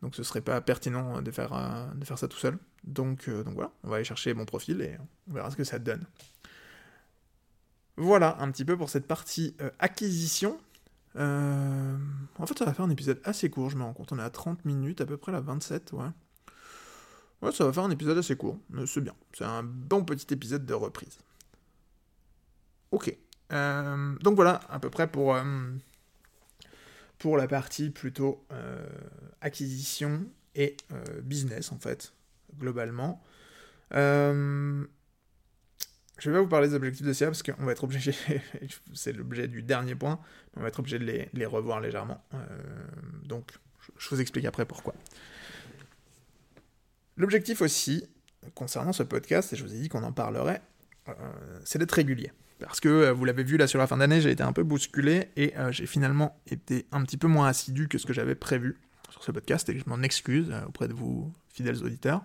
donc 0.02 0.16
ce 0.16 0.24
serait 0.24 0.42
pas 0.42 0.60
pertinent 0.62 1.18
euh, 1.18 1.22
de 1.22 1.32
faire, 1.32 1.54
euh, 1.54 2.16
ça 2.16 2.28
tout 2.28 2.38
seul. 2.38 2.58
Donc, 2.84 3.28
euh, 3.28 3.44
donc 3.44 3.54
voilà, 3.54 3.72
on 3.84 3.90
va 3.90 3.98
aller 3.98 4.06
chercher 4.06 4.34
mon 4.34 4.46
profil 4.46 4.82
et 4.82 4.98
on 5.30 5.34
verra 5.34 5.52
ce 5.52 5.56
que 5.56 5.64
ça 5.64 5.80
donne. 5.80 6.06
Voilà 7.98 8.38
un 8.40 8.50
petit 8.52 8.66
peu 8.66 8.78
pour 8.78 8.90
cette 8.90 9.06
partie 9.06 9.56
acquisition. 9.78 10.60
En 11.16 12.46
fait, 12.48 12.58
ça 12.58 12.66
va 12.66 12.74
faire 12.74 12.86
un 12.86 12.90
épisode 12.90 13.22
assez 13.26 13.50
court, 13.50 13.70
je 13.70 13.78
me 13.78 13.84
rends 13.84 13.94
compte. 13.94 14.12
On 14.12 14.18
est 14.18 14.24
à 14.24 14.30
30 14.30 14.66
minutes, 14.66 15.02
à 15.02 15.06
peu 15.06 15.18
près 15.18 15.32
la 15.32 15.42
27, 15.42 15.92
ouais. 15.94 16.06
Ouais, 17.42 17.52
ça 17.52 17.66
va 17.66 17.74
faire 17.74 17.84
un 17.84 17.92
épisode 17.92 18.18
assez 18.18 18.36
court, 18.36 18.58
c'est 18.88 19.02
bien. 19.02 19.14
C'est 19.34 19.44
un 19.44 19.62
bon 19.62 20.04
petit 20.04 20.34
épisode 20.34 20.66
de 20.66 20.74
reprise. 20.74 21.20
Ok. 22.92 23.16
donc 23.52 24.36
voilà, 24.36 24.62
à 24.70 24.80
peu 24.80 24.90
près 24.90 25.08
pour 25.08 25.36
pour 27.22 27.38
la 27.38 27.48
partie 27.48 27.92
plutôt 27.92 28.44
euh, 28.52 28.84
acquisition 29.42 30.26
et 30.56 30.76
euh, 30.92 31.22
business 31.22 31.72
en 31.72 31.78
fait, 31.78 32.14
globalement. 32.58 33.24
Euh, 33.94 34.84
je 36.18 36.32
vais 36.32 36.38
pas 36.38 36.42
vous 36.42 36.48
parler 36.48 36.68
des 36.68 36.74
objectifs 36.74 37.06
de 37.06 37.14
CA 37.14 37.28
parce 37.28 37.44
qu'on 37.44 37.64
va 37.64 37.74
être 37.74 37.84
obligé, 37.84 38.16
c'est 38.96 39.14
l'objet 39.14 39.48
du 39.48 39.62
dernier 39.62 39.94
point, 39.94 40.20
on 40.56 40.62
va 40.62 40.70
être 40.70 40.80
obligé 40.80 40.98
de 40.98 41.28
les, 41.32 41.46
revoir 41.46 41.80
légèrement. 41.80 42.24
donc 43.24 43.52
je 44.00 44.10
vous 44.10 44.20
explique 44.20 44.46
après 44.46 44.66
pourquoi. 44.66 44.96
L'objectif 47.18 47.62
aussi, 47.62 48.10
concernant 48.56 48.94
ce 48.94 49.04
podcast, 49.04 49.54
et 49.54 49.56
je 49.56 49.64
vous 49.64 49.76
ai 49.76 49.80
dit 49.80 49.90
qu'on 49.90 50.02
en 50.02 50.12
parlerait, 50.12 50.64
c'est 51.66 51.78
d'être 51.78 51.92
régulier. 51.92 52.32
Parce 52.66 52.80
que 52.80 52.90
euh, 52.90 53.14
vous 53.14 53.26
l'avez 53.26 53.44
vu 53.44 53.58
là 53.58 53.68
sur 53.68 53.80
la 53.80 53.88
fin 53.88 53.98
d'année, 53.98 54.22
j'ai 54.22 54.32
été 54.32 54.44
un 54.44 54.54
peu 54.54 54.64
bousculé 54.64 55.30
et 55.36 55.58
euh, 55.58 55.72
j'ai 55.72 55.86
finalement 55.86 56.40
été 56.48 56.86
un 56.92 57.04
petit 57.04 57.18
peu 57.18 57.28
moins 57.28 57.48
assidu 57.48 57.88
que 57.88 57.98
ce 57.98 58.06
que 58.06 58.14
j'avais 58.14 58.36
prévu 58.36 58.80
sur 59.10 59.24
ce 59.24 59.32
podcast 59.32 59.68
et 59.70 59.78
je 59.78 59.84
m'en 59.88 60.02
excuse 60.02 60.50
euh, 60.52 60.66
auprès 60.68 60.88
de 60.88 60.94
vous, 60.94 61.32
fidèles 61.50 61.84
auditeurs. 61.84 62.24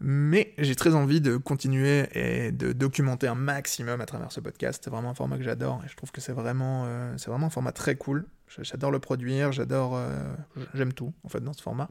Mais 0.00 0.54
j'ai 0.58 0.74
très 0.74 0.94
envie 0.94 1.20
de 1.20 1.36
continuer 1.36 2.06
et 2.12 2.52
de 2.52 2.72
documenter 2.72 3.26
un 3.28 3.36
maximum 3.36 4.00
à 4.00 4.06
travers 4.06 4.32
ce 4.32 4.40
podcast. 4.40 4.82
C'est 4.84 4.90
vraiment 4.90 5.10
un 5.10 5.14
format 5.14 5.38
que 5.38 5.44
j'adore 5.44 5.82
et 5.84 5.88
je 5.88 5.96
trouve 5.96 6.10
que 6.10 6.20
c'est 6.20 6.32
vraiment, 6.32 6.86
c'est 7.16 7.30
vraiment 7.30 7.46
un 7.46 7.50
format 7.50 7.72
très 7.72 7.94
cool. 7.94 8.26
J'adore 8.60 8.90
le 8.90 8.98
produire, 8.98 9.52
j'adore, 9.52 9.98
j'aime 10.74 10.92
tout 10.92 11.14
en 11.22 11.28
fait 11.28 11.40
dans 11.40 11.54
ce 11.54 11.62
format. 11.62 11.88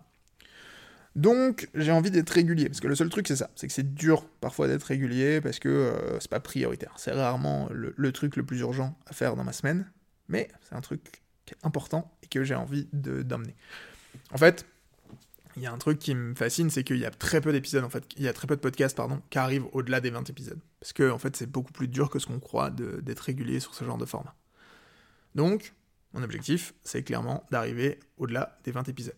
Donc 1.15 1.69
j'ai 1.75 1.91
envie 1.91 2.09
d'être 2.09 2.31
régulier, 2.31 2.67
parce 2.67 2.79
que 2.79 2.87
le 2.87 2.95
seul 2.95 3.09
truc 3.09 3.27
c'est 3.27 3.35
ça, 3.35 3.51
c'est 3.55 3.67
que 3.67 3.73
c'est 3.73 3.93
dur 3.93 4.25
parfois 4.41 4.67
d'être 4.67 4.83
régulier, 4.83 5.41
parce 5.41 5.59
que 5.59 5.69
euh, 5.69 6.19
c'est 6.19 6.29
pas 6.29 6.39
prioritaire. 6.39 6.93
C'est 6.97 7.11
rarement 7.11 7.69
le, 7.71 8.11
truc 8.11 8.35
le 8.35 8.43
plus 8.43 8.59
urgent 8.59 8.97
à 9.05 9.13
faire 9.13 9.35
dans 9.35 9.43
ma 9.43 9.53
semaine, 9.53 9.89
mais 10.27 10.49
c'est 10.61 10.75
un 10.75 10.81
truc 10.81 11.23
qui 11.45 11.53
est 11.53 11.65
important 11.65 12.11
et 12.23 12.27
que 12.27 12.43
j'ai 12.43 12.55
envie 12.55 12.87
d'emmener. 12.93 13.55
En 14.31 14.37
fait, 14.37 14.65
il 15.55 15.61
y 15.61 15.67
a 15.67 15.71
un 15.71 15.77
truc 15.77 15.99
qui 15.99 16.15
me 16.15 16.33
fascine, 16.33 16.69
c'est 16.69 16.83
qu'il 16.83 16.97
y 16.97 17.05
a 17.05 17.11
très 17.11 17.41
peu 17.41 17.51
d'épisodes, 17.51 17.83
en 17.83 17.89
fait, 17.89 18.03
il 18.17 18.23
y 18.23 18.27
a 18.27 18.33
très 18.33 18.47
peu 18.47 18.55
de 18.55 18.61
podcasts, 18.61 18.97
pardon, 18.97 19.21
qui 19.29 19.37
arrivent 19.37 19.67
au-delà 19.71 20.01
des 20.01 20.09
20 20.09 20.29
épisodes. 20.29 20.59
Parce 20.79 20.93
que, 20.93 21.11
en 21.11 21.19
fait, 21.19 21.35
c'est 21.35 21.45
beaucoup 21.45 21.71
plus 21.71 21.87
dur 21.87 22.09
que 22.09 22.17
ce 22.17 22.25
qu'on 22.25 22.39
croit 22.39 22.71
d'être 22.71 23.19
régulier 23.19 23.59
sur 23.59 23.75
ce 23.75 23.85
genre 23.85 23.97
de 23.97 24.05
format. 24.05 24.35
Donc, 25.35 25.73
mon 26.13 26.23
objectif, 26.23 26.73
c'est 26.83 27.03
clairement 27.03 27.45
d'arriver 27.51 27.99
au-delà 28.17 28.57
des 28.63 28.71
20 28.71 28.87
épisodes. 28.89 29.15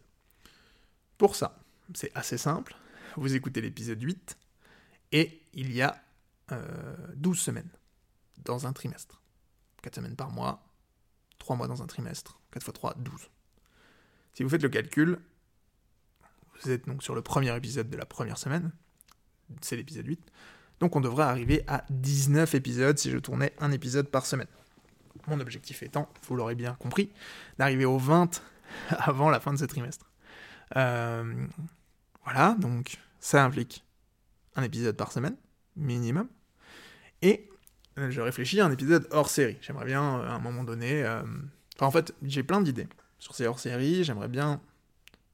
Pour 1.17 1.35
ça, 1.35 1.57
c'est 1.93 2.11
assez 2.15 2.37
simple. 2.37 2.75
Vous 3.17 3.35
écoutez 3.35 3.61
l'épisode 3.61 4.01
8, 4.01 4.37
et 5.11 5.41
il 5.53 5.71
y 5.73 5.81
a 5.81 6.01
12 7.15 7.37
euh, 7.37 7.41
semaines 7.41 7.69
dans 8.43 8.67
un 8.67 8.73
trimestre. 8.73 9.21
4 9.81 9.95
semaines 9.95 10.15
par 10.15 10.31
mois, 10.31 10.67
3 11.39 11.55
mois 11.55 11.67
dans 11.67 11.81
un 11.81 11.87
trimestre, 11.87 12.39
4 12.51 12.63
x 12.67 12.73
3, 12.73 12.95
12. 12.97 13.29
Si 14.33 14.43
vous 14.43 14.49
faites 14.49 14.63
le 14.63 14.69
calcul, 14.69 15.19
vous 16.61 16.71
êtes 16.71 16.87
donc 16.87 17.03
sur 17.03 17.15
le 17.15 17.21
premier 17.21 17.55
épisode 17.55 17.89
de 17.89 17.97
la 17.97 18.05
première 18.05 18.37
semaine, 18.37 18.71
c'est 19.61 19.75
l'épisode 19.75 20.07
8. 20.07 20.31
Donc 20.79 20.95
on 20.95 21.01
devrait 21.01 21.23
arriver 21.23 21.63
à 21.67 21.85
19 21.89 22.55
épisodes 22.55 22.97
si 22.97 23.09
je 23.11 23.17
tournais 23.17 23.53
un 23.59 23.71
épisode 23.71 24.09
par 24.09 24.25
semaine. 24.25 24.47
Mon 25.27 25.39
objectif 25.39 25.83
étant, 25.83 26.09
vous 26.27 26.35
l'aurez 26.35 26.55
bien 26.55 26.75
compris, 26.75 27.11
d'arriver 27.57 27.85
aux 27.85 27.97
20 27.97 28.41
avant 28.89 29.29
la 29.29 29.39
fin 29.39 29.53
de 29.53 29.57
ce 29.57 29.65
trimestre. 29.65 30.11
Euh, 30.75 31.47
voilà, 32.23 32.55
donc 32.59 32.97
ça 33.19 33.43
implique 33.43 33.83
un 34.55 34.63
épisode 34.63 34.95
par 34.95 35.11
semaine, 35.11 35.35
minimum. 35.75 36.27
Et 37.21 37.49
euh, 37.97 38.09
je 38.09 38.21
réfléchis 38.21 38.59
à 38.59 38.65
un 38.65 38.71
épisode 38.71 39.07
hors 39.11 39.29
série. 39.29 39.57
J'aimerais 39.61 39.85
bien, 39.85 40.19
euh, 40.19 40.27
à 40.27 40.33
un 40.33 40.39
moment 40.39 40.63
donné... 40.63 41.05
Enfin, 41.75 41.87
en 41.87 41.91
fait, 41.91 42.13
j'ai 42.23 42.43
plein 42.43 42.61
d'idées 42.61 42.87
sur 43.19 43.35
ces 43.35 43.45
hors 43.47 43.59
séries. 43.59 44.03
J'aimerais 44.03 44.29
bien 44.29 44.61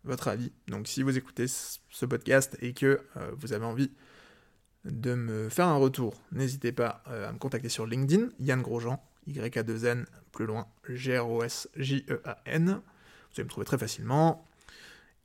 votre 0.03 0.27
avis. 0.27 0.51
Donc 0.67 0.87
si 0.87 1.03
vous 1.03 1.15
écoutez 1.15 1.45
ce 1.47 2.05
podcast 2.05 2.57
et 2.61 2.73
que 2.73 3.01
vous 3.37 3.53
avez 3.53 3.65
envie 3.65 3.91
de 4.85 5.13
me 5.13 5.49
faire 5.49 5.67
un 5.67 5.75
retour, 5.75 6.19
n'hésitez 6.31 6.71
pas 6.71 7.03
à 7.05 7.31
me 7.31 7.37
contacter 7.37 7.69
sur 7.69 7.85
LinkedIn, 7.85 8.29
Yann 8.39 8.63
Grosjean, 8.63 8.99
Y-A-2-N, 9.27 10.07
plus 10.31 10.47
loin, 10.47 10.67
G-R-O-S-J-E-A-N. 10.89 12.65
Vous 12.65 13.35
allez 13.37 13.43
me 13.43 13.49
trouver 13.49 13.65
très 13.65 13.77
facilement. 13.77 14.47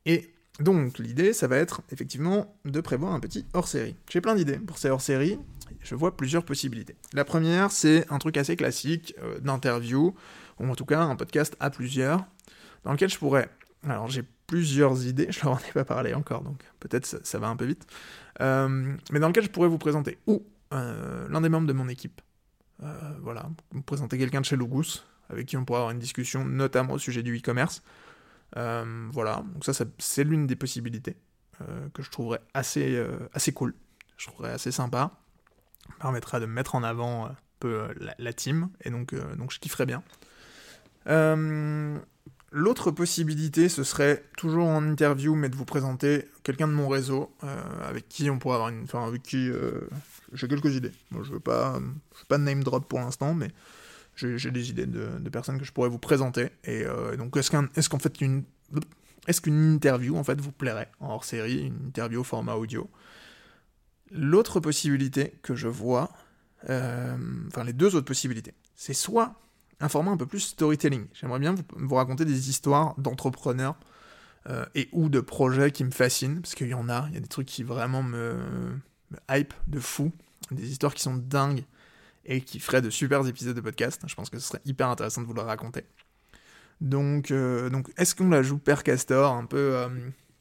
Et 0.07 0.31
donc 0.59 0.97
l'idée, 0.97 1.33
ça 1.33 1.47
va 1.47 1.57
être 1.57 1.81
effectivement 1.91 2.55
de 2.65 2.81
prévoir 2.81 3.13
un 3.13 3.19
petit 3.19 3.45
hors-série. 3.53 3.95
J'ai 4.09 4.21
plein 4.21 4.35
d'idées 4.35 4.57
pour 4.57 4.77
ces 4.79 4.89
hors-séries, 4.89 5.37
je 5.81 5.95
vois 5.95 6.15
plusieurs 6.15 6.43
possibilités. 6.43 6.95
La 7.13 7.25
première, 7.25 7.71
c'est 7.71 8.09
un 8.11 8.17
truc 8.17 8.37
assez 8.37 8.55
classique 8.55 9.13
euh, 9.21 9.39
d'interview, 9.39 10.15
ou 10.59 10.65
en 10.65 10.75
tout 10.75 10.85
cas 10.85 11.01
un 11.01 11.15
podcast 11.17 11.55
à 11.59 11.69
plusieurs, 11.69 12.25
dans 12.83 12.93
lequel 12.93 13.09
je 13.09 13.17
pourrais... 13.17 13.49
Alors 13.83 14.07
j'ai 14.07 14.23
plusieurs 14.47 15.05
idées, 15.05 15.27
je 15.29 15.43
leur 15.43 15.53
en 15.55 15.59
ai 15.59 15.71
pas 15.73 15.85
parlé 15.85 16.13
encore, 16.13 16.41
donc 16.41 16.63
peut-être 16.79 17.05
ça, 17.05 17.39
va 17.39 17.49
un 17.49 17.57
peu 17.57 17.65
vite, 17.65 17.85
euh, 18.41 18.95
mais 19.11 19.19
dans 19.19 19.27
lequel 19.27 19.43
je 19.43 19.49
pourrais 19.49 19.67
vous 19.67 19.77
présenter 19.77 20.17
ou 20.25 20.41
euh, 20.73 21.27
l'un 21.29 21.41
des 21.41 21.49
membres 21.49 21.67
de 21.67 21.73
mon 21.73 21.89
équipe, 21.89 22.21
voilà, 23.21 23.49
vous 23.71 23.81
présenter 23.81 24.19
quelqu'un 24.19 24.39
de 24.39 24.45
chez 24.45 24.55
Logus, 24.55 25.03
avec 25.29 25.47
qui 25.47 25.57
on 25.57 25.65
pourra 25.65 25.79
avoir 25.79 25.91
une 25.91 25.99
discussion, 25.99 26.45
notamment 26.45 26.93
au 26.93 26.99
sujet 26.99 27.23
du 27.23 27.35
e-commerce, 27.35 27.81
euh, 28.55 29.07
voilà, 29.11 29.43
donc 29.53 29.65
ça, 29.65 29.73
c'est 29.97 30.23
l'une 30.23 30.47
des 30.47 30.55
possibilités 30.55 31.17
euh, 31.61 31.89
que 31.93 32.01
je 32.01 32.09
trouverais 32.09 32.41
assez, 32.53 32.95
euh, 32.95 33.17
assez 33.33 33.51
cool, 33.51 33.73
je 34.17 34.27
trouverais 34.27 34.51
assez 34.51 34.71
sympa, 34.71 35.11
permettra 35.99 36.39
de 36.39 36.45
mettre 36.45 36.75
en 36.75 36.83
avant 36.83 37.25
un 37.27 37.35
peu 37.59 37.87
la, 38.17 38.33
team, 38.33 38.69
et 38.83 38.89
donc, 38.89 39.15
donc 39.35 39.51
je 39.51 39.59
kifferais 39.59 39.85
bien. 39.85 40.03
L'autre 42.53 42.91
possibilité, 42.91 43.67
ce 43.67 43.83
serait 43.83 44.23
toujours 44.37 44.67
en 44.67 44.81
interview, 44.83 45.35
mais 45.35 45.49
de 45.49 45.55
vous 45.55 45.65
présenter 45.65 46.29
quelqu'un 46.43 46.67
de 46.67 46.73
mon 46.73 46.87
réseau, 46.87 47.35
avec 47.83 48.07
qui 48.07 48.29
on 48.29 48.39
pourrait 48.39 48.55
avoir 48.55 48.69
une... 48.69 48.83
Enfin, 48.83 49.05
avec 49.05 49.23
qui 49.23 49.49
j'ai 50.33 50.47
quelques 50.47 50.75
idées. 50.75 50.91
Moi, 51.11 51.23
je 51.23 51.33
veux 51.33 51.39
pas, 51.39 51.79
je 52.13 52.19
veux 52.19 52.25
pas 52.27 52.37
de 52.37 52.43
name 52.43 52.63
drop 52.63 52.87
pour 52.87 52.99
l'instant, 52.99 53.33
mais 53.33 53.49
j'ai 54.17 54.51
des 54.51 54.69
idées 54.69 54.85
de, 54.85 55.29
personnes 55.29 55.59
que 55.59 55.65
je 55.65 55.71
pourrais 55.71 55.89
vous 55.89 55.99
présenter. 55.99 56.49
Et 56.63 56.83
euh, 56.83 57.15
donc, 57.15 57.37
est-ce 57.37 57.51
qu'en 57.51 57.65
est 57.75 58.01
fait 58.01 58.21
une 58.21 58.43
est-ce 59.27 59.41
qu'une 59.41 59.73
interview 59.73 60.17
en 60.17 60.23
fait 60.23 60.39
vous 60.39 60.51
plairait 60.51 60.89
en 60.99 61.09
hors 61.09 61.25
série, 61.25 61.65
une 61.65 61.87
interview 61.87 62.21
au 62.21 62.23
format 62.23 62.55
audio? 62.55 62.89
L'autre 64.11 64.61
possibilité 64.61 65.37
que 65.43 65.53
je 65.53 65.67
vois, 65.67 66.09
euh, 66.69 67.17
enfin 67.47 67.65
les 67.65 67.73
deux 67.73 67.95
autres 67.95 68.05
possibilités, 68.05 68.53
c'est 68.75 68.93
soit 68.93 69.35
un 69.81 69.89
format 69.89 70.11
un 70.11 70.17
peu 70.17 70.25
plus 70.25 70.39
storytelling. 70.39 71.07
J'aimerais 71.13 71.39
bien 71.39 71.55
vous, 71.75 71.95
raconter 71.95 72.23
des 72.23 72.49
histoires 72.49 72.95
d'entrepreneurs 72.97 73.75
euh, 74.49 74.65
et 74.75 74.87
ou 74.93 75.09
de 75.09 75.19
projets 75.19 75.71
qui 75.71 75.83
me 75.83 75.91
fascinent, 75.91 76.41
parce 76.41 76.55
qu'il 76.55 76.69
y 76.69 76.73
en 76.73 76.87
a, 76.87 77.05
il 77.09 77.15
y 77.15 77.17
a 77.17 77.19
des 77.21 77.27
trucs 77.27 77.47
qui 77.47 77.63
vraiment 77.63 78.03
me, 78.03 78.37
me 79.11 79.17
hype 79.29 79.53
de 79.67 79.81
fou, 79.81 80.13
des 80.51 80.71
histoires 80.71 80.93
qui 80.93 81.03
sont 81.03 81.17
dingues 81.17 81.65
et 82.27 82.41
qui 82.41 82.59
ferait 82.59 82.81
de 82.81 82.89
super 82.89 83.25
épisodes 83.25 83.55
de 83.55 83.61
podcast. 83.61 84.01
Je 84.05 84.15
pense 84.15 84.29
que 84.29 84.37
ce 84.37 84.47
serait 84.47 84.61
hyper 84.65 84.89
intéressant 84.89 85.21
de 85.21 85.27
vous 85.27 85.33
le 85.33 85.41
raconter. 85.41 85.85
Donc, 86.81 87.31
euh, 87.31 87.69
donc 87.69 87.89
est-ce 87.97 88.13
qu'on 88.13 88.29
la 88.29 88.43
joue 88.43 88.59
Père 88.59 88.83
Castor, 88.83 89.33
un 89.33 89.45
peu, 89.45 89.75
euh, 89.75 89.89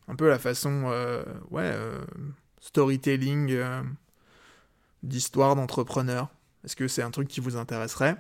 un 0.09 0.17
peu 0.17 0.29
la 0.29 0.39
façon, 0.39 0.85
euh, 0.87 1.25
ouais, 1.51 1.73
storytelling 2.61 3.59
d'histoire 5.03 5.57
d'entrepreneur? 5.57 6.29
Est-ce 6.65 6.77
que 6.77 6.89
c'est 6.89 7.03
un 7.03 7.11
truc 7.11 7.29
qui 7.29 7.41
vous 7.41 7.57
intéresserait? 7.57 8.17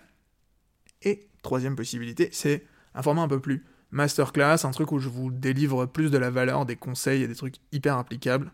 Et 1.02 1.28
troisième 1.42 1.76
possibilité, 1.76 2.30
c'est 2.32 2.64
un 2.94 3.02
format 3.02 3.22
un 3.22 3.28
peu 3.28 3.40
plus 3.40 3.64
masterclass, 3.90 4.64
un 4.64 4.70
truc 4.70 4.92
où 4.92 4.98
je 4.98 5.08
vous 5.08 5.30
délivre 5.30 5.86
plus 5.86 6.10
de 6.10 6.18
la 6.18 6.30
valeur, 6.30 6.64
des 6.64 6.76
conseils 6.76 7.22
et 7.22 7.28
des 7.28 7.34
trucs 7.34 7.56
hyper 7.72 7.98
applicables. 7.98 8.52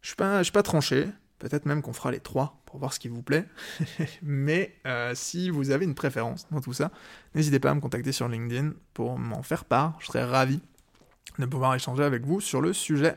Je 0.00 0.08
suis 0.08 0.16
pas, 0.16 0.38
je 0.38 0.44
suis 0.44 0.52
pas 0.52 0.62
tranché. 0.62 1.08
Peut-être 1.38 1.66
même 1.66 1.82
qu'on 1.82 1.92
fera 1.92 2.10
les 2.10 2.20
trois 2.20 2.62
voir 2.78 2.92
ce 2.92 3.00
qui 3.00 3.08
vous 3.08 3.22
plaît. 3.22 3.46
Mais 4.22 4.76
euh, 4.86 5.12
si 5.14 5.50
vous 5.50 5.70
avez 5.70 5.84
une 5.84 5.94
préférence 5.94 6.46
dans 6.50 6.60
tout 6.60 6.72
ça, 6.72 6.90
n'hésitez 7.34 7.58
pas 7.58 7.70
à 7.70 7.74
me 7.74 7.80
contacter 7.80 8.12
sur 8.12 8.28
LinkedIn 8.28 8.72
pour 8.92 9.18
m'en 9.18 9.42
faire 9.42 9.64
part. 9.64 9.96
Je 10.00 10.06
serais 10.06 10.24
ravi 10.24 10.60
de 11.38 11.46
pouvoir 11.46 11.74
échanger 11.74 12.04
avec 12.04 12.24
vous 12.24 12.40
sur 12.40 12.60
le 12.60 12.72
sujet. 12.72 13.16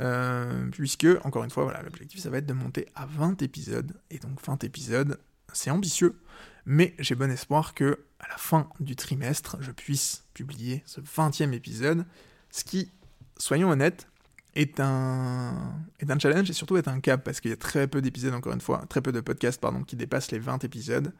Euh, 0.00 0.68
puisque, 0.70 1.06
encore 1.24 1.44
une 1.44 1.50
fois, 1.50 1.64
voilà, 1.64 1.82
l'objectif, 1.82 2.20
ça 2.20 2.30
va 2.30 2.38
être 2.38 2.46
de 2.46 2.52
monter 2.52 2.86
à 2.94 3.06
20 3.06 3.42
épisodes. 3.42 3.92
Et 4.10 4.18
donc 4.18 4.44
20 4.44 4.64
épisodes, 4.64 5.18
c'est 5.52 5.70
ambitieux. 5.70 6.18
Mais 6.66 6.94
j'ai 6.98 7.14
bon 7.14 7.30
espoir 7.30 7.74
que, 7.74 8.04
à 8.18 8.28
la 8.28 8.36
fin 8.36 8.68
du 8.80 8.96
trimestre, 8.96 9.56
je 9.60 9.72
puisse 9.72 10.24
publier 10.34 10.82
ce 10.86 11.00
20e 11.00 11.52
épisode. 11.52 12.04
Ce 12.50 12.64
qui, 12.64 12.92
soyons 13.38 13.70
honnêtes, 13.70 14.06
est 14.54 14.80
un, 14.80 15.54
est 16.00 16.10
un 16.10 16.18
challenge 16.18 16.50
et 16.50 16.52
surtout 16.52 16.76
est 16.76 16.88
un 16.88 17.00
cap 17.00 17.22
parce 17.22 17.40
qu'il 17.40 17.50
y 17.50 17.54
a 17.54 17.56
très 17.56 17.86
peu 17.86 18.02
d'épisodes, 18.02 18.34
encore 18.34 18.52
une 18.52 18.60
fois, 18.60 18.84
très 18.88 19.00
peu 19.00 19.12
de 19.12 19.20
podcasts, 19.20 19.60
pardon, 19.60 19.82
qui 19.82 19.96
dépassent 19.96 20.30
les 20.32 20.38
20 20.38 20.64
épisodes. 20.64 21.12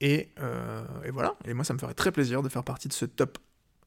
Et, 0.00 0.28
euh, 0.40 0.84
et, 1.04 1.10
voilà, 1.10 1.34
et 1.44 1.54
moi 1.54 1.64
ça 1.64 1.74
me 1.74 1.78
ferait 1.78 1.94
très 1.94 2.12
plaisir 2.12 2.42
de 2.42 2.48
faire 2.48 2.62
partie 2.62 2.88
de 2.88 2.92
ce 2.92 3.04
top, 3.04 3.38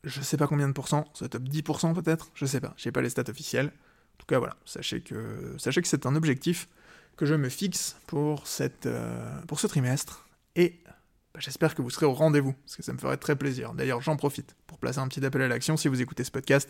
je 0.04 0.22
sais 0.22 0.36
pas 0.36 0.48
combien 0.48 0.68
de 0.68 0.74
pourcents, 0.74 1.06
ce 1.14 1.26
top 1.26 1.44
10% 1.44 1.94
peut-être, 1.94 2.32
je 2.34 2.46
sais 2.46 2.60
pas, 2.60 2.74
j'ai 2.76 2.92
pas 2.92 3.02
les 3.02 3.10
stats 3.10 3.30
officielles. 3.30 3.68
En 3.68 4.18
tout 4.18 4.26
cas 4.28 4.38
voilà, 4.38 4.58
sachez 4.66 5.02
que, 5.02 5.56
sachez 5.58 5.82
que 5.82 5.88
c'est 5.88 6.06
un 6.06 6.16
objectif 6.16 6.68
que 7.16 7.26
je 7.26 7.34
me 7.34 7.50
fixe 7.50 7.96
pour, 8.08 8.46
cette, 8.46 8.88
euh, 8.88 9.42
pour 9.48 9.60
ce 9.60 9.68
trimestre. 9.68 10.28
Et 10.58 10.82
bah, 11.34 11.40
j'espère 11.40 11.76
que 11.76 11.82
vous 11.82 11.90
serez 11.90 12.06
au 12.06 12.14
rendez-vous, 12.14 12.54
parce 12.54 12.76
que 12.76 12.84
ça 12.84 12.92
me 12.92 12.98
ferait 12.98 13.18
très 13.18 13.38
plaisir. 13.38 13.74
D'ailleurs 13.74 14.02
j'en 14.02 14.18
profite 14.18 14.58
pour 14.68 14.80
placer 14.80 15.00
un 15.00 15.08
petit 15.08 15.26
appel 15.26 15.42
à 15.44 15.48
l'action 15.48 15.78
si 15.78 15.88
vous 15.88 16.02
écoutez 16.02 16.26
ce 16.26 16.32
podcast. 16.32 16.70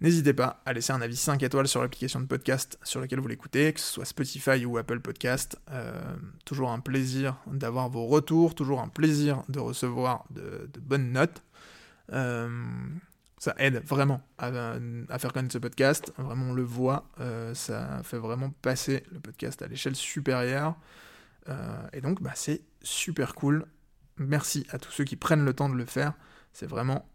N'hésitez 0.00 0.32
pas 0.32 0.62
à 0.64 0.72
laisser 0.72 0.92
un 0.92 1.00
avis 1.00 1.16
5 1.16 1.42
étoiles 1.42 1.66
sur 1.66 1.82
l'application 1.82 2.20
de 2.20 2.26
podcast 2.26 2.78
sur 2.84 3.00
laquelle 3.00 3.18
vous 3.18 3.26
l'écoutez, 3.26 3.72
que 3.72 3.80
ce 3.80 3.94
soit 3.94 4.04
Spotify 4.04 4.64
ou 4.64 4.78
Apple 4.78 5.00
Podcast. 5.00 5.58
Euh, 5.72 6.14
toujours 6.44 6.70
un 6.70 6.78
plaisir 6.78 7.36
d'avoir 7.48 7.88
vos 7.88 8.06
retours, 8.06 8.54
toujours 8.54 8.80
un 8.80 8.86
plaisir 8.86 9.42
de 9.48 9.58
recevoir 9.58 10.24
de, 10.30 10.70
bonnes 10.80 11.10
notes. 11.10 11.42
Euh, 12.12 12.48
ça 13.38 13.56
aide 13.58 13.82
vraiment 13.84 14.20
à, 14.38 14.52
faire 15.18 15.32
connaître 15.32 15.52
ce 15.52 15.58
podcast. 15.58 16.12
Vraiment, 16.16 16.50
on 16.50 16.54
le 16.54 16.62
voit. 16.62 17.08
Euh, 17.18 17.52
ça 17.54 18.00
fait 18.04 18.18
vraiment 18.18 18.50
passer 18.62 19.02
le 19.10 19.18
podcast 19.18 19.62
à 19.62 19.66
l'échelle 19.66 19.96
supérieure. 19.96 20.76
et 21.92 22.00
donc, 22.00 22.22
bah, 22.22 22.32
c'est 22.36 22.62
super 22.82 23.34
cool. 23.34 23.66
Merci 24.16 24.64
à 24.70 24.78
tous 24.78 24.92
ceux 24.92 25.04
qui 25.04 25.16
prennent 25.16 25.44
le 25.44 25.54
temps 25.54 25.68
de 25.68 25.74
le 25.74 25.86
faire. 25.86 26.12
C'est 26.52 26.66
vraiment, 26.66 27.08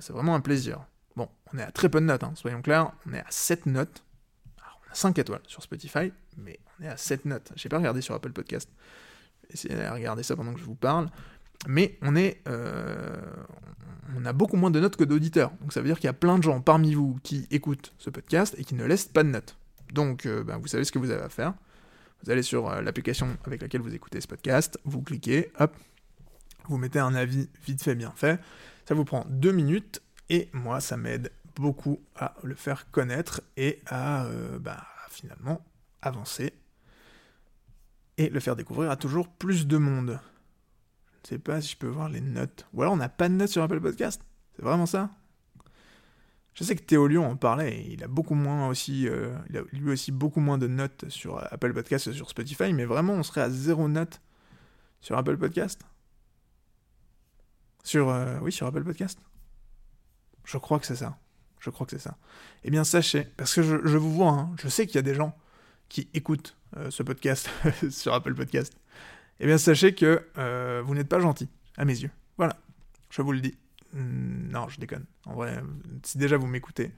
c'est 0.00 0.12
vraiment 0.12 0.34
un 0.34 0.40
plaisir. 0.40 0.84
Bon, 1.18 1.28
on 1.52 1.58
est 1.58 1.62
à 1.62 1.72
très 1.72 1.88
peu 1.88 2.00
de 2.00 2.06
notes, 2.06 2.22
hein, 2.22 2.30
soyons 2.36 2.62
clairs, 2.62 2.92
on 3.04 3.12
est 3.12 3.18
à 3.18 3.26
7 3.28 3.66
notes. 3.66 4.04
Alors, 4.62 4.80
on 4.86 4.92
a 4.92 4.94
5 4.94 5.18
étoiles 5.18 5.40
sur 5.48 5.64
Spotify, 5.64 6.12
mais 6.36 6.60
on 6.78 6.84
est 6.84 6.88
à 6.88 6.96
7 6.96 7.24
notes. 7.24 7.50
J'ai 7.56 7.68
pas 7.68 7.78
regardé 7.78 8.02
sur 8.02 8.14
Apple 8.14 8.30
Podcast. 8.30 8.70
Essayez 9.50 9.74
de 9.74 9.80
regarder 9.88 10.22
ça 10.22 10.36
pendant 10.36 10.54
que 10.54 10.60
je 10.60 10.64
vous 10.64 10.76
parle. 10.76 11.08
Mais 11.66 11.98
on 12.02 12.14
est. 12.14 12.40
Euh, 12.46 13.16
on 14.16 14.24
a 14.26 14.32
beaucoup 14.32 14.56
moins 14.56 14.70
de 14.70 14.78
notes 14.78 14.94
que 14.94 15.02
d'auditeurs. 15.02 15.50
Donc 15.60 15.72
ça 15.72 15.80
veut 15.80 15.88
dire 15.88 15.96
qu'il 15.96 16.04
y 16.04 16.08
a 16.08 16.12
plein 16.12 16.38
de 16.38 16.44
gens 16.44 16.60
parmi 16.60 16.94
vous 16.94 17.18
qui 17.24 17.48
écoutent 17.50 17.92
ce 17.98 18.10
podcast 18.10 18.54
et 18.56 18.62
qui 18.62 18.76
ne 18.76 18.84
laissent 18.84 19.06
pas 19.06 19.24
de 19.24 19.30
notes. 19.30 19.56
Donc 19.92 20.24
euh, 20.24 20.44
ben, 20.44 20.58
vous 20.58 20.68
savez 20.68 20.84
ce 20.84 20.92
que 20.92 21.00
vous 21.00 21.10
avez 21.10 21.24
à 21.24 21.28
faire. 21.28 21.52
Vous 22.22 22.30
allez 22.30 22.44
sur 22.44 22.70
euh, 22.70 22.80
l'application 22.80 23.36
avec 23.44 23.60
laquelle 23.60 23.80
vous 23.80 23.92
écoutez 23.92 24.20
ce 24.20 24.28
podcast, 24.28 24.78
vous 24.84 25.02
cliquez, 25.02 25.50
hop, 25.58 25.76
vous 26.68 26.78
mettez 26.78 27.00
un 27.00 27.16
avis 27.16 27.48
vite 27.66 27.82
fait, 27.82 27.96
bien 27.96 28.12
fait. 28.14 28.40
Ça 28.86 28.94
vous 28.94 29.04
prend 29.04 29.26
deux 29.28 29.52
minutes 29.52 30.00
et 30.30 30.48
moi, 30.52 30.80
ça 30.80 30.96
m'aide 30.96 31.32
beaucoup 31.56 32.00
à 32.16 32.34
le 32.42 32.54
faire 32.54 32.90
connaître 32.90 33.40
et 33.56 33.80
à 33.86 34.24
euh, 34.26 34.58
bah, 34.58 34.86
finalement 35.10 35.64
avancer 36.02 36.52
et 38.16 38.28
le 38.28 38.40
faire 38.40 38.56
découvrir 38.56 38.90
à 38.90 38.96
toujours 38.96 39.28
plus 39.28 39.66
de 39.66 39.76
monde. 39.76 40.20
Je 41.12 41.34
ne 41.34 41.36
sais 41.36 41.38
pas 41.38 41.60
si 41.60 41.72
je 41.72 41.76
peux 41.76 41.88
voir 41.88 42.08
les 42.08 42.20
notes. 42.20 42.66
Ou 42.72 42.82
alors 42.82 42.94
on 42.94 42.98
n'a 42.98 43.08
pas 43.08 43.28
de 43.28 43.34
notes 43.34 43.50
sur 43.50 43.62
Apple 43.62 43.80
Podcast. 43.80 44.22
C'est 44.54 44.62
vraiment 44.62 44.86
ça 44.86 45.10
Je 46.54 46.64
sais 46.64 46.76
que 46.76 46.82
Théo 46.82 47.06
Lyon 47.06 47.30
en 47.30 47.36
parlait 47.36 47.86
il 47.88 48.04
a 48.04 48.08
beaucoup 48.08 48.34
moins 48.34 48.68
aussi, 48.68 49.08
euh, 49.08 49.34
il 49.50 49.56
a 49.56 49.62
lui 49.72 49.90
aussi 49.90 50.12
beaucoup 50.12 50.40
moins 50.40 50.58
de 50.58 50.66
notes 50.66 51.08
sur 51.08 51.38
Apple 51.52 51.72
Podcast 51.72 52.06
que 52.06 52.12
sur 52.12 52.28
Spotify, 52.28 52.72
mais 52.72 52.84
vraiment 52.84 53.14
on 53.14 53.22
serait 53.22 53.42
à 53.42 53.50
zéro 53.50 53.88
note 53.88 54.20
sur 55.00 55.16
Apple 55.16 55.36
Podcast. 55.36 55.80
Sur, 57.84 58.10
euh, 58.10 58.38
oui, 58.42 58.52
sur 58.52 58.66
Apple 58.66 58.84
Podcast. 58.84 59.18
Je 60.48 60.56
crois 60.56 60.78
que 60.78 60.86
c'est 60.86 60.96
ça. 60.96 61.18
je 61.60 61.68
crois 61.68 61.86
que 61.86 61.90
c'est 61.90 62.02
ça. 62.02 62.16
Eh 62.64 62.70
bien, 62.70 62.82
sachez, 62.82 63.24
parce 63.36 63.54
que 63.54 63.62
je, 63.62 63.98
vous 63.98 64.14
vois, 64.14 64.30
hein, 64.30 64.50
je 64.58 64.68
sais 64.68 64.86
qu'il 64.86 64.94
y 64.94 64.98
a 64.98 65.02
des 65.02 65.14
gens 65.14 65.36
qui 65.90 66.08
écoutent 66.14 66.56
euh, 66.78 66.90
ce 66.90 67.02
podcast 67.02 67.50
sur 67.90 68.14
Apple 68.14 68.34
Podcast. 68.34 68.72
Eh 69.40 69.46
bien, 69.46 69.58
sachez 69.58 69.94
que 69.94 70.26
euh, 70.38 70.82
vous 70.82 70.94
n'êtes 70.94 71.08
pas 71.08 71.20
gentil, 71.20 71.50
à 71.76 71.84
mes 71.84 71.98
yeux. 71.98 72.10
Voilà, 72.38 72.56
je 73.10 73.20
vous 73.20 73.32
le 73.32 73.40
dis. 73.40 73.58
Hmm, 73.92 74.48
non, 74.48 74.70
je 74.70 74.80
déconne. 74.80 75.04
En 75.26 75.34
vrai, 75.34 75.62
si 76.02 76.16
déjà 76.16 76.38
vous 76.38 76.46
m'écoutez, 76.46 76.94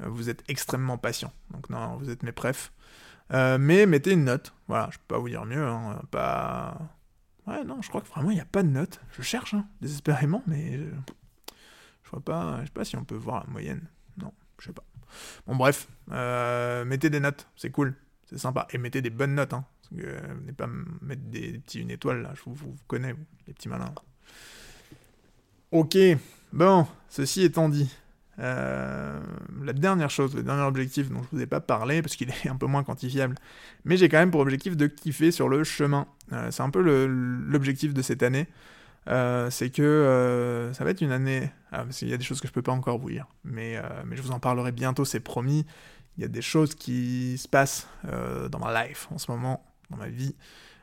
euh, 0.00 0.08
vous 0.08 0.30
êtes 0.30 0.44
extrêmement 0.46 0.96
patient. 0.96 1.32
Donc 1.50 1.70
non, 1.70 1.96
vous 1.96 2.10
êtes 2.10 2.22
mes 2.22 2.30
prefs. 2.30 2.72
mais 3.32 3.86
mettez 3.86 4.12
une 4.12 4.24
note. 4.24 4.54
Voilà, 4.68 4.88
je 4.92 4.98
peux 4.98 5.16
pas 5.16 5.18
vous 5.18 5.28
dire 5.28 5.44
mieux. 5.46 5.66
Hein, 5.66 6.00
pas. 6.12 6.78
Ouais, 7.48 7.64
non, 7.64 7.82
je 7.82 7.88
crois 7.88 8.02
que 8.02 8.06
vraiment 8.08 8.30
il 8.30 8.34
n'y 8.34 8.40
a 8.40 8.46
pas 8.46 8.62
de 8.62 8.68
note. 8.68 9.00
Je 9.10 9.22
cherche, 9.22 9.52
hein, 9.52 9.66
désespérément, 9.80 10.44
mais. 10.46 10.78
Pas. 12.20 12.60
Je 12.60 12.66
sais 12.66 12.72
pas 12.72 12.84
si 12.84 12.96
on 12.96 13.04
peut 13.04 13.14
voir 13.14 13.44
la 13.44 13.50
moyenne. 13.50 13.88
Non, 14.18 14.32
je 14.58 14.66
sais 14.66 14.72
pas. 14.72 14.84
Bon, 15.46 15.56
bref, 15.56 15.88
mettez 16.86 17.10
des 17.10 17.20
notes, 17.20 17.48
c'est 17.56 17.70
cool, 17.70 17.94
c'est 18.28 18.38
sympa. 18.38 18.66
Et 18.70 18.78
mettez 18.78 19.02
des 19.02 19.10
bonnes 19.10 19.34
notes, 19.34 19.52
hein. 19.52 19.64
Euh, 20.02 20.52
pas 20.56 20.68
mettre 21.02 21.22
des, 21.22 21.58
petits 21.58 21.80
une 21.80 21.90
étoile 21.90 22.22
là, 22.22 22.32
je 22.34 22.42
vous, 22.46 22.76
connais, 22.86 23.14
les 23.46 23.52
petits 23.52 23.68
malins. 23.68 23.92
Ok, 25.70 25.96
bon, 26.52 26.86
ceci 27.08 27.42
étant 27.42 27.68
dit, 27.68 27.90
euh, 28.38 29.20
la 29.62 29.72
dernière 29.72 30.10
chose, 30.10 30.34
le 30.34 30.42
dernier 30.42 30.62
objectif 30.62 31.10
dont 31.10 31.22
je 31.22 31.36
vous 31.36 31.42
ai 31.42 31.46
pas 31.46 31.60
parlé, 31.60 32.02
parce 32.02 32.16
qu'il 32.16 32.30
est 32.44 32.48
un 32.48 32.56
peu 32.56 32.66
moins 32.66 32.84
quantifiable, 32.84 33.36
mais 33.84 33.96
j'ai 33.96 34.08
quand 34.08 34.18
même 34.18 34.30
pour 34.30 34.40
objectif 34.40 34.76
de 34.76 34.86
kiffer 34.86 35.30
sur 35.30 35.48
le 35.48 35.64
chemin. 35.64 36.06
Euh, 36.32 36.50
c'est 36.50 36.62
un 36.62 36.70
peu 36.70 36.80
l'objectif 37.06 37.94
de 37.94 38.02
cette 38.02 38.22
année. 38.22 38.46
C'est 39.06 39.70
que 39.70 40.70
ça 40.72 40.84
va 40.84 40.90
être 40.90 41.00
une 41.00 41.12
année. 41.12 41.50
Ah, 41.72 41.84
parce 41.84 41.98
qu'il 41.98 42.08
y 42.08 42.14
a 42.14 42.16
des 42.16 42.24
choses 42.24 42.40
que 42.40 42.48
je 42.48 42.52
peux 42.52 42.62
pas 42.62 42.72
encore 42.72 42.98
vous 42.98 43.10
dire, 43.10 43.26
mais, 43.44 43.80
mais 44.06 44.16
je 44.16 44.22
vous 44.22 44.30
en 44.30 44.40
parlerai 44.40 44.72
bientôt, 44.72 45.04
c'est 45.04 45.20
promis. 45.20 45.66
Il 46.16 46.22
y 46.22 46.24
a 46.24 46.28
des 46.28 46.42
choses 46.42 46.74
qui 46.74 47.36
se 47.38 47.48
passent 47.48 47.88
dans 48.04 48.58
ma 48.58 48.86
life 48.86 49.08
en 49.10 49.18
ce 49.18 49.30
moment 49.30 49.64
dans 49.90 49.96
ma 49.96 50.08
vie, 50.08 50.34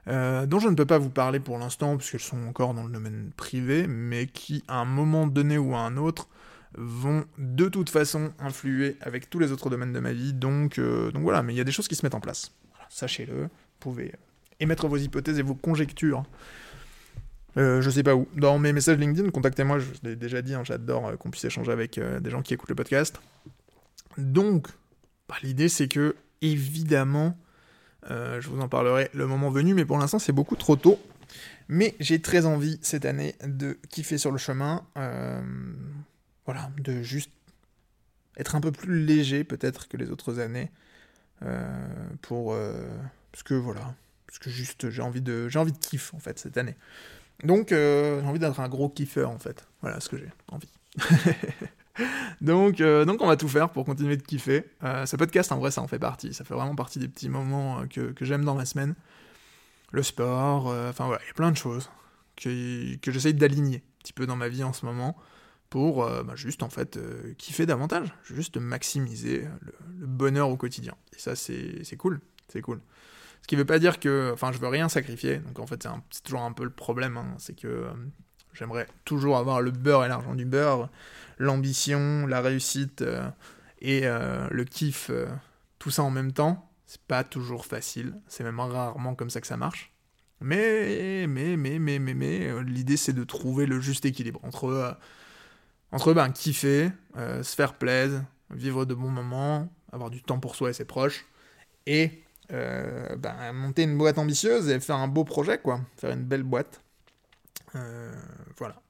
euh, 0.08 0.46
dont 0.46 0.60
je 0.60 0.68
ne 0.68 0.76
peux 0.76 0.86
pas 0.86 0.98
vous 0.98 1.10
parler 1.10 1.40
pour 1.40 1.58
l'instant, 1.58 1.98
puisqu'elles 1.98 2.20
sont 2.20 2.48
encore 2.48 2.74
dans 2.74 2.84
le 2.84 2.92
domaine 2.92 3.32
privé, 3.36 3.88
mais 3.88 4.28
qui, 4.28 4.64
à 4.68 4.78
un 4.78 4.86
moment 4.86 5.28
donné 5.28 5.58
ou 5.58 5.76
à 5.76 5.80
un 5.80 5.98
autre, 5.98 6.28
vont 6.76 7.26
de 7.38 7.68
toute 7.68 7.90
façon 7.90 8.32
influer 8.40 8.98
avec 9.02 9.30
tous 9.30 9.40
les 9.40 9.52
autres 9.52 9.70
domaines 9.70 9.94
de 9.94 10.00
ma 10.00 10.14
vie. 10.14 10.34
Donc, 10.34 10.80
euh, 10.80 11.12
donc 11.12 11.24
voilà, 11.24 11.44
mais 11.44 11.54
il 11.54 11.58
y 11.58 11.62
a 11.62 11.66
des 11.66 11.72
choses 11.72 11.88
qui 11.88 11.96
se 11.96 12.06
mettent 12.06 12.16
en 12.16 12.22
place. 12.22 12.52
Sachez-le, 12.90 13.44
vous 13.44 13.50
pouvez 13.80 14.14
émettre 14.60 14.88
vos 14.88 14.98
hypothèses 14.98 15.40
et 15.40 15.44
vos 15.44 15.56
conjectures. 15.56 16.24
Euh, 17.58 17.82
je 17.82 17.90
sais 17.90 18.04
pas 18.04 18.16
où. 18.16 18.28
Dans 18.36 18.58
mes 18.60 18.74
messages 18.74 18.98
LinkedIn, 18.98 19.30
contactez-moi, 19.30 19.80
je 19.80 19.90
l'ai 20.04 20.16
déjà 20.16 20.42
dit, 20.42 20.54
hein, 20.54 20.64
j'adore 20.64 21.18
qu'on 21.18 21.30
puisse 21.30 21.44
échanger 21.44 21.72
avec 21.72 22.00
des 22.00 22.30
gens 22.30 22.42
qui 22.42 22.54
écoutent 22.54 22.70
le 22.70 22.76
podcast. 22.76 23.20
Donc, 24.18 24.68
bah, 25.28 25.36
l'idée 25.44 25.70
c'est 25.70 25.88
que, 25.88 26.16
évidemment, 26.42 27.38
euh, 28.10 28.42
je 28.42 28.50
vous 28.50 28.60
en 28.60 28.68
parlerai 28.68 29.10
le 29.14 29.28
moment 29.28 29.50
venu, 29.50 29.74
mais 29.74 29.86
pour 29.86 29.98
l'instant 29.98 30.20
c'est 30.20 30.32
beaucoup 30.32 30.56
trop 30.56 30.76
tôt. 30.76 31.00
Mais 31.68 31.96
j'ai 32.00 32.22
très 32.22 32.46
envie 32.46 32.80
cette 32.82 33.06
année 33.06 33.36
de 33.46 33.78
kiffer 33.90 34.18
sur 34.18 34.32
le 34.32 34.38
chemin. 34.38 34.86
Euh, 34.98 35.42
voilà, 36.46 36.70
de 36.80 37.02
juste 37.02 37.32
être 38.38 38.56
un 38.56 38.62
peu 38.62 38.72
plus 38.72 39.06
léger 39.06 39.44
peut-être 39.44 39.88
que 39.88 39.98
les 39.98 40.10
autres 40.10 40.40
années. 40.40 40.70
Euh, 41.44 41.88
pour. 42.22 42.58
parce 43.32 43.44
que 43.44 43.54
voilà. 43.54 43.96
Parce 44.28 44.40
que 44.40 44.50
juste 44.50 44.90
j'ai 44.90 45.02
envie 45.02 45.22
de. 45.22 45.48
J'ai 45.48 45.60
envie 45.60 45.72
de 45.72 45.78
kiff 45.78 46.14
en 46.14 46.20
fait 46.20 46.40
cette 46.40 46.58
année. 46.58 46.76
Donc 47.44 47.70
j'ai 47.70 48.22
envie 48.26 48.40
d'être 48.40 48.60
un 48.60 48.70
gros 48.70 48.90
kiffeur 48.90 49.30
en 49.30 49.40
fait. 49.40 49.68
Voilà 49.82 50.00
ce 50.00 50.10
que 50.10 50.18
j'ai 50.18 50.30
envie. 50.50 50.70
donc, 52.42 52.82
euh, 52.82 53.06
donc 53.06 53.22
on 53.22 53.28
va 53.28 53.38
tout 53.38 53.48
faire 53.48 53.70
pour 53.70 53.86
continuer 53.86 54.18
de 54.18 54.22
kiffer. 54.22 54.66
Euh, 54.84 55.06
ce 55.06 55.16
podcast, 55.16 55.52
en 55.52 55.58
vrai, 55.58 55.72
ça 55.72 55.82
en 55.82 55.88
fait 55.88 56.00
partie. 56.00 56.34
Ça 56.34 56.44
fait 56.44 56.54
vraiment 56.54 56.76
partie 56.76 57.00
des 57.00 57.08
petits 57.08 57.30
moments 57.30 57.82
euh, 57.82 58.14
que, 58.14 58.26
j'aime 58.26 58.46
dans 58.46 58.56
ma 58.56 58.66
semaine. 58.66 58.96
Le 59.92 60.04
sport, 60.04 60.68
enfin 60.68 61.08
voilà, 61.08 61.22
il 61.26 61.28
y 61.28 61.32
a 61.32 61.34
plein 61.34 61.52
de 61.52 61.58
choses 61.58 61.90
que, 62.38 62.96
que 62.96 63.12
j'essaye 63.12 63.34
d'aligner 63.34 63.78
un 63.78 64.00
petit 64.00 64.14
peu 64.14 64.26
dans 64.26 64.38
ma 64.38 64.48
vie 64.48 64.64
en 64.64 64.72
ce 64.72 64.86
moment 64.86 65.18
pour 65.70 66.06
bah, 66.06 66.34
juste 66.36 66.64
en 66.64 66.70
fait 66.70 66.98
kiffer 67.38 67.66
davantage, 67.66 68.14
juste 68.24 68.56
maximiser 68.56 69.50
le, 69.60 70.08
bonheur 70.08 70.48
au 70.48 70.56
quotidien. 70.56 70.96
Et 71.14 71.20
ça, 71.20 71.36
c'est 71.36 71.98
cool, 71.98 72.22
c'est 72.48 72.62
cool. 72.62 72.80
Ce 73.42 73.48
qui 73.48 73.56
veut 73.56 73.66
pas 73.66 73.80
dire 73.80 74.00
que, 74.00 74.32
enfin, 74.34 74.52
je 74.52 74.60
veux 74.60 74.68
rien 74.68 74.88
sacrifier. 74.88 75.38
Donc 75.40 75.60
en 75.60 75.68
fait, 75.68 75.88
c'est 76.12 76.24
toujours 76.24 76.42
un 76.42 76.52
peu 76.52 76.64
le 76.64 76.70
problème, 76.70 77.18
hein. 77.18 77.36
c'est 77.38 77.56
que 77.56 77.88
j'aimerais 78.54 78.88
toujours 79.06 79.38
avoir 79.38 79.62
le 79.62 79.72
beurre 79.72 80.06
et 80.06 80.08
l'argent 80.08 80.36
du 80.36 80.46
beurre 80.46 80.90
l'ambition, 81.42 82.28
la 82.28 82.40
réussite 82.40 83.02
euh, 83.02 83.28
et 83.82 84.02
euh, 84.04 84.48
le 84.52 84.64
kiff, 84.64 85.10
euh, 85.10 85.28
tout 85.80 85.90
ça 85.90 86.04
en 86.04 86.12
même 86.12 86.32
temps, 86.32 86.70
c'est 86.86 87.02
pas 87.02 87.24
toujours 87.24 87.66
facile. 87.66 88.14
C'est 88.28 88.44
même 88.44 88.60
rarement 88.60 89.16
comme 89.16 89.30
ça 89.30 89.42
que 89.42 89.48
ça 89.48 89.58
marche. 89.58 89.92
Mais, 90.40 91.26
mais, 91.28 91.58
mais, 91.58 91.80
mais, 91.80 92.00
mais, 92.00 92.14
mais, 92.14 92.64
l'idée 92.64 92.98
c'est 92.98 93.14
de 93.14 93.24
trouver 93.24 93.66
le 93.66 93.80
juste 93.80 94.06
équilibre 94.06 94.40
entre, 94.44 94.98
entre 95.92 96.14
ben, 96.14 96.32
kiffer, 96.32 96.92
se 97.16 97.56
faire 97.56 97.76
plaisir, 97.76 98.24
vivre 98.50 98.86
de 98.86 98.96
bons 98.96 99.12
moments, 99.12 99.72
avoir 99.92 100.10
du 100.10 100.24
temps 100.24 100.40
pour 100.40 100.56
soi 100.56 100.72
et 100.72 100.74
ses 100.74 100.86
proches, 100.86 101.28
et 101.86 102.24
ben, 102.52 103.54
monter 103.54 103.84
une 103.84 103.98
boîte 103.98 104.18
ambitieuse 104.18 104.70
et 104.70 104.80
faire 104.80 104.98
un 104.98 105.08
beau 105.08 105.24
projet, 105.24 105.58
quoi. 105.58 105.82
Faire 105.98 106.12
une 106.12 106.24
belle 106.24 106.44
boîte. 106.44 106.82
voilà. 107.74 108.82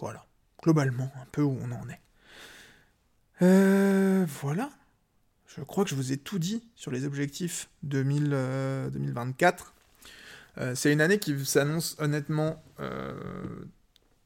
Voilà 0.00 0.28
globalement 0.62 1.12
un 1.20 1.26
peu 1.32 1.42
où 1.42 1.58
on 1.62 1.72
en 1.72 1.88
est. 1.88 2.00
Euh, 3.42 4.26
voilà. 4.40 4.70
Je 5.46 5.62
crois 5.62 5.84
que 5.84 5.90
je 5.90 5.94
vous 5.94 6.12
ai 6.12 6.18
tout 6.18 6.38
dit 6.38 6.68
sur 6.74 6.90
les 6.90 7.04
objectifs 7.04 7.68
2000, 7.82 8.30
2024. 8.92 9.74
Euh, 10.58 10.60
euh, 10.60 10.74
c'est 10.74 10.92
une 10.92 11.00
année 11.00 11.18
qui 11.18 11.44
s'annonce 11.44 11.96
honnêtement 11.98 12.62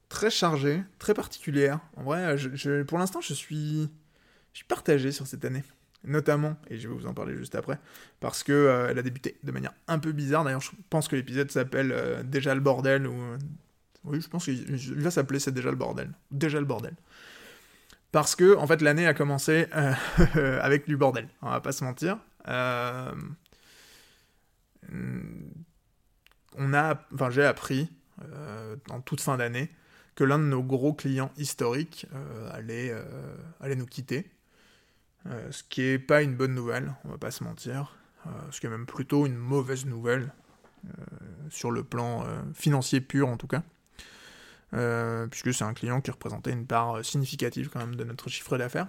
très 0.09 0.31
chargée, 0.31 0.83
très 0.99 1.15
particulière. 1.15 1.81
En 1.97 2.05
vrai, 2.05 2.37
je, 2.37 2.83
pour 2.83 2.99
l'instant, 2.99 3.21
je 3.21 3.35
suis, 3.35 3.91
je 4.53 4.59
suis 4.59 4.67
partagé 4.67 5.13
sur 5.13 5.27
cette 5.27 5.45
année. 5.45 5.63
Notamment, 6.05 6.57
et 6.69 6.79
je 6.79 6.89
vais 6.89 6.95
vous 6.95 7.07
en 7.07 7.15
parler 7.15 7.37
juste 7.37 7.55
après, 7.55 7.79
parce 8.19 8.43
que 8.43 8.89
elle 8.91 8.99
a 8.99 9.03
débuté 9.03 9.37
de 9.45 9.53
manière 9.53 9.73
un 9.87 10.01
peu 10.01 10.11
bizarre. 10.11 10.43
D'ailleurs, 10.43 10.61
je 10.61 10.73
pense 10.91 11.07
que 11.07 11.15
l'épisode 11.15 11.51
s'appelle 11.51 11.95
Déjà 12.25 12.57
le 12.57 12.61
bordel 12.61 13.07
ou 13.07 13.15
oui, 14.05 14.21
je 14.21 14.29
pense 14.29 14.45
qu'il 14.45 15.01
va 15.01 15.11
s'appeler 15.11 15.39
C'est 15.39 15.53
déjà 15.53 15.71
le 15.71 15.77
bordel. 15.77 16.11
Déjà 16.31 16.59
le 16.59 16.67
bordel. 16.67 16.95
Parce 18.11 18.37
que, 18.37 18.57
en 18.57 18.67
fait, 18.67 18.83
l'année 18.83 19.07
a 19.07 19.15
commencé 19.15 19.67
euh, 19.75 20.61
avec 20.63 20.87
du 20.87 20.97
bordel. 20.97 21.29
On 21.41 21.51
va 21.51 21.61
pas 21.61 21.73
se 21.73 21.85
mentir. 21.85 22.19
Euh, 22.49 23.13
on 26.59 26.75
a, 26.75 27.01
enfin, 27.15 27.31
j'ai 27.31 27.45
appris 27.45 27.91
euh, 28.23 28.77
en 28.91 29.01
toute 29.01 29.21
fin 29.21 29.37
d'année 29.37 29.71
que 30.15 30.25
l'un 30.25 30.39
de 30.39 30.45
nos 30.45 30.63
gros 30.63 30.93
clients 30.93 31.33
historiques 31.39 32.07
allait, 32.53 32.95
allait 33.61 33.77
nous 33.77 33.87
quitter. 33.87 34.31
Ce 35.51 35.63
qui 35.63 35.83
est 35.83 35.99
pas 35.99 36.23
une 36.23 36.37
bonne 36.37 36.55
nouvelle, 36.55 36.95
on 37.05 37.11
va 37.11 37.19
pas 37.19 37.31
se 37.31 37.45
mentir. 37.45 37.97
ce 38.51 38.61
qui 38.61 38.67
est 38.67 38.71
même 38.71 38.87
plutôt 38.87 39.27
une 39.27 39.37
mauvaise 39.37 39.87
nouvelle 39.87 40.33
sur 41.49 41.71
le 41.71 41.85
plan 41.85 42.27
financier 42.55 43.01
pur 43.01 43.29
en 43.29 43.37
tout 43.37 43.47
cas. 43.47 43.63
Euh, 44.75 45.27
puisque 45.27 45.53
c'est 45.53 45.65
un 45.65 45.75
client 45.75 46.01
qui 46.01 46.11
représentait 46.11 46.51
une 46.51 46.67
part 46.67 46.97
euh, 46.97 47.03
significative 47.03 47.69
quand 47.71 47.81
même 47.81 47.95
de 47.95 48.05
notre 48.05 48.31
chiffre 48.31 48.57
d'affaires. 48.57 48.87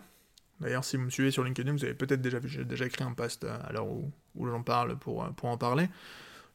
D'ailleurs, 0.62 0.86
si 0.86 0.96
vous 0.96 1.04
me 1.04 1.10
suivez 1.10 1.30
sur 1.30 1.44
LinkedIn, 1.44 1.74
vous 1.74 1.84
avez 1.84 1.94
peut-être 1.94 2.22
déjà 2.22 2.40
vu, 2.40 2.48
j'ai 2.48 2.64
déjà 2.64 2.86
écrit 2.86 3.04
un 3.04 3.12
post 3.12 3.44
euh, 3.44 3.58
à 3.66 3.74
l'heure 3.74 3.88
où, 3.88 4.12
j'en 4.48 4.64
parle 4.64 4.98
pour, 4.98 5.28
pour 5.36 5.50
en 5.50 5.58
parler. 5.58 5.90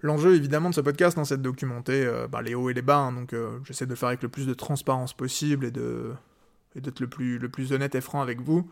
L'enjeu 0.00 0.34
évidemment 0.34 0.70
de 0.70 0.74
ce 0.74 0.80
podcast, 0.80 1.18
hein, 1.18 1.24
c'est 1.24 1.36
de 1.36 1.42
documenter 1.42 2.08
bah, 2.30 2.40
les 2.40 2.54
hauts 2.54 2.70
et 2.70 2.74
les 2.74 2.82
bas, 2.82 2.98
hein, 2.98 3.12
donc 3.12 3.34
j'essaie 3.64 3.84
de 3.84 3.90
le 3.90 3.96
faire 3.96 4.08
avec 4.08 4.22
le 4.22 4.28
plus 4.28 4.46
de 4.46 4.54
transparence 4.54 5.12
possible 5.12 5.66
et 5.66 5.72
de 5.72 6.12
d'être 6.76 7.00
le 7.00 7.08
plus, 7.08 7.38
le 7.38 7.48
plus 7.48 7.72
honnête 7.72 7.96
et 7.96 8.00
franc 8.00 8.20
avec 8.20 8.40
vous. 8.40 8.70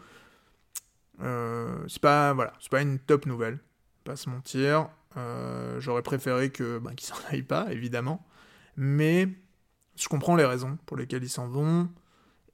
C'est 1.20 2.02
pas 2.02 2.32
voilà, 2.32 2.52
c'est 2.60 2.70
pas 2.70 2.82
une 2.82 2.98
top 2.98 3.26
nouvelle, 3.26 3.58
pas 4.04 4.16
se 4.16 4.28
mentir. 4.28 4.88
J'aurais 5.78 6.02
préféré 6.02 6.50
que 6.50 6.78
bah, 6.78 6.92
qu'ils 6.94 7.08
s'en 7.08 7.16
aillent 7.30 7.42
pas, 7.42 7.72
évidemment, 7.72 8.26
mais 8.76 9.28
je 9.96 10.08
comprends 10.08 10.36
les 10.36 10.44
raisons 10.44 10.78
pour 10.86 10.96
lesquelles 10.96 11.24
ils 11.24 11.28
s'en 11.28 11.48
vont. 11.48 11.88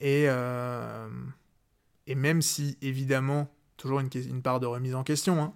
Et, 0.01 0.25
euh, 0.29 1.09
et 2.07 2.15
même 2.15 2.43
si, 2.43 2.79
évidemment, 2.83 3.49
toujours 3.77 4.01
une, 4.01 4.09
une 4.15 4.43
part 4.43 4.61
de 4.61 4.67
remise 4.67 4.95
en 4.95 5.05
question, 5.05 5.43
hein, 5.43 5.53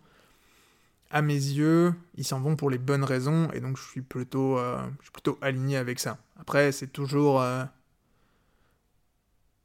à 1.11 1.23
mes 1.23 1.35
yeux, 1.35 1.95
ils 2.17 2.25
s'en 2.25 2.41
vont 2.41 2.57
pour 2.57 2.71
les 2.71 2.79
bonnes 2.79 3.05
raisons, 3.05 3.51
et 3.53 3.61
donc 3.61 3.77
je 3.77 3.83
suis 3.83 4.03
plutôt, 4.03 4.59
euh, 4.59 4.85
je 4.99 5.05
suis 5.05 5.13
plutôt 5.13 5.39
aligné 5.41 5.77
avec 5.77 5.99
ça. 5.99 6.19
Après, 6.39 6.73
c'est 6.73 6.89
toujours... 6.89 7.41
Euh, 7.41 7.65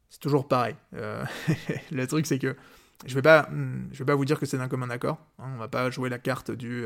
c'est 0.09 0.19
toujours 0.19 0.47
pareil. 0.47 0.75
le 0.91 2.05
truc, 2.05 2.25
c'est 2.25 2.37
que 2.37 2.57
je 3.06 3.16
vais 3.16 3.22
pas, 3.22 3.49
je 3.91 3.99
vais 3.99 4.06
pas 4.06 4.16
vous 4.16 4.26
dire 4.26 4.39
que 4.39 4.45
c'est 4.45 4.58
d'un 4.58 4.68
commun 4.68 4.89
accord. 4.89 5.18
Hein, 5.39 5.52
on 5.56 5.58
va 5.58 5.68
pas 5.68 5.89
jouer 5.89 6.10
la 6.10 6.20
carte 6.20 6.52
du... 6.52 6.86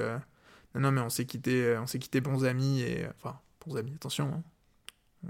non, 0.74 0.82
non, 0.82 0.92
mais 0.92 1.02
on 1.02 1.10
s'est 1.10 1.26
quitté, 1.26 1.78
on 1.78 1.88
s'est 1.88 2.00
quitté 2.00 2.22
bons 2.22 2.46
amis, 2.46 2.82
et... 2.82 3.08
Enfin, 3.18 3.40
bons 3.66 3.76
amis, 3.78 3.94
attention. 3.96 4.32
Hein. 4.34 4.44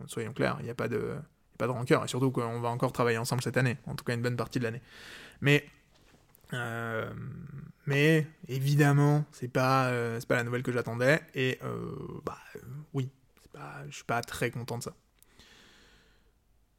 Soyons 0.08 0.34
clairs, 0.34 0.58
il 0.60 0.66
n'y 0.66 0.70
a, 0.70 0.76
pas 0.76 0.88
de, 0.88 1.18
rancœur, 1.62 2.04
et 2.04 2.08
surtout 2.08 2.32
qu'on 2.32 2.60
va 2.60 2.70
encore 2.70 2.92
travailler 2.92 3.18
ensemble 3.18 3.42
cette 3.42 3.58
année, 3.58 3.78
en 3.86 3.96
tout 3.96 4.04
cas 4.04 4.14
une 4.14 4.22
bonne 4.22 4.36
partie 4.36 4.60
de 4.60 4.66
l'année. 4.66 4.82
Mais, 5.42 5.66
euh, 6.54 7.12
évidemment, 8.48 9.26
c'est 9.32 9.48
pas, 9.48 9.88
euh, 9.88 10.20
c'est 10.20 10.28
pas 10.28 10.36
la 10.36 10.44
nouvelle 10.44 10.64
que 10.64 10.72
j'attendais, 10.72 11.22
et 11.34 11.60
euh, 11.64 11.96
bah 12.26 12.38
oui, 12.94 13.10
je 13.88 13.96
suis 13.96 14.04
pas 14.04 14.22
très 14.22 14.52
content 14.52 14.78
de 14.78 14.84
ça. 14.84 14.94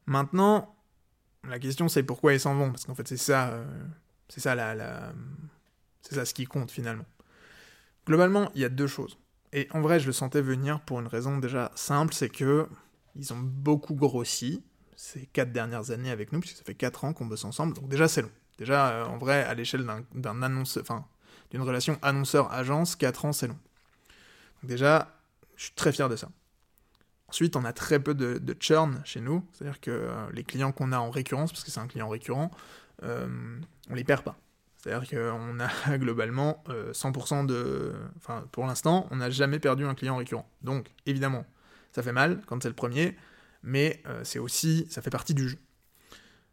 Maintenant, 0.05 0.76
la 1.47 1.59
question 1.59 1.87
c'est 1.87 2.03
pourquoi 2.03 2.33
ils 2.33 2.39
s'en 2.39 2.55
vont, 2.55 2.71
parce 2.71 2.85
qu'en 2.85 2.95
fait 2.95 3.07
c'est 3.07 3.17
ça, 3.17 3.53
c'est 4.29 4.39
ça 4.39 4.55
ça 6.09 6.25
ce 6.25 6.33
qui 6.33 6.45
compte 6.45 6.71
finalement. 6.71 7.05
Globalement, 8.05 8.49
il 8.55 8.61
y 8.61 8.65
a 8.65 8.69
deux 8.69 8.87
choses. 8.87 9.17
Et 9.53 9.67
en 9.71 9.81
vrai, 9.81 9.99
je 9.99 10.07
le 10.07 10.13
sentais 10.13 10.41
venir 10.41 10.79
pour 10.81 10.99
une 10.99 11.07
raison 11.07 11.37
déjà 11.37 11.71
simple, 11.75 12.13
c'est 12.13 12.29
que 12.29 12.67
ils 13.15 13.33
ont 13.33 13.39
beaucoup 13.39 13.95
grossi 13.95 14.63
ces 14.95 15.25
quatre 15.27 15.51
dernières 15.51 15.91
années 15.91 16.11
avec 16.11 16.31
nous, 16.31 16.39
puisque 16.39 16.57
ça 16.57 16.63
fait 16.63 16.75
quatre 16.75 17.03
ans 17.03 17.13
qu'on 17.13 17.25
bosse 17.25 17.45
ensemble, 17.45 17.73
donc 17.73 17.87
déjà 17.87 18.07
c'est 18.07 18.21
long. 18.21 18.31
Déjà, 18.57 18.89
euh, 18.89 19.05
en 19.05 19.17
vrai, 19.17 19.43
à 19.43 19.53
l'échelle 19.53 19.85
d'un 20.15 20.41
annonceur, 20.41 20.81
enfin, 20.81 21.05
d'une 21.51 21.61
relation 21.61 21.99
annonceur-agence, 22.01 22.95
quatre 22.95 23.25
ans 23.25 23.31
c'est 23.31 23.47
long. 23.47 23.59
Donc 24.61 24.69
déjà, 24.69 25.15
je 25.55 25.65
suis 25.65 25.75
très 25.75 25.91
fier 25.91 26.09
de 26.09 26.15
ça. 26.15 26.29
Ensuite, 27.29 27.55
on 27.55 27.65
a 27.65 27.73
très 27.73 27.99
peu 27.99 28.13
de, 28.13 28.55
churn 28.59 29.01
chez 29.03 29.19
nous, 29.19 29.43
c'est-à-dire 29.51 29.81
que 29.81 29.91
euh, 29.91 30.27
les 30.33 30.43
clients 30.43 30.71
qu'on 30.71 30.91
a 30.91 30.99
en 30.99 31.09
récurrence, 31.09 31.51
parce 31.51 31.63
que 31.63 31.71
c'est 31.71 31.79
un 31.79 31.87
client 31.87 32.07
récurrent, 32.07 32.51
euh, 33.03 33.27
on 33.89 33.95
les 33.95 34.03
perd 34.03 34.23
pas. 34.23 34.37
C'est-à-dire 34.77 35.09
qu'on 35.09 35.59
a 35.59 35.97
globalement 35.97 36.63
100% 36.67 37.45
de... 37.45 37.93
Enfin, 38.17 38.45
pour 38.51 38.65
l'instant, 38.65 39.07
on 39.11 39.17
n'a 39.17 39.29
jamais 39.29 39.59
perdu 39.59 39.85
un 39.85 39.95
client 39.95 40.15
récurrent. 40.15 40.49
Donc, 40.61 40.87
évidemment, 41.05 41.45
ça 41.91 42.03
fait 42.03 42.13
mal 42.13 42.41
quand 42.45 42.61
c'est 42.61 42.69
le 42.69 42.75
premier, 42.75 43.17
mais 43.63 44.01
euh, 44.05 44.23
c'est 44.23 44.39
aussi, 44.39 44.85
ça 44.89 45.01
fait 45.01 45.09
partie 45.09 45.33
du 45.33 45.49
jeu. 45.49 45.57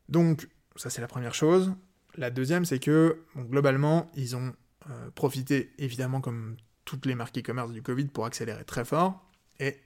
Donc, 0.09 0.49
ça 0.77 0.91
c'est 0.91 1.01
la 1.01 1.07
première 1.07 1.35
chose. 1.35 1.73
La 2.17 2.31
deuxième, 2.31 2.65
c'est 2.65 2.79
que, 2.79 3.23
globalement, 3.37 4.11
ils 4.15 4.37
ont 4.37 4.55
euh, 4.91 5.11
profité, 5.15 5.73
évidemment, 5.79 6.21
comme 6.21 6.57
toutes 6.85 7.07
les 7.07 7.15
marques 7.15 7.39
e-commerce 7.39 7.73
du 7.73 7.83
Covid, 7.83 8.07
pour 8.07 8.27
accélérer 8.27 8.65
très 8.65 8.85
fort, 8.85 9.29
et 9.59 9.77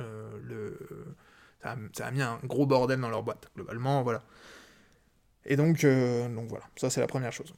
euh. 0.00 1.04
Ça 1.92 2.06
a, 2.06 2.10
mis 2.12 2.22
un 2.22 2.38
gros 2.44 2.64
bordel 2.64 3.00
dans 3.00 3.08
leur 3.08 3.24
boîte, 3.24 3.50
globalement, 3.56 4.02
voilà. 4.02 4.22
Et 5.44 5.56
donc, 5.56 5.84
donc 5.84 6.48
voilà, 6.48 6.64
ça 6.76 6.90
c'est 6.90 7.00
la 7.00 7.08
première 7.08 7.32
chose. 7.32 7.52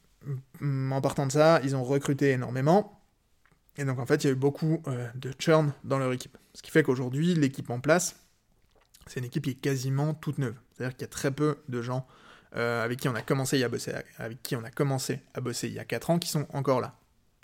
En 0.61 1.01
partant 1.01 1.27
de 1.27 1.31
ça, 1.31 1.59
ils 1.63 1.75
ont 1.75 1.83
recruté 1.83 2.31
énormément, 2.31 2.99
et 3.77 3.85
donc 3.85 3.99
en 3.99 4.07
fait, 4.07 4.23
il 4.23 4.27
y 4.27 4.29
a 4.31 4.33
eu 4.33 4.35
beaucoup 4.35 4.81
de 5.13 5.31
churn 5.37 5.73
dans 5.83 5.99
leur 5.99 6.11
équipe. 6.11 6.35
Ce 6.55 6.63
qui 6.63 6.71
fait 6.71 6.81
qu'aujourd'hui, 6.81 7.35
l'équipe 7.35 7.69
en 7.69 7.79
place, 7.79 8.15
c'est 9.05 9.19
une 9.19 9.25
équipe 9.25 9.43
qui 9.43 9.51
est 9.51 9.61
quasiment 9.61 10.13
toute 10.13 10.37
neuve. 10.37 10.55
C'est-à-dire 10.71 10.95
qu'il 10.95 11.01
y 11.01 11.05
a 11.05 11.11
très 11.11 11.31
peu 11.31 11.57
de 11.67 11.81
gens 11.81 12.07
euh, 12.55 12.83
avec 12.83 12.99
qui 12.99 13.07
on 13.07 13.15
a 13.15 13.21
commencé 13.21 13.61
à 13.63 13.69
bosser, 13.69 13.93
avec 14.17 14.41
qui 14.41 14.55
on 14.55 14.63
a 14.63 14.71
commencé 14.71 15.21
à 15.33 15.41
bosser 15.41 15.67
il 15.67 15.73
y 15.73 15.79
a 15.79 15.85
4 15.85 16.09
ans 16.09 16.19
qui 16.19 16.29
sont 16.29 16.47
encore 16.53 16.81
là. 16.81 16.95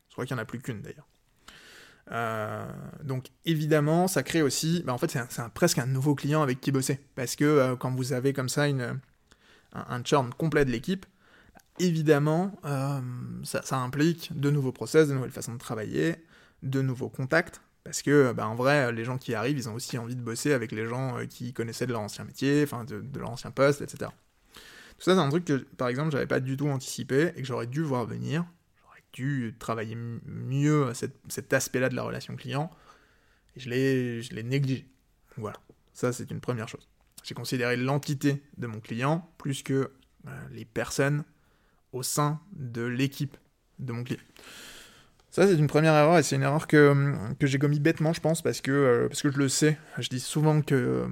Je 0.10 0.14
crois 0.14 0.26
qu'il 0.26 0.36
n'y 0.36 0.40
en 0.40 0.44
a 0.44 0.46
plus 0.46 0.60
qu'une 0.60 0.82
d'ailleurs. 0.82 1.08
Euh, 2.12 2.66
donc 3.04 3.28
évidemment, 3.46 4.08
ça 4.08 4.24
crée 4.24 4.42
aussi, 4.42 4.84
bah, 4.86 4.94
en 4.94 4.98
fait 4.98 5.10
c'est 5.12 5.50
presque 5.54 5.80
un 5.80 5.88
nouveau 5.88 6.16
client 6.16 6.42
avec 6.42 6.62
qui 6.62 6.72
bosser. 6.72 7.00
Parce 7.16 7.36
que 7.36 7.46
euh, 7.46 7.76
quand 7.76 7.92
vous 7.92 8.14
avez 8.14 8.34
comme 8.34 8.50
ça 8.50 8.68
une, 8.68 9.00
un, 9.74 10.04
churn 10.04 10.34
complet 10.34 10.66
de 10.66 10.72
l'équipe, 10.72 11.06
évidemment, 11.80 12.54
ça, 13.44 13.62
ça, 13.64 13.78
implique 13.78 14.32
de 14.40 14.50
nouveaux 14.50 14.72
process, 14.72 15.10
de 15.10 15.14
nouvelles 15.14 15.32
façons 15.32 15.54
de 15.54 15.60
travailler, 15.60 16.16
de 16.64 16.82
nouveaux 16.82 17.10
contacts, 17.10 17.60
parce 17.86 18.02
que, 18.02 18.34
bah, 18.34 18.48
en 18.48 18.56
vrai, 18.56 18.92
les 18.92 19.06
gens 19.06 19.20
qui 19.20 19.36
arrivent, 19.36 19.60
ils 19.60 19.70
ont 19.70 19.76
aussi 19.76 20.00
envie 20.00 20.16
de 20.16 20.22
bosser 20.22 20.54
avec 20.54 20.72
les 20.72 20.88
gens 20.88 21.20
euh, 21.20 21.26
qui 21.28 21.54
connaissaient 21.54 21.86
de 21.86 21.92
leur 21.92 22.02
ancien 22.02 22.26
métier, 22.26 22.64
enfin, 22.64 22.84
de, 22.84 23.04
leur 23.18 23.30
ancien 23.30 23.52
poste, 23.52 23.82
etc. 23.82 24.10
Tout 24.98 25.04
ça, 25.04 25.14
c'est 25.14 25.22
un 25.22 25.30
truc 25.30 25.46
que, 25.46 25.54
par 25.78 25.88
exemple, 25.88 26.10
j'avais 26.12 26.26
pas 26.26 26.40
du 26.40 26.58
tout 26.58 26.68
anticipé 26.68 27.32
et 27.36 27.42
que 27.42 27.46
j'aurais 27.46 27.68
dû 27.68 27.84
voir 27.84 28.06
venir. 28.08 28.44
Dû 29.16 29.56
travailler 29.58 29.96
mieux 29.96 30.92
cet 31.30 31.54
aspect-là 31.54 31.88
de 31.88 31.96
la 31.96 32.04
relation 32.04 32.36
client. 32.36 32.70
Et 33.56 33.62
je 33.62 33.70
l'ai 33.70 34.44
négligé. 34.44 34.86
Voilà. 35.38 35.58
Ça, 35.94 36.12
c'est 36.12 36.30
une 36.32 36.42
première 36.42 36.68
chose. 36.68 36.90
J'ai 37.24 37.34
considéré 37.34 37.78
l'entité 37.78 38.44
de 38.58 38.68
mon 38.68 38.82
client 38.82 39.32
plus 39.38 39.64
que 39.64 39.74
euh, 40.28 40.48
les 40.52 40.66
personnes 40.66 41.24
au 41.94 42.04
sein 42.04 42.42
de 42.52 42.84
l'équipe 42.84 43.38
de 43.80 43.94
mon 43.94 44.04
client. 44.04 44.20
Ça, 45.32 45.48
c'est 45.48 45.56
une 45.58 45.68
première 45.68 45.94
erreur, 45.96 46.18
et 46.18 46.24
c'est 46.24 46.36
une 46.36 46.44
erreur 46.44 46.68
que, 46.68 47.16
que 47.40 47.48
j'ai 47.48 47.58
commis 47.58 47.80
bêtement, 47.80 48.14
je 48.14 48.22
pense, 48.22 48.42
parce 48.42 48.62
que, 48.62 48.72
euh, 48.72 49.08
parce 49.08 49.22
que 49.22 49.32
je 49.32 49.38
le 49.38 49.50
sais. 49.50 49.78
Je 49.98 50.10
dis 50.10 50.20
souvent 50.20 50.62
que, 50.62 51.08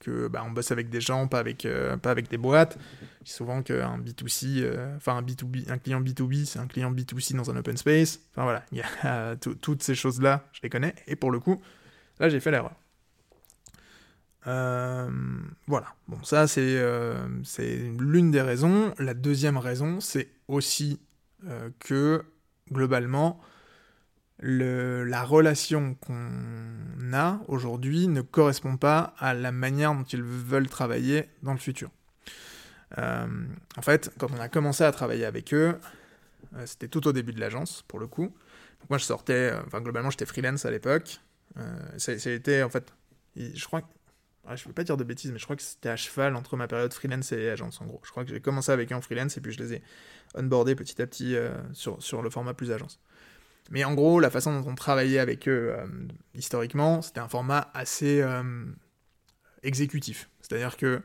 que 0.00 0.28
bah, 0.28 0.42
on 0.46 0.50
bosse 0.50 0.70
avec 0.70 0.90
des 0.90 1.00
gens, 1.00 1.28
pas 1.28 1.38
avec, 1.38 1.64
euh, 1.64 1.96
pas 1.96 2.10
avec 2.10 2.28
des 2.28 2.38
boîtes. 2.38 2.78
Je 3.20 3.24
dis 3.26 3.32
souvent 3.32 3.62
qu'un 3.62 3.98
B2C, 3.98 4.62
euh, 4.62 4.96
enfin 4.96 5.16
un, 5.16 5.22
B2B, 5.22 5.70
un 5.70 5.78
client 5.78 6.00
B2B, 6.00 6.44
c'est 6.44 6.58
un 6.58 6.66
client 6.66 6.92
B2C 6.92 7.36
dans 7.36 7.50
un 7.50 7.56
open 7.56 7.76
space. 7.76 8.20
Enfin 8.32 8.42
voilà, 8.44 8.64
il 8.72 8.78
y 8.78 8.82
a 8.82 9.36
toutes 9.60 9.82
ces 9.82 9.94
choses-là, 9.94 10.48
je 10.52 10.60
les 10.62 10.70
connais, 10.70 10.94
et 11.06 11.16
pour 11.16 11.30
le 11.30 11.40
coup, 11.40 11.60
là, 12.20 12.28
j'ai 12.28 12.40
fait 12.40 12.50
l'erreur. 12.50 12.74
voilà, 14.44 15.94
bon, 16.06 16.22
ça, 16.22 16.46
c'est 16.46 16.80
l'une 17.98 18.30
des 18.30 18.42
raisons. 18.42 18.94
La 18.98 19.14
deuxième 19.14 19.58
raison, 19.58 20.00
c'est 20.00 20.28
aussi 20.48 21.00
que 21.80 22.24
globalement, 22.72 23.40
la 24.40 25.24
relation 25.24 25.94
qu'on 25.94 27.12
a 27.12 27.40
aujourd'hui 27.48 28.06
ne 28.08 28.20
correspond 28.20 28.76
pas 28.76 29.14
à 29.18 29.34
la 29.34 29.52
manière 29.52 29.94
dont 29.94 30.04
ils 30.04 30.22
veulent 30.22 30.68
travailler 30.68 31.28
dans 31.42 31.52
le 31.52 31.58
futur. 31.58 31.90
Euh, 32.96 33.26
en 33.76 33.82
fait, 33.82 34.10
quand 34.18 34.28
on 34.30 34.40
a 34.40 34.48
commencé 34.48 34.84
à 34.84 34.92
travailler 34.92 35.24
avec 35.24 35.52
eux, 35.52 35.78
euh, 36.54 36.66
c'était 36.66 36.88
tout 36.88 37.06
au 37.06 37.12
début 37.12 37.32
de 37.32 37.40
l'agence, 37.40 37.82
pour 37.88 37.98
le 37.98 38.06
coup. 38.06 38.34
moi, 38.88 38.98
je 38.98 39.04
sortais, 39.04 39.50
euh, 39.52 39.60
enfin, 39.66 39.80
globalement, 39.80 40.10
j'étais 40.10 40.26
freelance 40.26 40.64
à 40.64 40.70
l'époque. 40.70 41.20
c'était, 41.96 42.62
en 42.62 42.70
fait, 42.70 42.92
je 43.36 43.64
crois, 43.64 43.82
je 44.54 44.62
ne 44.62 44.68
vais 44.68 44.72
pas 44.72 44.84
dire 44.84 44.96
de 44.96 45.04
bêtises, 45.04 45.32
mais 45.32 45.38
je 45.38 45.44
crois 45.44 45.56
que 45.56 45.62
c'était 45.62 45.88
à 45.88 45.96
cheval 45.96 46.36
entre 46.36 46.56
ma 46.56 46.68
période 46.68 46.92
freelance 46.94 47.32
et 47.32 47.50
agence, 47.50 47.80
en 47.80 47.86
gros. 47.86 48.00
Je 48.04 48.10
crois 48.10 48.24
que 48.24 48.30
j'ai 48.30 48.40
commencé 48.40 48.70
avec 48.70 48.92
eux 48.92 48.94
en 48.94 49.00
freelance 49.00 49.36
et 49.36 49.40
puis 49.40 49.52
je 49.52 49.58
les 49.58 49.74
ai 49.74 49.82
onboardés 50.34 50.76
petit 50.76 51.02
à 51.02 51.06
petit 51.06 51.36
sur, 51.72 52.02
sur 52.02 52.22
le 52.22 52.30
format 52.30 52.54
plus 52.54 52.70
agence. 52.70 53.00
Mais 53.70 53.84
en 53.84 53.94
gros, 53.94 54.20
la 54.20 54.30
façon 54.30 54.60
dont 54.60 54.70
on 54.70 54.74
travaillait 54.74 55.18
avec 55.18 55.48
eux 55.48 55.74
euh, 55.76 55.86
historiquement, 56.34 57.02
c'était 57.02 57.20
un 57.20 57.28
format 57.28 57.70
assez 57.74 58.22
euh, 58.22 58.64
exécutif. 59.62 60.30
C'est-à-dire 60.40 60.76
que 60.76 61.02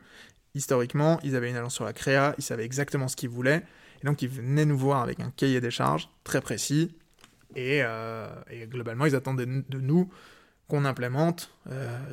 historiquement, 0.54 1.20
ils 1.22 1.36
avaient 1.36 1.50
une 1.50 1.56
agence 1.56 1.74
sur 1.74 1.84
la 1.84 1.92
créa, 1.92 2.34
ils 2.38 2.44
savaient 2.44 2.64
exactement 2.64 3.08
ce 3.08 3.16
qu'ils 3.16 3.28
voulaient, 3.28 3.64
et 4.02 4.06
donc 4.06 4.22
ils 4.22 4.28
venaient 4.28 4.64
nous 4.64 4.78
voir 4.78 5.02
avec 5.02 5.20
un 5.20 5.30
cahier 5.30 5.60
des 5.60 5.70
charges 5.70 6.08
très 6.22 6.40
précis, 6.40 6.94
et, 7.56 7.82
et 8.50 8.66
globalement, 8.66 9.06
ils 9.06 9.14
attendaient 9.14 9.46
de 9.46 9.80
nous 9.80 10.12
qu'on 10.68 10.84
implémente 10.84 11.52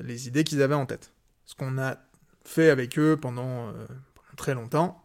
les 0.03 0.27
idées 0.27 0.43
qu'ils 0.43 0.61
avaient 0.61 0.75
en 0.75 0.87
tête. 0.87 1.11
Ce 1.45 1.53
qu'on 1.55 1.77
a 1.77 1.97
fait 2.43 2.69
avec 2.69 2.97
eux 2.97 3.15
pendant 3.19 3.71
très 4.37 4.55
longtemps, 4.55 5.00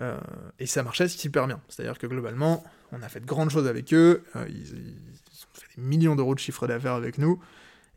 euh, 0.00 0.18
et 0.58 0.66
ça 0.66 0.82
marchait 0.82 1.08
super 1.08 1.46
bien. 1.46 1.60
C'est-à-dire 1.68 1.98
que 1.98 2.06
globalement, 2.06 2.64
on 2.92 3.02
a 3.02 3.08
fait 3.08 3.20
de 3.20 3.26
grandes 3.26 3.50
choses 3.50 3.66
avec 3.66 3.92
eux, 3.92 4.24
euh, 4.36 4.46
ils, 4.48 4.74
ont 4.74 5.54
fait 5.54 5.66
des 5.76 5.82
millions 5.82 6.16
d'euros 6.16 6.34
de 6.34 6.40
chiffre 6.40 6.66
d'affaires 6.66 6.94
avec 6.94 7.18
nous, 7.18 7.40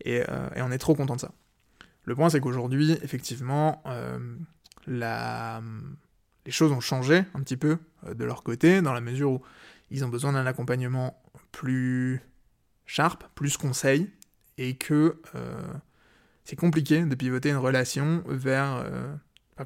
et, 0.04 0.24
euh, 0.28 0.48
on 0.58 0.72
est 0.72 0.78
trop 0.78 0.96
content 0.96 1.16
de 1.16 1.22
ça. 1.22 1.32
Le 2.06 2.16
point, 2.16 2.30
c'est 2.30 2.40
qu'aujourd'hui, 2.40 2.98
effectivement, 3.04 3.84
les 4.88 6.52
choses 6.52 6.72
ont 6.72 6.80
changé 6.80 7.24
un 7.36 7.42
petit 7.42 7.58
peu 7.58 7.78
de 8.12 8.26
leur 8.26 8.42
côté, 8.42 8.82
dans 8.82 8.94
la 8.94 9.02
mesure 9.02 9.32
où 9.32 9.42
ils 9.92 10.04
ont 10.04 10.10
besoin 10.10 10.34
d'un 10.34 10.48
accompagnement 10.48 11.22
plus 11.52 12.22
sharp, 12.88 13.24
plus 13.36 13.58
conseil, 13.58 14.10
et 14.58 14.76
que 14.76 15.22
c'est 16.44 16.56
compliqué 16.56 17.04
de 17.04 17.14
pivoter 17.14 17.52
une 17.52 17.58
relation 17.58 18.24
vers 18.26 18.84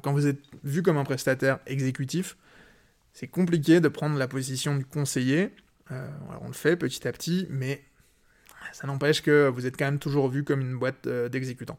quand 0.02 0.12
vous 0.12 0.26
êtes 0.26 0.40
vu 0.64 0.82
comme 0.82 0.96
un 0.96 1.04
prestataire 1.04 1.58
exécutif, 1.66 2.36
c'est 3.12 3.28
compliqué 3.28 3.80
de 3.80 3.88
prendre 3.88 4.18
la 4.18 4.28
position 4.28 4.76
de 4.76 4.82
conseiller. 4.82 5.54
Euh, 5.90 6.08
on 6.42 6.48
le 6.48 6.52
fait 6.52 6.76
petit 6.76 7.08
à 7.08 7.12
petit, 7.12 7.46
mais 7.48 7.82
ça 8.72 8.86
n'empêche 8.86 9.22
que 9.22 9.48
vous 9.48 9.66
êtes 9.66 9.78
quand 9.78 9.86
même 9.86 9.98
toujours 9.98 10.28
vu 10.28 10.44
comme 10.44 10.60
une 10.60 10.78
boîte 10.78 11.06
euh, 11.06 11.28
d'exécutants. 11.28 11.78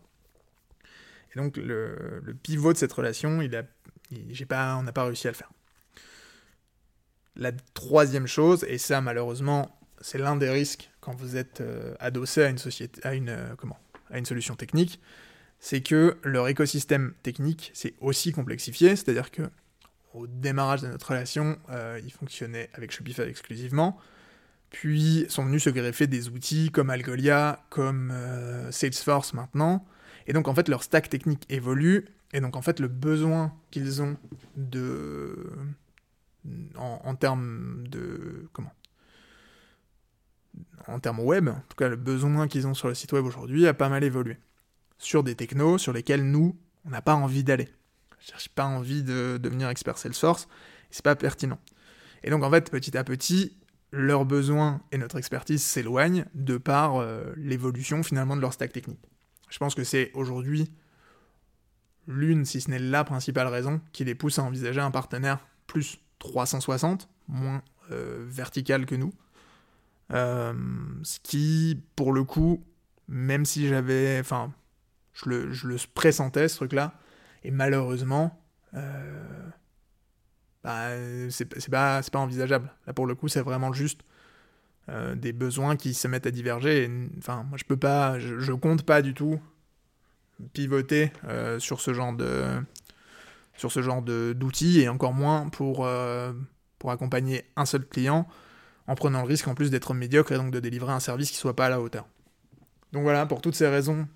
Et 1.32 1.38
donc 1.38 1.58
le, 1.58 2.22
pivot 2.42 2.74
de 2.74 2.78
cette 2.78 2.94
relation, 2.94 3.40
pas, 4.48 4.78
on 4.78 4.84
n'a 4.84 4.92
pas 4.92 5.04
réussi 5.04 5.28
à 5.28 5.32
le 5.32 5.36
faire. 5.36 5.52
La 7.36 7.52
troisième 7.76 8.26
chose, 8.26 8.66
et 8.68 8.80
ça 8.80 9.02
malheureusement, 9.02 9.80
c'est 10.02 10.18
l'un 10.18 10.38
des 10.38 10.50
risques 10.50 10.90
quand 11.02 11.14
vous 11.14 11.36
êtes 11.36 11.62
euh, 11.62 11.94
adossé 12.00 12.44
à 12.44 12.50
une 12.50 12.58
société, 12.58 13.00
à 13.06 13.14
une 13.14 13.54
comment, 13.58 13.78
à 14.10 14.18
une 14.18 14.26
solution 14.26 14.56
technique, 14.56 15.00
c'est 15.60 15.82
que 15.82 16.18
leur 16.24 16.48
écosystème 16.48 17.14
technique 17.24 17.72
s'est 17.74 17.96
aussi 18.00 18.32
complexifié, 18.32 18.96
c'est-à-dire 18.96 19.32
que 19.32 19.44
au 20.14 20.28
démarrage 20.28 20.82
de 20.82 20.88
notre 20.88 21.10
relation, 21.10 21.58
euh, 21.70 22.00
ils 22.04 22.12
fonctionnaient 22.12 22.70
avec 22.74 22.92
Shopify 22.92 23.22
exclusivement, 23.22 23.98
puis 24.70 25.26
sont 25.30 25.46
venus 25.46 25.64
se 25.64 25.70
greffer 25.70 26.08
des 26.08 26.30
outils 26.30 26.72
comme 26.72 26.90
Algolia, 26.90 27.66
comme 27.70 28.12
euh, 28.12 28.72
Salesforce 28.72 29.34
maintenant, 29.34 29.86
et 30.26 30.34
donc 30.34 30.48
en 30.48 30.56
fait 30.56 30.70
leur 30.70 30.84
stack 30.84 31.10
technique 31.10 31.46
évolue, 31.50 32.08
Et 32.34 32.42
donc 32.42 32.56
en 32.56 32.62
fait, 32.62 32.80
le 32.80 32.88
besoin 32.88 33.54
qu'ils 33.72 34.02
ont 34.02 34.18
de... 34.56 35.52
En, 36.76 37.02
en 37.04 37.16
termes 37.16 37.88
de... 37.88 38.48
Comment? 38.54 38.74
En 40.88 41.00
termes 41.00 41.20
web, 41.20 41.50
en 41.50 41.62
tout 41.70 41.76
cas 41.78 41.90
le 41.90 41.96
besoin 41.96 42.48
qu'ils 42.48 42.68
ont 42.68 42.74
sur 42.74 42.88
le 42.88 42.96
site 42.96 43.12
web 43.12 43.26
aujourd'hui 43.26 43.68
a 43.68 43.74
pas 43.74 43.90
mal 43.90 44.04
évolué. 44.04 44.38
Sur 44.98 45.24
des 45.24 45.36
technos 45.36 45.78
sur 45.78 45.94
lesquels 45.94 46.24
nous, 46.24 46.58
on 46.86 46.90
n'a 46.90 47.02
pas 47.02 47.16
envie 47.16 47.44
d'aller. 47.44 47.70
Je 48.20 48.28
cherche 48.28 48.50
pas 48.50 48.66
envie 48.66 49.04
de 49.04 49.38
devenir 49.42 49.70
expert 49.70 49.98
Salesforce, 49.98 50.48
c'est 50.90 51.04
pas 51.04 51.16
pertinent. 51.16 51.60
Et 52.24 52.30
donc 52.30 52.44
en 52.44 52.50
fait, 52.50 52.72
petit 52.72 52.98
à 52.98 53.04
petit, 53.04 53.58
leurs 53.92 54.26
besoins 54.26 54.82
et 54.92 54.98
notre 54.98 55.18
expertise 55.18 55.64
s'éloignent 55.64 56.26
de 56.34 56.58
par 56.58 56.98
euh, 56.98 57.34
l'évolution 57.38 58.04
finalement 58.04 58.36
de 58.36 58.42
leur 58.42 58.54
stack 58.54 58.74
technique. 58.74 59.00
Je 59.50 59.58
pense 59.60 59.76
que 59.76 59.84
c'est 59.84 60.12
aujourd'hui 60.14 60.72
l'une, 62.08 62.46
si 62.46 62.62
ce 62.62 62.70
n'est 62.70 62.80
la 62.80 63.04
principale 63.04 63.48
raison, 63.48 63.82
qui 63.92 64.04
les 64.04 64.16
pousse 64.16 64.40
à 64.40 64.44
envisager 64.44 64.80
un 64.80 64.92
partenaire 64.92 65.46
plus 65.68 66.00
360, 66.20 67.10
moins 67.28 67.62
euh, 67.92 68.26
vertical 68.28 68.86
que 68.86 68.96
nous. 68.96 69.14
Euh, 70.14 70.54
ce 71.04 71.20
qui, 71.20 71.84
pour 71.96 72.14
le 72.14 72.24
coup, 72.24 72.64
même 73.08 73.46
si 73.46 73.68
j'avais. 73.68 74.20
Enfin, 74.20 74.54
je 75.24 75.68
le, 75.68 75.78
pressentais, 75.94 76.48
ce 76.48 76.56
truc-là, 76.58 76.94
et 77.44 77.52
malheureusement, 77.52 78.42
bah, 80.64 80.90
c'est 81.30 81.70
pas, 81.70 82.02
pas 82.02 82.20
envisageable. 82.20 82.72
Là, 82.86 82.94
pour 82.94 83.06
le 83.06 83.16
coup, 83.16 83.28
c'est 83.28 83.42
vraiment 83.42 83.74
juste 83.74 84.02
euh, 84.90 85.16
des 85.16 85.34
besoins 85.34 85.76
qui 85.76 85.94
se 85.94 86.08
mettent 86.08 86.28
à 86.28 86.32
diverger. 86.32 86.90
enfin, 87.18 87.44
moi, 87.50 87.58
je 87.58 87.66
peux 87.66 87.76
pas, 87.76 88.20
je, 88.20 88.54
compte 88.54 88.84
pas 88.84 89.02
du 89.02 89.14
tout 89.14 89.38
pivoter 90.54 91.12
euh, 91.26 91.60
sur 91.60 91.82
ce 91.82 91.94
genre 91.94 92.14
de 92.14 92.64
d'outils 94.34 94.80
et 94.80 94.88
encore 94.88 95.12
moins 95.14 95.50
pour, 95.50 95.86
euh, 95.86 96.32
pour 96.80 96.92
accompagner 96.92 97.44
un 97.58 97.66
seul 97.66 97.86
client 97.86 98.30
en 98.88 98.96
prenant 98.96 99.24
le 99.24 99.28
risque 99.28 99.50
en 99.50 99.56
plus 99.56 99.72
d'être 99.72 99.94
médiocre 99.94 100.32
et 100.32 100.38
donc 100.38 100.52
de 100.52 100.62
délivrer 100.62 100.94
un 100.94 101.02
service 101.02 101.32
qui 101.32 101.38
soit 101.38 101.56
pas 101.56 101.66
à 101.66 101.70
la 101.70 101.82
hauteur. 101.82 102.08
Donc 102.94 103.04
voilà, 103.04 103.26
pour 103.26 103.42
toutes 103.42 103.56
ces 103.56 103.68
raisons, 103.68 104.08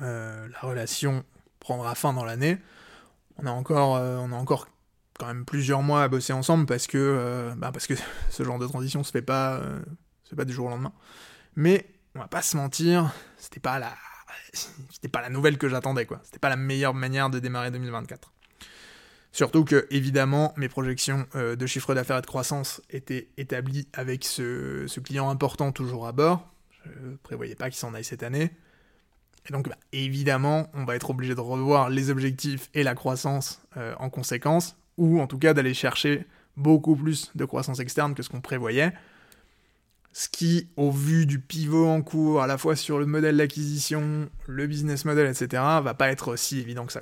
la 0.00 0.60
relation 0.60 1.24
prendra 1.60 1.94
fin 1.94 2.12
dans 2.12 2.24
l'année. 2.24 2.58
On 3.36 3.46
a 3.46 3.50
encore, 3.50 4.00
on 4.00 4.32
a 4.32 4.36
encore 4.36 4.66
quand 5.18 5.26
même 5.26 5.44
plusieurs 5.44 5.82
mois 5.82 6.04
à 6.04 6.08
bosser 6.08 6.32
ensemble 6.32 6.64
parce 6.66 6.86
que, 6.86 6.96
euh, 6.96 7.54
bah 7.56 7.70
parce 7.72 7.86
que 7.86 7.94
ce 8.30 8.42
genre 8.44 8.58
de 8.58 8.66
transition 8.66 9.02
se 9.02 9.10
fait 9.10 9.22
pas, 9.22 9.56
euh, 9.56 9.80
se 10.24 10.30
fait 10.30 10.36
pas 10.36 10.44
du 10.44 10.52
jour 10.52 10.66
au 10.66 10.70
lendemain. 10.70 10.92
Mais 11.56 11.86
on 12.14 12.20
va 12.20 12.28
pas 12.28 12.42
se 12.42 12.56
mentir, 12.56 13.12
c'était 13.36 13.60
pas 13.60 13.78
la, 13.78 13.92
c'était 14.52 15.08
pas 15.08 15.20
la 15.20 15.28
nouvelle 15.28 15.58
que 15.58 15.68
j'attendais 15.68 16.06
quoi. 16.06 16.20
C'était 16.22 16.38
pas 16.38 16.48
la 16.48 16.56
meilleure 16.56 16.94
manière 16.94 17.28
de 17.30 17.38
démarrer 17.38 17.70
2024. 17.70 18.32
Surtout 19.30 19.64
que, 19.64 19.86
évidemment, 19.90 20.54
mes 20.56 20.70
projections 20.70 21.26
euh, 21.34 21.54
de 21.54 21.66
chiffre 21.66 21.94
d'affaires 21.94 22.18
et 22.18 22.22
de 22.22 22.26
croissance 22.26 22.80
étaient 22.88 23.28
établies 23.36 23.86
avec 23.92 24.24
ce, 24.24 24.86
ce, 24.86 25.00
client 25.00 25.28
important 25.28 25.70
toujours 25.70 26.06
à 26.06 26.12
bord. 26.12 26.48
Je 26.86 27.16
prévoyais 27.22 27.54
pas 27.54 27.68
qu'il 27.68 27.78
s'en 27.78 27.92
aille 27.92 28.04
cette 28.04 28.22
année. 28.22 28.50
Et 29.48 29.52
donc, 29.52 29.68
bah, 29.68 29.76
évidemment, 29.92 30.68
on 30.74 30.84
va 30.84 30.96
être 30.96 31.10
obligé 31.10 31.34
de 31.34 31.40
revoir 31.40 31.88
les 31.90 32.10
objectifs 32.10 32.68
et 32.74 32.82
la 32.82 32.94
croissance 32.94 33.62
en 33.98 34.10
conséquence 34.10 34.76
ou 34.98 35.20
en 35.20 35.26
tout 35.26 35.38
cas 35.38 35.54
d'aller 35.54 35.72
chercher 35.72 36.26
beaucoup 36.56 36.96
plus 36.96 37.30
de 37.34 37.44
croissance 37.44 37.78
externe 37.80 38.14
que 38.14 38.22
ce 38.22 38.28
qu'on 38.28 38.40
prévoyait. 38.40 38.92
Ce 40.12 40.28
qui, 40.28 40.68
au 40.76 40.90
vu 40.90 41.26
du 41.26 41.38
pivot 41.38 41.86
en 41.86 42.02
cours, 42.02 42.42
à 42.42 42.46
la 42.46 42.58
fois 42.58 42.74
sur 42.74 42.98
le 42.98 43.06
modèle 43.06 43.36
d'acquisition, 43.36 44.28
le 44.46 44.66
business 44.66 45.04
model, 45.04 45.28
etc., 45.28 45.62
va 45.82 45.94
pas 45.94 46.08
être 46.08 46.36
si 46.36 46.58
évident 46.58 46.86
que 46.86 46.92
ça. 46.92 47.00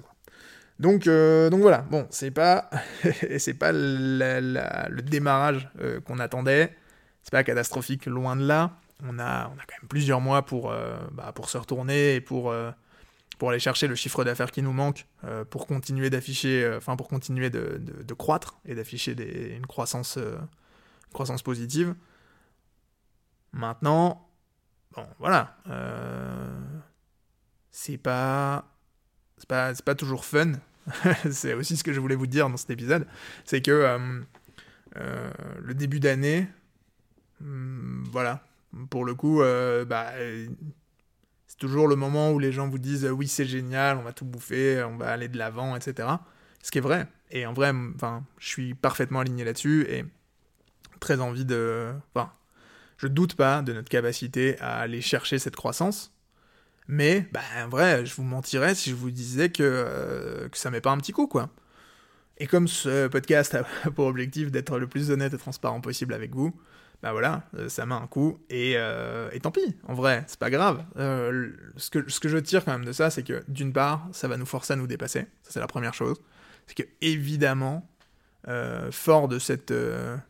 Euh, 0.85 1.49
donc 1.49 1.63
voilà, 1.63 1.79
bon, 1.91 2.07
c'est 2.11 2.31
pas, 2.31 2.69
c'est 3.39 3.55
pas 3.55 3.73
le 3.73 5.01
démarrage 5.01 5.71
euh, 5.81 6.01
qu'on 6.01 6.19
attendait, 6.19 6.77
c'est 7.23 7.33
pas 7.33 7.45
catastrophique, 7.45 8.05
loin 8.05 8.37
de 8.37 8.47
là. 8.47 8.79
On 9.03 9.19
a, 9.19 9.49
on 9.49 9.59
a 9.59 9.65
quand 9.67 9.77
même 9.81 9.89
plusieurs 9.89 10.21
mois 10.21 10.43
pour, 10.43 10.71
euh, 10.71 10.97
bah, 11.13 11.33
pour 11.33 11.51
se 11.51 11.59
retourner 11.59 12.15
et 12.15 12.21
pour 12.21 12.53
pour 13.39 13.51
aller 13.51 13.59
chercher 13.59 13.87
le 13.87 13.95
chiffre 13.95 14.25
d'affaires 14.25 14.51
qui 14.51 14.63
nous 14.63 14.73
manque, 14.73 15.07
euh, 15.25 15.45
pour 15.45 15.67
continuer 15.67 16.11
d'afficher, 16.11 16.65
euh, 16.65 16.79
enfin 16.79 16.97
pour 16.97 17.09
continuer 17.09 17.51
de, 17.51 17.79
de, 17.79 18.15
croître 18.15 18.59
et 18.65 18.75
d'afficher 18.75 19.13
une 19.55 19.67
croissance, 19.67 20.17
euh, 20.17 20.39
croissance 21.13 21.43
positive. 21.43 21.95
Maintenant, 23.53 24.29
bon, 24.95 25.07
voilà, 25.19 25.57
c'est 27.71 27.99
pas, 27.99 28.69
c'est 29.39 29.49
pas, 29.49 29.73
pas 29.75 29.95
toujours 29.95 30.25
fun. 30.25 30.53
c'est 31.31 31.55
aussi 31.55 31.77
ce 31.77 31.85
que 31.85 31.93
je 31.93 32.01
voulais 32.01 32.15
vous 32.15 32.27
dire 32.27 32.49
dans 32.49 32.57
cet 32.57 32.71
épisode, 32.71 33.07
c'est 33.45 33.61
que 33.61 33.99
le 34.95 35.75
début 35.75 36.01
d'année, 36.01 36.47
hmm, 37.41 38.05
voilà, 38.11 38.43
pour 38.91 39.05
le 39.05 39.15
coup, 39.15 39.41
bah 39.87 40.13
c'est 41.47 41.59
toujours 41.59 41.89
le 41.89 41.97
moment 41.97 42.33
où 42.33 42.39
les 42.39 42.53
gens 42.53 42.69
vous 42.69 42.79
disent 42.79 43.07
oui 43.07 43.29
c'est 43.29 43.47
génial, 43.47 43.99
on 43.99 44.03
va 44.03 44.13
tout 44.13 44.25
bouffer, 44.25 44.83
on 44.83 44.97
va 44.97 45.11
aller 45.11 45.29
de 45.29 45.39
l'avant, 45.39 45.77
etc. 45.77 46.09
Ce 46.63 46.71
qui 46.71 46.79
est 46.79 46.83
vrai. 46.83 47.07
Et 47.31 47.47
en 47.47 47.53
vrai, 47.53 47.73
je 48.39 48.49
suis 48.49 48.75
parfaitement 48.75 49.21
aligné 49.21 49.45
là-dessus 49.45 49.87
et 49.89 50.05
très 51.01 51.21
envie 51.21 51.45
de. 51.45 51.93
Enfin, 52.15 52.33
je 52.99 53.07
doute 53.07 53.35
pas 53.35 53.63
de 53.63 53.73
notre 53.73 53.89
capacité 53.89 54.59
à 54.61 54.79
aller 54.79 55.01
chercher 55.01 55.39
cette 55.39 55.57
croissance. 55.57 56.13
Mais, 56.89 57.29
bah, 57.33 57.41
en 57.65 57.69
vrai, 57.69 58.07
je 58.07 58.15
vous 58.15 58.23
mentirais 58.23 58.75
si 58.75 58.91
je 58.91 58.95
vous 58.95 59.11
disais 59.11 59.51
que, 59.51 59.63
euh, 59.63 60.49
que 60.49 60.57
ça 60.57 60.71
met 60.71 60.81
pas 60.81 60.93
un 60.93 60.99
petit 60.99 61.13
coup, 61.13 61.27
quoi. 61.27 61.51
Et 62.39 62.47
comme 62.47 62.69
ce 62.69 63.09
podcast 63.09 63.55
a 63.55 63.65
pour 63.95 64.07
objectif 64.07 64.51
d'être 64.51 64.79
le 64.79 64.87
plus 64.87 65.11
honnête 65.11 65.35
et 65.35 65.39
transparent 65.39 65.81
possible 65.81 66.15
avec 66.15 66.35
vous, 66.35 66.55
bah 67.03 67.13
voilà, 67.13 67.45
euh, 67.55 67.69
ça 67.69 67.85
met 67.87 67.95
un 67.95 68.07
coup, 68.07 68.39
et, 68.49 68.75
euh, 68.77 69.29
et 69.33 69.41
tant 69.41 69.51
pis, 69.51 69.77
en 69.85 69.95
vrai, 69.95 70.25
c'est 70.27 70.39
pas 70.39 70.51
grave. 70.51 70.85
Euh, 70.97 71.53
ce, 71.77 71.91
que, 71.91 72.11
ce 72.11 72.21
que 72.21 72.29
je 72.29 72.39
tire 72.39 72.65
quand 72.65 72.73
même 72.73 72.85
de 72.85 72.93
ça, 72.93 73.11
c'est 73.11 73.23
que 73.23 73.45
d'une 73.49 73.73
part, 73.73 74.09
ça 74.13 74.29
va 74.29 74.37
nous 74.37 74.47
forcer 74.47 74.73
à 74.73 74.77
nous 74.77 74.87
dépasser, 74.87 75.27
ça 75.43 75.51
c'est 75.51 75.61
la 75.61 75.67
première 75.67 75.95
chose. 75.95 76.17
C'est 76.67 76.75
que 76.75 76.89
évidemment, 77.01 77.89
fort 78.91 79.29
de 79.29 79.39
cette... 79.39 79.73
je 79.73 80.21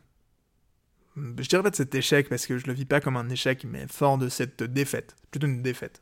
dirais 1.47 1.63
pas 1.63 1.69
de 1.71 1.75
cet 1.75 1.95
échec, 1.95 2.29
parce 2.29 2.45
que 2.45 2.57
je 2.57 2.67
le 2.67 2.73
vis 2.73 2.85
pas 2.85 2.99
comme 2.99 3.17
un 3.17 3.29
échec, 3.29 3.63
mais 3.63 3.87
fort 3.87 4.17
de 4.17 4.29
cette 4.29 4.61
défaite, 4.61 5.15
plutôt 5.31 5.47
une 5.47 5.61
défaite. 5.61 6.01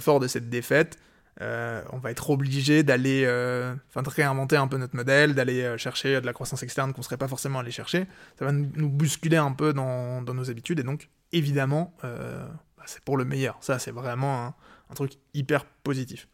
Fort 0.00 0.20
de 0.20 0.28
cette 0.28 0.50
défaite, 0.50 0.98
euh, 1.40 1.82
on 1.92 1.98
va 1.98 2.10
être 2.10 2.30
obligé 2.30 2.82
d'aller, 2.82 3.22
euh, 3.24 3.72
enfin 3.88 4.02
de 4.02 4.08
réinventer 4.08 4.56
un 4.56 4.66
peu 4.66 4.76
notre 4.76 4.96
modèle, 4.96 5.34
d'aller 5.34 5.62
euh, 5.62 5.76
chercher 5.76 6.20
de 6.20 6.26
la 6.26 6.32
croissance 6.32 6.64
externe 6.64 6.92
qu'on 6.92 7.02
serait 7.02 7.16
pas 7.16 7.28
forcément 7.28 7.60
allé 7.60 7.70
chercher. 7.70 8.06
Ça 8.38 8.44
va 8.44 8.52
nous 8.52 8.88
bousculer 8.88 9.36
un 9.36 9.52
peu 9.52 9.72
dans, 9.72 10.22
nos 10.22 10.50
habitudes 10.50 10.80
et 10.80 10.82
donc 10.82 11.08
évidemment 11.32 11.94
bah, 12.02 12.84
c'est 12.86 13.02
pour 13.02 13.16
le 13.16 13.24
meilleur. 13.24 13.56
Ça 13.60 13.78
c'est 13.78 13.92
vraiment 13.92 14.54
un, 14.90 14.94
truc 14.94 15.12
hyper 15.34 15.64
positif. 15.64 16.28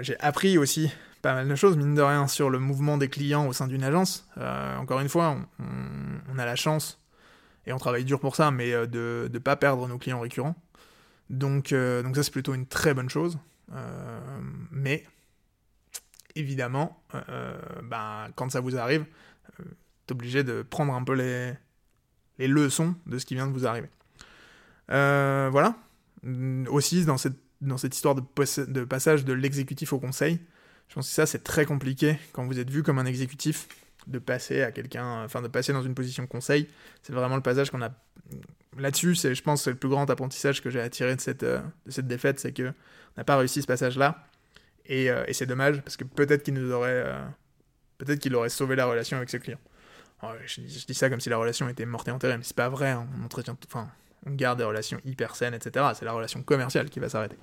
J'ai 0.00 0.18
appris 0.20 0.56
aussi 0.56 0.90
pas 1.20 1.34
mal 1.34 1.48
de 1.48 1.54
choses 1.56 1.76
mine 1.76 1.96
de 1.96 2.02
rien 2.02 2.28
sur 2.28 2.48
le 2.48 2.60
mouvement 2.60 2.96
des 2.96 3.08
clients 3.08 3.46
au 3.46 3.52
sein 3.52 3.66
d'une 3.66 3.82
agence. 3.82 4.28
encore 4.78 5.00
une 5.00 5.08
fois, 5.08 5.36
on, 5.58 6.38
a 6.38 6.46
la 6.46 6.56
chance 6.56 7.02
et 7.66 7.72
on 7.72 7.78
travaille 7.78 8.04
dur 8.04 8.20
pour 8.20 8.36
ça, 8.36 8.50
mais 8.52 8.70
de 8.86 9.28
ne 9.32 9.38
pas 9.40 9.56
perdre 9.56 9.88
nos 9.88 9.98
clients 9.98 10.20
récurrents. 10.20 10.54
Donc, 11.30 11.74
donc 11.74 12.16
ça 12.16 12.22
c'est 12.22 12.30
plutôt 12.30 12.54
une 12.54 12.66
très 12.66 12.94
bonne 12.94 13.08
chose. 13.08 13.38
Euh, 13.74 14.40
mais 14.70 15.04
évidemment, 16.34 17.02
euh, 17.14 17.58
ben, 17.82 18.28
quand 18.34 18.50
ça 18.50 18.60
vous 18.60 18.76
arrive, 18.76 19.04
euh, 19.60 19.64
t'es 20.06 20.12
obligé 20.12 20.44
de 20.44 20.62
prendre 20.62 20.94
un 20.94 21.04
peu 21.04 21.14
les, 21.14 22.48
leçons 22.48 22.94
de 23.06 23.18
ce 23.18 23.26
qui 23.26 23.34
vient 23.34 23.46
de 23.46 23.52
vous 23.52 23.66
arriver. 23.66 23.88
voilà. 24.88 25.76
Aussi, 26.68 27.04
dans 27.04 27.16
cette, 27.16 27.94
histoire 27.94 28.14
de 28.14 28.84
passage 28.84 29.24
de 29.24 29.32
l'exécutif 29.32 29.92
au 29.92 29.98
conseil, 29.98 30.40
je 30.88 30.94
pense 30.94 31.08
que 31.08 31.14
ça, 31.14 31.26
c'est 31.26 31.44
très 31.44 31.66
compliqué 31.66 32.18
quand 32.32 32.46
vous 32.46 32.58
êtes 32.58 32.70
vu 32.70 32.82
comme 32.82 32.98
un 32.98 33.04
exécutif 33.04 33.68
de 34.08 34.18
passer 34.18 34.62
à 34.62 34.72
quelqu'un, 34.72 35.24
enfin 35.24 35.42
de 35.42 35.48
passer 35.48 35.72
dans 35.72 35.82
une 35.82 35.94
position 35.94 36.26
conseil. 36.26 36.68
C'est 37.02 37.12
vraiment 37.12 37.36
le 37.36 37.42
passage 37.42 37.70
qu'on 37.70 37.82
a 37.82 37.90
là-dessus. 38.76 39.14
C'est, 39.14 39.34
je 39.34 39.42
pense, 39.42 39.62
c'est 39.62 39.70
le 39.70 39.76
plus 39.76 39.88
grand 39.88 40.08
apprentissage 40.10 40.62
que 40.62 40.70
j'ai 40.70 40.80
attiré 40.80 41.14
de 41.14 41.20
cette, 41.20 41.44
de 41.44 41.60
cette 41.88 42.06
défaite, 42.06 42.40
c'est 42.40 42.52
que 42.52 42.72
n'a 43.16 43.24
pas 43.24 43.36
réussi 43.36 43.62
ce 43.62 43.66
passage-là. 43.66 44.24
Euh, 44.90 45.24
et, 45.26 45.32
c'est 45.32 45.46
dommage, 45.46 45.82
parce 45.82 45.96
que 45.96 46.04
peut-être 46.04 46.42
qu'il 46.42 46.54
nous 46.54 46.72
aurait. 46.72 47.02
Euh, 47.06 47.24
peut-être 47.98 48.20
qu'il 48.20 48.34
aurait 48.34 48.48
sauvé 48.48 48.76
la 48.76 48.86
relation 48.86 49.16
avec 49.16 49.28
ses 49.28 49.38
clients. 49.38 49.60
je, 50.46 50.60
dis 50.60 50.94
ça 50.94 51.10
comme 51.10 51.20
si 51.20 51.28
la 51.28 51.36
relation 51.36 51.68
était 51.68 51.84
morte 51.84 52.08
et 52.08 52.10
enterrée, 52.10 52.38
mais 52.38 52.44
c'est 52.44 52.56
pas 52.56 52.68
vrai. 52.68 52.90
Hein. 52.90 53.06
On 53.18 53.24
entretient. 53.24 53.56
Enfin, 53.66 53.88
on 54.24 54.32
garde 54.32 54.58
des 54.58 54.64
relations 54.64 54.98
hyper 55.04 55.36
saines, 55.36 55.54
etc. 55.54 55.86
C'est 55.94 56.04
la 56.04 56.12
relation 56.12 56.42
commerciale 56.42 56.88
qui 56.88 57.00
va 57.00 57.08
s'arrêter. 57.08 57.36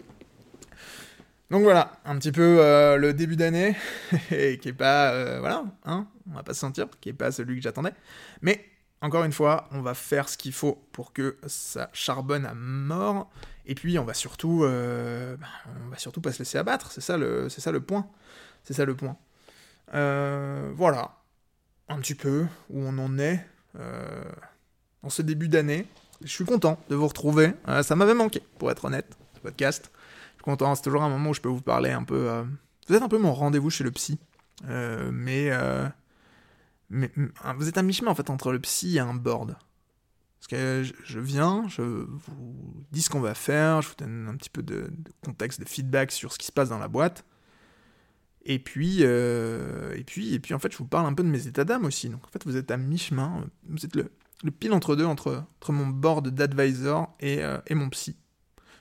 Donc 1.52 1.64
voilà, 1.64 1.91
un 2.06 2.18
petit 2.18 2.32
peu 2.32 2.58
euh, 2.60 2.98
le 2.98 3.14
début 3.14 3.36
d'année, 3.36 3.76
qui 4.30 4.36
est 4.36 4.78
pas, 4.78 5.39
voilà, 5.39 5.64
hein, 5.86 6.08
on 6.30 6.36
va 6.36 6.43
pas 6.43 6.54
se 6.54 6.60
sentir, 6.60 6.88
qui 7.02 7.10
est 7.10 7.14
pas 7.14 7.32
celui 7.32 7.56
que 7.58 7.62
j'attendais. 7.62 7.93
Mais 8.41 8.66
encore 9.06 9.24
une 9.24 9.32
fois, 9.32 9.68
on 9.72 9.82
va 9.82 9.93
faire 9.93 10.28
ce 10.30 10.36
qu'il 10.36 10.52
faut 10.52 10.84
pour 10.91 11.14
que 11.14 11.38
ça 11.46 11.89
charbonne 11.93 12.43
à 12.46 12.56
mort 12.56 13.30
Et 13.68 13.76
puis, 13.76 14.00
on 14.00 14.04
va 14.04 14.16
surtout, 14.16 14.64
euh, 14.64 15.38
bah, 15.38 15.48
on 15.86 15.89
va 15.89 15.98
surtout 15.98 16.22
pas 16.22 16.32
se 16.32 16.39
laisser 16.39 16.58
abattre. 16.58 16.91
C'est 16.91 17.02
ça 17.02 17.16
le, 17.18 17.48
point. 17.82 18.08
C'est 18.64 18.74
ça 18.74 18.84
le 18.84 18.96
point. 18.96 19.16
Euh, 19.93 20.72
voilà, 20.74 21.18
un 21.88 22.00
petit 22.00 22.16
peu 22.16 22.48
où 22.72 22.82
on 22.82 22.98
en 22.98 23.20
est 23.20 23.46
euh, 23.80 24.24
en 25.04 25.10
ce 25.10 25.22
début 25.22 25.50
d'année. 25.50 25.86
Je 26.22 26.32
suis 26.32 26.46
content 26.46 26.80
de 26.89 26.96
vous 26.96 27.08
retrouver. 27.08 27.52
ça 27.84 27.96
m'avait 27.96 28.16
manqué, 28.16 28.41
pour 28.58 28.72
être 28.72 28.86
honnête, 28.86 29.16
ce 29.36 29.39
podcast. 29.41 29.91
Content. 30.46 30.76
C'est 30.76 30.84
toujours 30.84 31.04
un 31.04 31.10
moment 31.10 31.32
où 31.32 31.34
je 31.34 31.41
peux 31.41 31.50
vous 31.50 31.62
parler 31.62 31.91
un 31.91 32.04
peu. 32.04 32.46
Vous 32.88 32.96
êtes 32.96 33.02
un 33.02 33.10
peu 33.10 33.18
mon 33.18 33.34
rendez-vous 33.34 33.70
chez 33.70 33.84
le 33.84 33.91
psy, 33.91 34.20
mais 34.64 35.52
mais 36.89 37.12
vous 37.58 37.68
êtes 37.68 37.78
à 37.78 37.84
mi-chemin 37.84 38.12
en 38.12 38.16
fait 38.16 38.30
entre 38.30 38.52
le 38.52 38.60
psy 38.60 38.98
et 38.98 39.00
un 39.00 39.14
board. 39.14 39.58
Parce 40.39 40.48
que 40.48 40.84
je 41.04 41.20
viens, 41.20 41.68
je 41.68 41.82
vous 41.82 42.86
dis 42.91 43.02
ce 43.02 43.10
qu'on 43.10 43.20
va 43.20 43.34
faire, 43.34 43.82
je 43.82 43.89
vous 43.89 43.96
donne 43.98 44.28
un 44.28 44.36
petit 44.36 44.52
peu 44.52 44.62
de, 44.62 44.91
contexte, 45.24 45.60
de 45.60 45.68
feedback 45.68 46.12
sur 46.12 46.32
ce 46.32 46.38
qui 46.38 46.46
se 46.46 46.52
passe 46.52 46.70
dans 46.70 46.78
la 46.78 46.88
boîte. 46.88 47.26
Et 48.43 48.60
puis, 48.60 49.00
euh, 49.02 49.96
et 49.96 50.04
puis, 50.04 50.36
et 50.36 50.39
puis 50.39 50.54
en 50.54 50.60
fait, 50.60 50.72
je 50.72 50.78
vous 50.78 50.86
parle 50.86 51.08
un 51.08 51.16
peu 51.16 51.24
de 51.24 51.30
mes 51.30 51.48
états 51.48 51.64
d'âme 51.64 51.86
aussi. 51.86 52.10
Donc 52.10 52.24
en 52.26 52.28
fait, 52.28 52.46
vous 52.46 52.58
êtes 52.58 52.70
à 52.70 52.78
mi-chemin, 52.78 53.48
vous 53.68 53.86
êtes 53.86 53.96
le, 53.96 54.12
pile 54.52 54.74
entre 54.74 54.96
deux, 54.96 55.06
entre, 55.06 55.43
entre 55.58 55.72
mon 55.72 55.88
board 55.88 56.28
d'advisor 56.28 57.16
et, 57.20 57.43
euh, 57.43 57.58
et 57.66 57.74
mon 57.74 57.89
psy. 57.89 58.16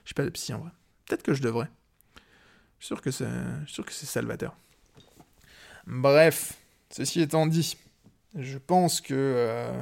Je 0.03 0.09
suis 0.09 0.13
pas 0.13 0.23
de 0.23 0.29
psy 0.29 0.53
en 0.53 0.59
vrai. 0.59 0.71
Peut-être 1.05 1.23
que 1.23 1.33
je 1.33 1.41
devrais. 1.41 1.69
Je 2.79 2.85
suis 2.85 2.95
sûr 2.95 3.01
que 3.85 3.93
c'est, 3.93 4.05
salvateur. 4.05 4.55
Bref, 5.87 6.53
ceci 6.89 7.21
étant 7.21 7.45
dit, 7.45 7.77
je 8.35 8.57
pense 8.57 9.01
que 9.01 9.13
euh, 9.13 9.79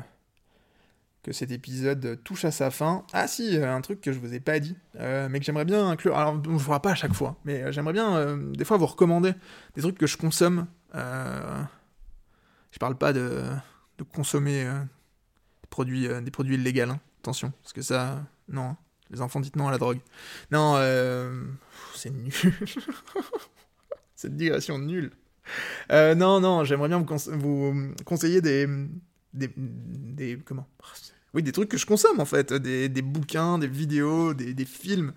que 1.24 1.32
cet 1.32 1.52
épisode 1.52 2.22
touche 2.24 2.44
à 2.46 2.52
sa 2.52 2.72
fin. 2.72 3.06
Ah 3.14 3.28
si, 3.28 3.58
un 3.58 3.82
truc 3.82 4.02
que 4.02 4.12
je 4.12 4.20
vous 4.20 4.34
ai 4.34 4.40
pas 4.40 4.60
dit, 4.60 4.76
euh, 5.00 5.30
mais 5.30 5.40
que 5.40 5.46
j'aimerais 5.46 5.66
bien 5.66 5.88
inclure. 5.90 6.18
Alors, 6.18 6.34
on 6.34 6.54
ne 6.54 6.58
fera 6.58 6.82
pas 6.82 6.92
à 6.92 6.96
chaque 6.96 7.14
fois, 7.14 7.38
mais 7.46 7.64
euh, 7.64 7.72
j'aimerais 7.72 7.94
bien 7.94 8.38
des 8.38 8.66
fois 8.66 8.78
vous 8.78 8.86
recommander 8.86 9.34
des 9.76 9.82
trucs 9.82 9.98
que 9.98 10.08
je 10.08 10.18
consomme. 10.18 10.68
je 10.94 12.80
parle 12.80 12.98
pas 12.98 13.14
de, 13.14 13.44
de 13.98 14.04
consommer 14.04 14.66
des 14.66 15.68
produits, 15.70 16.08
des 16.22 16.32
produits 16.32 16.56
illégaux, 16.56 16.92
hein. 16.92 17.00
attention, 17.22 17.54
parce 17.62 17.74
que 17.74 17.82
ça, 17.82 18.24
non, 18.50 18.62
hein. 18.72 18.78
Les 19.14 19.22
enfants 19.22 19.40
dites 19.40 19.56
non 19.56 19.68
à 19.68 19.72
la 19.72 19.78
drogue. 19.78 20.00
Non, 20.52 20.76
c'est 21.96 22.10
nul. 22.10 22.34
Cette 24.16 24.36
digression 24.36 24.80
nulle. 24.80 25.12
non, 25.90 26.40
non, 26.40 26.64
j'aimerais 26.64 26.90
bien 26.90 27.00
vous, 27.00 27.94
conseiller 28.06 28.42
des, 28.42 28.68
des, 29.34 29.50
des, 29.56 30.40
comment? 30.44 30.68
Oui, 31.34 31.42
des 31.42 31.52
trucs 31.52 31.70
que 31.70 31.78
je 31.78 31.86
consomme 31.86 32.20
en 32.20 32.26
fait, 32.26 32.54
des, 32.54 33.02
bouquins, 33.02 33.58
des 33.58 33.68
vidéos, 33.68 34.34
des, 34.34 34.66
films, 34.66 35.14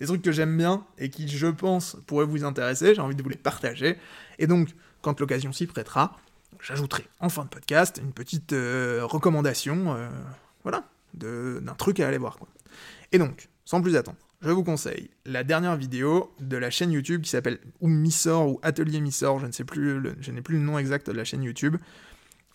des 0.00 0.06
trucs 0.06 0.22
que 0.22 0.32
j'aime 0.32 0.56
bien 0.56 0.84
et 0.96 1.10
qui, 1.10 1.28
je 1.28 1.46
pense, 1.46 1.96
pourraient 2.06 2.24
vous 2.24 2.44
intéresser. 2.44 2.94
J'ai 2.94 3.02
envie 3.02 3.16
de 3.16 3.22
vous 3.22 3.28
les 3.28 3.36
partager. 3.36 3.98
Et 4.38 4.46
donc, 4.46 4.70
quand 5.02 5.20
l'occasion 5.20 5.52
s'y 5.52 5.66
prêtera, 5.66 6.16
j'ajouterai 6.60 7.06
en 7.20 7.28
fin 7.28 7.44
de 7.44 7.48
podcast 7.48 8.00
une 8.02 8.12
petite 8.12 8.54
euh, 8.54 9.00
recommandation, 9.04 9.94
euh, 9.94 10.08
voilà, 10.62 10.84
d'un 11.14 11.74
truc 11.76 12.00
à 12.00 12.08
aller 12.08 12.18
voir. 12.18 12.38
Et 13.12 13.18
donc, 13.18 13.48
sans 13.64 13.80
plus 13.80 13.96
attendre, 13.96 14.18
je 14.40 14.50
vous 14.50 14.64
conseille 14.64 15.10
la 15.24 15.44
dernière 15.44 15.76
vidéo 15.76 16.34
de 16.40 16.56
la 16.56 16.70
chaîne 16.70 16.92
YouTube 16.92 17.22
qui 17.22 17.30
s'appelle 17.30 17.58
ou 17.80 17.88
Missor 17.88 18.48
ou 18.48 18.60
Atelier 18.62 19.00
Missor, 19.00 19.40
je 19.40 19.46
ne 19.46 19.52
sais 19.52 19.64
plus, 19.64 20.00
je 20.20 20.30
n'ai 20.30 20.42
plus 20.42 20.56
le 20.56 20.62
nom 20.62 20.78
exact 20.78 21.08
de 21.08 21.16
la 21.16 21.24
chaîne 21.24 21.42
YouTube 21.42 21.76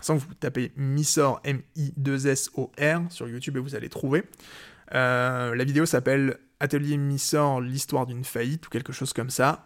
sans 0.04 0.18
que 0.18 0.24
vous 0.24 0.34
tapez 0.34 0.72
Missor, 0.76 1.40
M-I-2-S-O-R 1.44 3.12
sur 3.12 3.28
YouTube 3.28 3.58
et 3.58 3.60
vous 3.60 3.76
allez 3.76 3.90
trouver. 3.90 4.24
Euh, 4.94 5.56
la 5.56 5.64
vidéo 5.64 5.86
s'appelle 5.86 6.38
Atelier 6.60 6.98
Missor, 6.98 7.62
l'histoire 7.62 8.06
d'une 8.06 8.24
faillite 8.24 8.68
ou 8.68 8.70
quelque 8.70 8.94
chose 8.94 9.14
comme 9.14 9.30
ça. 9.30 9.66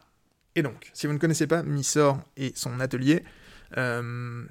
Et 0.55 0.61
donc, 0.61 0.91
si 0.93 1.07
vous 1.07 1.13
ne 1.13 1.17
connaissez 1.17 1.47
pas 1.47 1.63
Missor 1.63 2.19
et 2.37 2.51
son 2.55 2.79
atelier, 2.79 3.23
euh, 3.77 4.45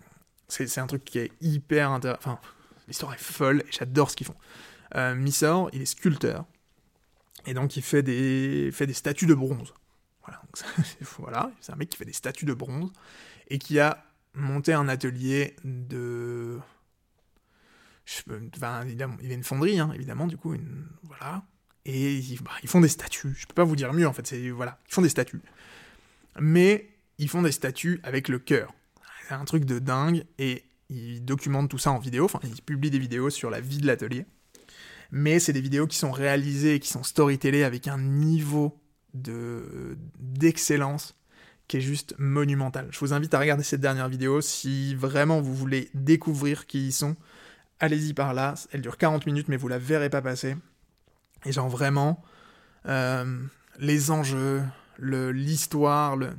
c'est 0.49 0.79
un 0.79 0.87
truc 0.87 1.05
qui 1.05 1.19
est 1.19 1.33
hyper 1.41 1.91
intéressant. 1.91 2.19
Enfin, 2.19 2.39
l'histoire 2.89 3.15
est 3.15 3.23
folle 3.23 3.61
et 3.61 3.73
j'adore 3.73 4.11
ce 4.11 4.17
qu'ils 4.17 4.27
font. 4.27 4.37
Euh, 4.95 5.69
il 5.73 5.83
est 5.83 5.87
sculpteur. 5.87 6.47
Et 7.47 7.55
donc, 7.55 7.77
il 7.77 7.83
fait 7.83 8.03
des, 8.03 8.71
fait 8.73 8.87
des 8.87 8.95
statues 8.95 9.27
de 9.27 9.35
bronze. 9.35 9.73
Voilà, 11.19 11.53
c'est 11.61 11.73
un 11.73 11.77
mec 11.77 11.91
qui 11.91 11.97
fait 11.97 12.05
des 12.05 12.13
statues 12.13 12.47
de 12.47 12.55
bronze 12.55 12.91
et 13.49 13.59
qui 13.59 13.79
a 13.79 14.05
monter 14.35 14.73
un 14.73 14.89
atelier 14.89 15.55
de. 15.65 16.59
Il 18.25 18.65
a 18.65 19.35
une 19.35 19.45
fonderie, 19.45 19.79
hein, 19.79 19.91
évidemment, 19.95 20.27
du 20.27 20.37
coup, 20.37 20.55
voilà. 21.03 21.45
Et 21.85 22.21
bah, 22.43 22.51
ils 22.63 22.69
font 22.69 22.81
des 22.81 22.89
statues. 22.89 23.35
Je 23.37 23.47
peux 23.47 23.55
pas 23.55 23.65
vous 23.65 23.77
dire 23.77 23.93
mieux, 23.93 24.07
en 24.07 24.13
fait. 24.13 24.35
Voilà, 24.51 24.79
ils 24.89 24.95
font 24.95 25.03
des 25.03 25.09
statues. 25.09 25.41
Mais 26.41 26.89
ils 27.19 27.29
font 27.29 27.43
des 27.43 27.53
statues 27.53 28.01
avec 28.03 28.29
le 28.29 28.39
cœur. 28.39 28.75
C'est 29.29 29.35
un 29.35 29.45
truc 29.45 29.65
de 29.65 29.79
dingue. 29.79 30.25
Et 30.39 30.65
ils 30.89 31.25
documentent 31.25 31.71
tout 31.71 31.79
ça 31.79 31.91
en 31.91 31.99
vidéo. 31.99 32.25
Enfin, 32.25 32.41
ils 32.45 32.63
publient 32.63 32.91
des 32.91 32.99
vidéos 32.99 33.31
sur 33.31 33.51
la 33.51 33.61
vie 33.61 33.79
de 33.79 33.87
l'atelier. 33.87 34.27
Mais 35.11 35.39
c'est 35.39 35.53
des 35.53 35.61
vidéos 35.61 35.87
qui 35.87 35.97
sont 35.97 36.11
réalisées 36.11 36.75
et 36.75 36.81
qui 36.81 36.89
sont 36.89 37.03
storytellées 37.03 37.65
avec 37.65 37.89
un 37.89 37.99
niveau 37.99 38.81
de 39.15 39.97
d'excellence 40.19 41.15
qui 41.69 41.79
est 41.79 41.81
juste 41.81 42.15
monumental. 42.19 42.89
Je 42.91 42.99
vous 43.01 43.13
invite 43.13 43.35
à 43.35 43.39
regarder 43.39 43.65
cette 43.65 43.81
dernière 43.81 44.09
vidéo 44.09 44.41
si 44.41 44.95
vraiment 44.95 45.41
vous 45.41 45.55
voulez 45.55 45.91
découvrir 45.95 46.67
qui 46.67 46.87
ils 46.87 46.93
sont. 46.93 47.17
Allez-y 47.81 48.15
par 48.15 48.35
là, 48.35 48.55
elle 48.73 48.83
dure 48.83 48.97
40 48.97 49.27
minutes 49.27 49.49
mais 49.49 49.57
vous 49.57 49.69
la 49.69 49.79
verrez 49.79 50.11
pas 50.11 50.23
passer. 50.23 50.57
Et 51.45 51.53
genre 51.53 51.69
vraiment, 51.69 52.23
euh, 52.87 53.41
les 53.79 54.11
enjeux, 54.11 54.63
l'histoire, 54.99 56.17
le, 56.17 56.31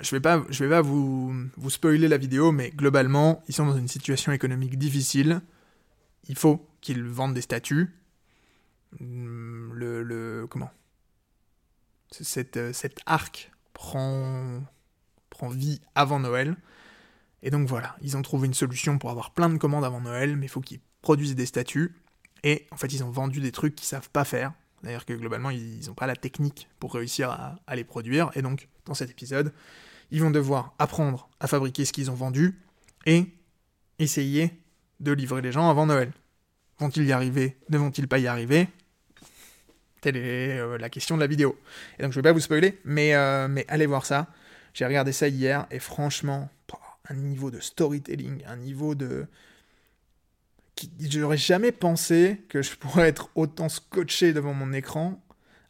je 0.00 0.10
vais 0.14 0.20
pas, 0.20 0.44
je 0.50 0.64
vais 0.64 0.70
pas 0.70 0.82
vous 0.82 1.48
spoiler 1.68 2.08
la 2.08 2.16
vidéo, 2.18 2.52
mais 2.52 2.70
globalement, 2.70 3.42
ils 3.48 3.54
sont 3.54 3.66
dans 3.66 3.76
une 3.76 3.88
situation 3.88 4.32
économique 4.32 4.78
difficile. 4.78 5.40
Il 6.28 6.36
faut 6.36 6.66
qu'ils 6.80 7.02
vendent 7.04 7.34
des 7.34 7.40
statues. 7.40 7.94
Le, 9.00 10.02
le 10.02 10.46
comment? 10.48 10.70
Cette, 12.10 12.56
euh, 12.56 12.72
cet 12.72 13.00
arc 13.06 13.50
prend, 13.72 14.62
vie 15.50 15.80
avant 15.94 16.18
Noël. 16.18 16.56
Et 17.42 17.50
donc 17.50 17.68
voilà, 17.68 17.96
ils 18.00 18.16
ont 18.16 18.22
trouvé 18.22 18.46
une 18.46 18.54
solution 18.54 18.98
pour 18.98 19.10
avoir 19.10 19.32
plein 19.32 19.48
de 19.48 19.58
commandes 19.58 19.84
avant 19.84 20.00
Noël, 20.00 20.36
mais 20.36 20.46
il 20.46 20.48
faut 20.48 20.60
qu'ils 20.60 20.80
produisent 21.02 21.36
des 21.36 21.46
statues. 21.46 21.94
Et 22.42 22.66
en 22.70 22.76
fait, 22.76 22.92
ils 22.92 23.04
ont 23.04 23.10
vendu 23.10 23.40
des 23.40 23.52
trucs 23.52 23.74
qu'ils 23.74 23.86
savent 23.86 24.10
pas 24.10 24.24
faire. 24.24 24.52
D'ailleurs 24.82 25.04
que 25.04 25.12
globalement, 25.12 25.50
ils 25.50 25.86
n'ont 25.86 25.94
pas 25.94 26.06
la 26.06 26.16
technique 26.16 26.68
pour 26.78 26.94
réussir 26.94 27.30
à, 27.30 27.76
les 27.76 27.84
produire. 27.84 28.30
Et 28.34 28.42
donc, 28.42 28.68
dans 28.84 28.94
cet 28.94 29.10
épisode, 29.10 29.52
ils 30.10 30.22
vont 30.22 30.30
devoir 30.30 30.74
apprendre 30.78 31.28
à 31.40 31.46
fabriquer 31.46 31.84
ce 31.84 31.92
qu'ils 31.92 32.10
ont 32.10 32.14
vendu 32.14 32.60
et 33.04 33.26
essayer 33.98 34.52
de 35.00 35.12
livrer 35.12 35.42
les 35.42 35.52
gens 35.52 35.68
avant 35.68 35.86
Noël. 35.86 36.12
Vont-ils 36.78 37.04
y 37.04 37.12
arriver? 37.12 37.56
Ne 37.70 37.78
vont-ils 37.78 38.08
pas 38.08 38.18
y 38.18 38.26
arriver? 38.26 38.68
Telle 40.00 40.16
est 40.16 40.58
euh, 40.58 40.78
la 40.78 40.90
question 40.90 41.16
de 41.16 41.20
la 41.20 41.26
vidéo. 41.26 41.58
Et 41.98 42.02
donc 42.02 42.12
je 42.12 42.18
vais 42.18 42.22
pas 42.22 42.32
vous 42.32 42.40
spoiler, 42.40 42.78
mais, 42.84 43.14
euh, 43.14 43.48
mais 43.48 43.64
allez 43.68 43.86
voir 43.86 44.04
ça. 44.04 44.28
J'ai 44.74 44.84
regardé 44.84 45.12
ça 45.12 45.28
hier 45.28 45.66
et 45.70 45.78
franchement, 45.78 46.50
un 47.08 47.14
niveau 47.14 47.50
de 47.50 47.60
storytelling, 47.60 48.42
un 48.46 48.56
niveau 48.56 48.94
de... 48.94 49.26
J'aurais 51.00 51.38
jamais 51.38 51.72
pensé 51.72 52.42
que 52.50 52.60
je 52.60 52.76
pourrais 52.76 53.08
être 53.08 53.30
autant 53.34 53.70
scotché 53.70 54.34
devant 54.34 54.52
mon 54.52 54.74
écran 54.74 55.22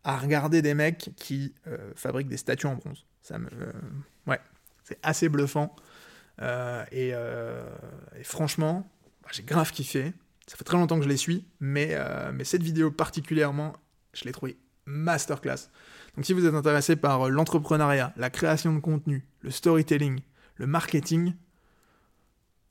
à 0.02 0.18
regarder 0.18 0.62
des 0.62 0.74
mecs 0.74 1.10
qui 1.16 1.54
euh, 1.68 1.92
fabriquent 1.94 2.28
des 2.28 2.36
statues 2.36 2.66
en 2.66 2.74
bronze. 2.74 3.04
Ça 3.22 3.38
me... 3.38 3.48
ouais, 4.26 4.40
c'est 4.82 4.98
assez 5.04 5.28
bluffant. 5.28 5.76
et, 6.90 7.12
franchement, 8.24 8.90
bah, 9.26 9.32
j'ai 9.32 9.42
grave 9.42 9.70
kiffé. 9.72 10.12
Ça 10.46 10.56
fait 10.56 10.64
très 10.64 10.76
longtemps 10.76 10.96
que 10.98 11.04
je 11.04 11.08
les 11.08 11.16
suis, 11.16 11.44
mais, 11.58 11.98
mais 12.32 12.44
cette 12.44 12.62
vidéo 12.62 12.92
particulièrement 12.92 13.72
je 14.16 14.24
l'ai 14.24 14.32
trouvé 14.32 14.56
masterclass. 14.86 15.68
Donc 16.16 16.24
si 16.24 16.32
vous 16.32 16.46
êtes 16.46 16.54
intéressé 16.54 16.96
par 16.96 17.26
euh, 17.26 17.28
l'entrepreneuriat, 17.28 18.12
la 18.16 18.30
création 18.30 18.74
de 18.74 18.80
contenu, 18.80 19.26
le 19.42 19.50
storytelling, 19.50 20.20
le 20.56 20.66
marketing, 20.66 21.34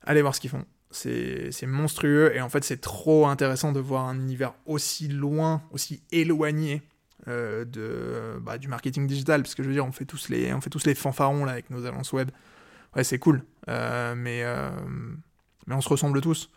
allez 0.02 0.22
voir 0.22 0.34
ce 0.36 0.40
qu'ils 0.40 0.50
font. 0.50 0.66
C'est 0.92 1.52
monstrueux 1.68 2.34
et 2.34 2.40
en 2.40 2.48
fait 2.48 2.64
c'est 2.64 2.80
trop 2.80 3.28
intéressant 3.28 3.74
de 3.74 3.82
voir 3.82 4.06
un 4.06 4.16
univers 4.16 4.54
aussi 4.66 5.10
loin, 5.10 5.62
aussi 5.72 6.02
éloigné 6.12 6.84
euh, 7.28 8.40
bah, 8.40 8.58
du 8.58 8.70
marketing 8.70 9.06
digital, 9.06 9.42
parce 9.42 9.56
que 9.56 9.64
je 9.64 9.68
veux 9.68 9.74
dire 9.74 9.86
on 9.86 9.92
fait 9.92 10.06
tous 10.06 10.30
les, 10.30 10.96
fanfarons 10.96 11.46
avec 11.48 11.70
nos 11.70 11.86
agences 11.86 12.14
web. 12.14 12.32
Ouais 12.96 13.04
c'est 13.04 13.20
cool, 13.20 13.44
euh, 13.68 14.16
mais, 14.16 14.46
mais 15.68 15.76
on 15.76 15.82
se 15.82 15.90
ressemble 15.90 16.22
tous. 16.22 16.50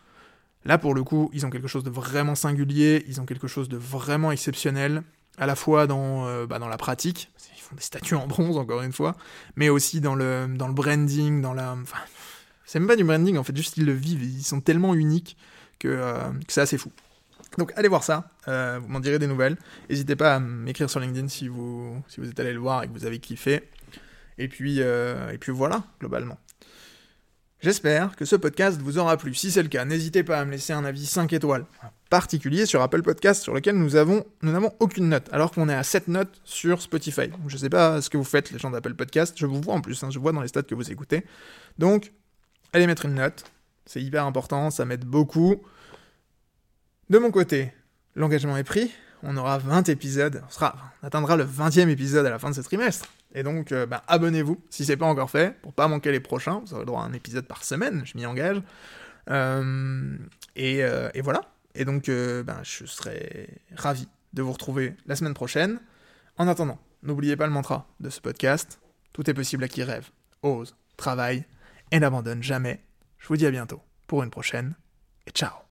Là, 0.65 0.77
pour 0.77 0.93
le 0.93 1.03
coup, 1.03 1.29
ils 1.33 1.45
ont 1.45 1.49
quelque 1.49 1.67
chose 1.67 1.83
de 1.83 1.89
vraiment 1.89 2.35
singulier, 2.35 3.05
ils 3.07 3.21
ont 3.21 3.25
quelque 3.25 3.47
chose 3.47 3.69
de 3.69 3.77
vraiment 3.77 4.31
exceptionnel, 4.31 5.03
à 5.37 5.45
la 5.45 5.55
fois 5.55 5.87
dans, 5.87 6.27
euh, 6.27 6.45
bah, 6.45 6.59
dans 6.59 6.67
la 6.67 6.77
pratique, 6.77 7.31
ils 7.55 7.61
font 7.61 7.75
des 7.75 7.81
statues 7.81 8.15
en 8.15 8.27
bronze, 8.27 8.57
encore 8.57 8.81
une 8.81 8.91
fois, 8.91 9.15
mais 9.55 9.69
aussi 9.69 10.01
dans 10.01 10.15
le, 10.15 10.47
dans 10.47 10.67
le 10.67 10.73
branding, 10.73 11.41
dans 11.41 11.53
la... 11.53 11.77
C'est 12.65 12.79
même 12.79 12.87
pas 12.87 12.97
du 12.97 13.03
branding, 13.03 13.37
en 13.37 13.43
fait, 13.43 13.55
juste 13.55 13.77
ils 13.77 13.85
le 13.85 13.93
vivent, 13.93 14.21
ils 14.21 14.43
sont 14.43 14.61
tellement 14.61 14.93
uniques 14.93 15.37
que, 15.79 15.87
euh, 15.87 16.29
c'est 16.49 16.61
assez 16.61 16.77
fou. 16.77 16.91
Donc 17.57 17.71
allez 17.77 17.87
voir 17.87 18.03
ça, 18.03 18.31
euh, 18.47 18.79
vous 18.81 18.89
m'en 18.89 18.99
direz 18.99 19.17
des 19.17 19.27
nouvelles. 19.27 19.57
N'hésitez 19.89 20.15
pas 20.15 20.35
à 20.35 20.39
m'écrire 20.39 20.89
sur 20.89 20.99
LinkedIn 20.99 21.29
si 21.29 21.47
vous, 21.47 22.03
si 22.07 22.19
vous 22.19 22.29
êtes 22.29 22.39
allé 22.39 22.53
le 22.53 22.59
voir 22.59 22.83
et 22.83 22.87
que 22.87 22.93
vous 22.93 23.05
avez 23.05 23.19
kiffé. 23.19 23.63
Et 24.37 24.47
puis, 24.47 24.79
et 24.79 25.37
puis 25.39 25.51
voilà, 25.51 25.83
globalement. 25.99 26.37
J'espère 27.61 28.15
que 28.15 28.23
ce 28.23 28.37
podcast 28.37 28.79
vous 28.81 28.99
aura 28.99 29.17
plu. 29.17 29.35
Si 29.35 29.51
c'est 29.51 29.61
le 29.61 29.67
cas, 29.67 29.83
n'hésitez 29.83 30.23
pas 30.23 30.39
à 30.39 30.45
me 30.45 30.51
laisser 30.51 30.71
un 30.71 30.85
avis 30.85 31.05
5 31.05 31.33
étoiles, 31.33 31.65
en 31.83 31.89
particulier 32.09 32.65
sur 32.65 32.81
Apple 32.81 33.01
Podcast, 33.01 33.43
sur 33.43 33.53
lequel 33.53 33.75
nous 33.75 33.97
avons, 33.97 34.25
nous 34.41 34.53
n'avons 34.53 34.71
aucune 34.79 35.09
note, 35.09 35.27
alors 35.33 35.51
qu'on 35.51 35.67
est 35.67 35.75
à 35.75 35.83
7 35.83 36.07
notes 36.07 36.39
sur 36.45 36.81
Spotify. 36.81 37.29
Je 37.47 37.57
sais 37.57 37.67
pas 37.67 38.01
ce 38.01 38.09
que 38.09 38.15
vous 38.15 38.23
faites, 38.23 38.51
les 38.51 38.59
gens 38.59 38.71
d'Apple 38.71 38.93
Podcast. 38.93 39.35
Je 39.37 39.45
vous 39.45 39.59
vois 39.59 39.73
en 39.73 39.81
plus, 39.81 40.01
hein, 40.05 40.09
je 40.09 40.19
vois 40.19 40.31
dans 40.31 40.41
les 40.41 40.47
stats 40.47 40.63
que 40.63 40.73
vous 40.73 40.89
écoutez. 40.89 41.25
Donc, 41.77 42.13
allez 42.71 42.87
mettre 42.87 43.03
une 43.03 43.15
note. 43.15 43.43
C'est 43.85 44.01
hyper 44.01 44.25
important, 44.25 44.71
ça 44.71 44.85
m'aide 44.85 45.03
beaucoup. 45.03 45.61
De 47.09 47.17
mon 47.17 47.29
côté, 47.29 47.73
l'engagement 48.15 48.55
est 48.55 48.63
pris. 48.63 48.89
On 49.21 49.35
aura 49.35 49.57
20 49.57 49.89
épisodes. 49.89 50.41
On, 50.61 50.65
on 50.65 51.07
atteindra 51.07 51.35
le 51.35 51.43
20e 51.43 51.89
épisode 51.89 52.25
à 52.25 52.29
la 52.29 52.39
fin 52.39 52.51
de 52.51 52.55
ce 52.55 52.61
trimestre. 52.61 53.05
Et 53.33 53.43
donc, 53.43 53.71
euh, 53.71 53.85
bah, 53.85 54.03
abonnez-vous 54.07 54.59
si 54.69 54.85
c'est 54.85 54.97
pas 54.97 55.05
encore 55.05 55.29
fait, 55.29 55.59
pour 55.61 55.73
pas 55.73 55.87
manquer 55.87 56.11
les 56.11 56.19
prochains. 56.19 56.61
Vous 56.65 56.73
aurez 56.73 56.81
le 56.81 56.85
droit 56.85 57.01
à 57.01 57.05
un 57.05 57.13
épisode 57.13 57.45
par 57.45 57.63
semaine, 57.63 58.01
je 58.05 58.17
m'y 58.17 58.25
engage. 58.25 58.61
Euh, 59.29 60.17
et, 60.55 60.83
euh, 60.83 61.09
et, 61.13 61.21
voilà. 61.21 61.41
Et 61.75 61.85
donc, 61.85 62.09
bah, 62.45 62.59
je 62.63 62.85
serai 62.85 63.61
ravi 63.75 64.07
de 64.33 64.41
vous 64.41 64.51
retrouver 64.51 64.95
la 65.05 65.15
semaine 65.15 65.33
prochaine. 65.33 65.79
En 66.37 66.47
attendant, 66.47 66.79
n'oubliez 67.03 67.35
pas 67.35 67.45
le 67.45 67.53
mantra 67.53 67.87
de 67.99 68.09
ce 68.09 68.19
podcast. 68.21 68.79
Tout 69.13 69.29
est 69.29 69.33
possible 69.33 69.63
à 69.63 69.67
qui 69.67 69.83
rêve, 69.83 70.09
ose, 70.41 70.75
travaille 70.97 71.45
et 71.91 71.99
n'abandonne 71.99 72.43
jamais. 72.43 72.83
Je 73.17 73.27
vous 73.27 73.37
dis 73.37 73.45
à 73.45 73.51
bientôt 73.51 73.81
pour 74.07 74.23
une 74.23 74.29
prochaine. 74.29 74.75
Et 75.27 75.31
ciao 75.31 75.59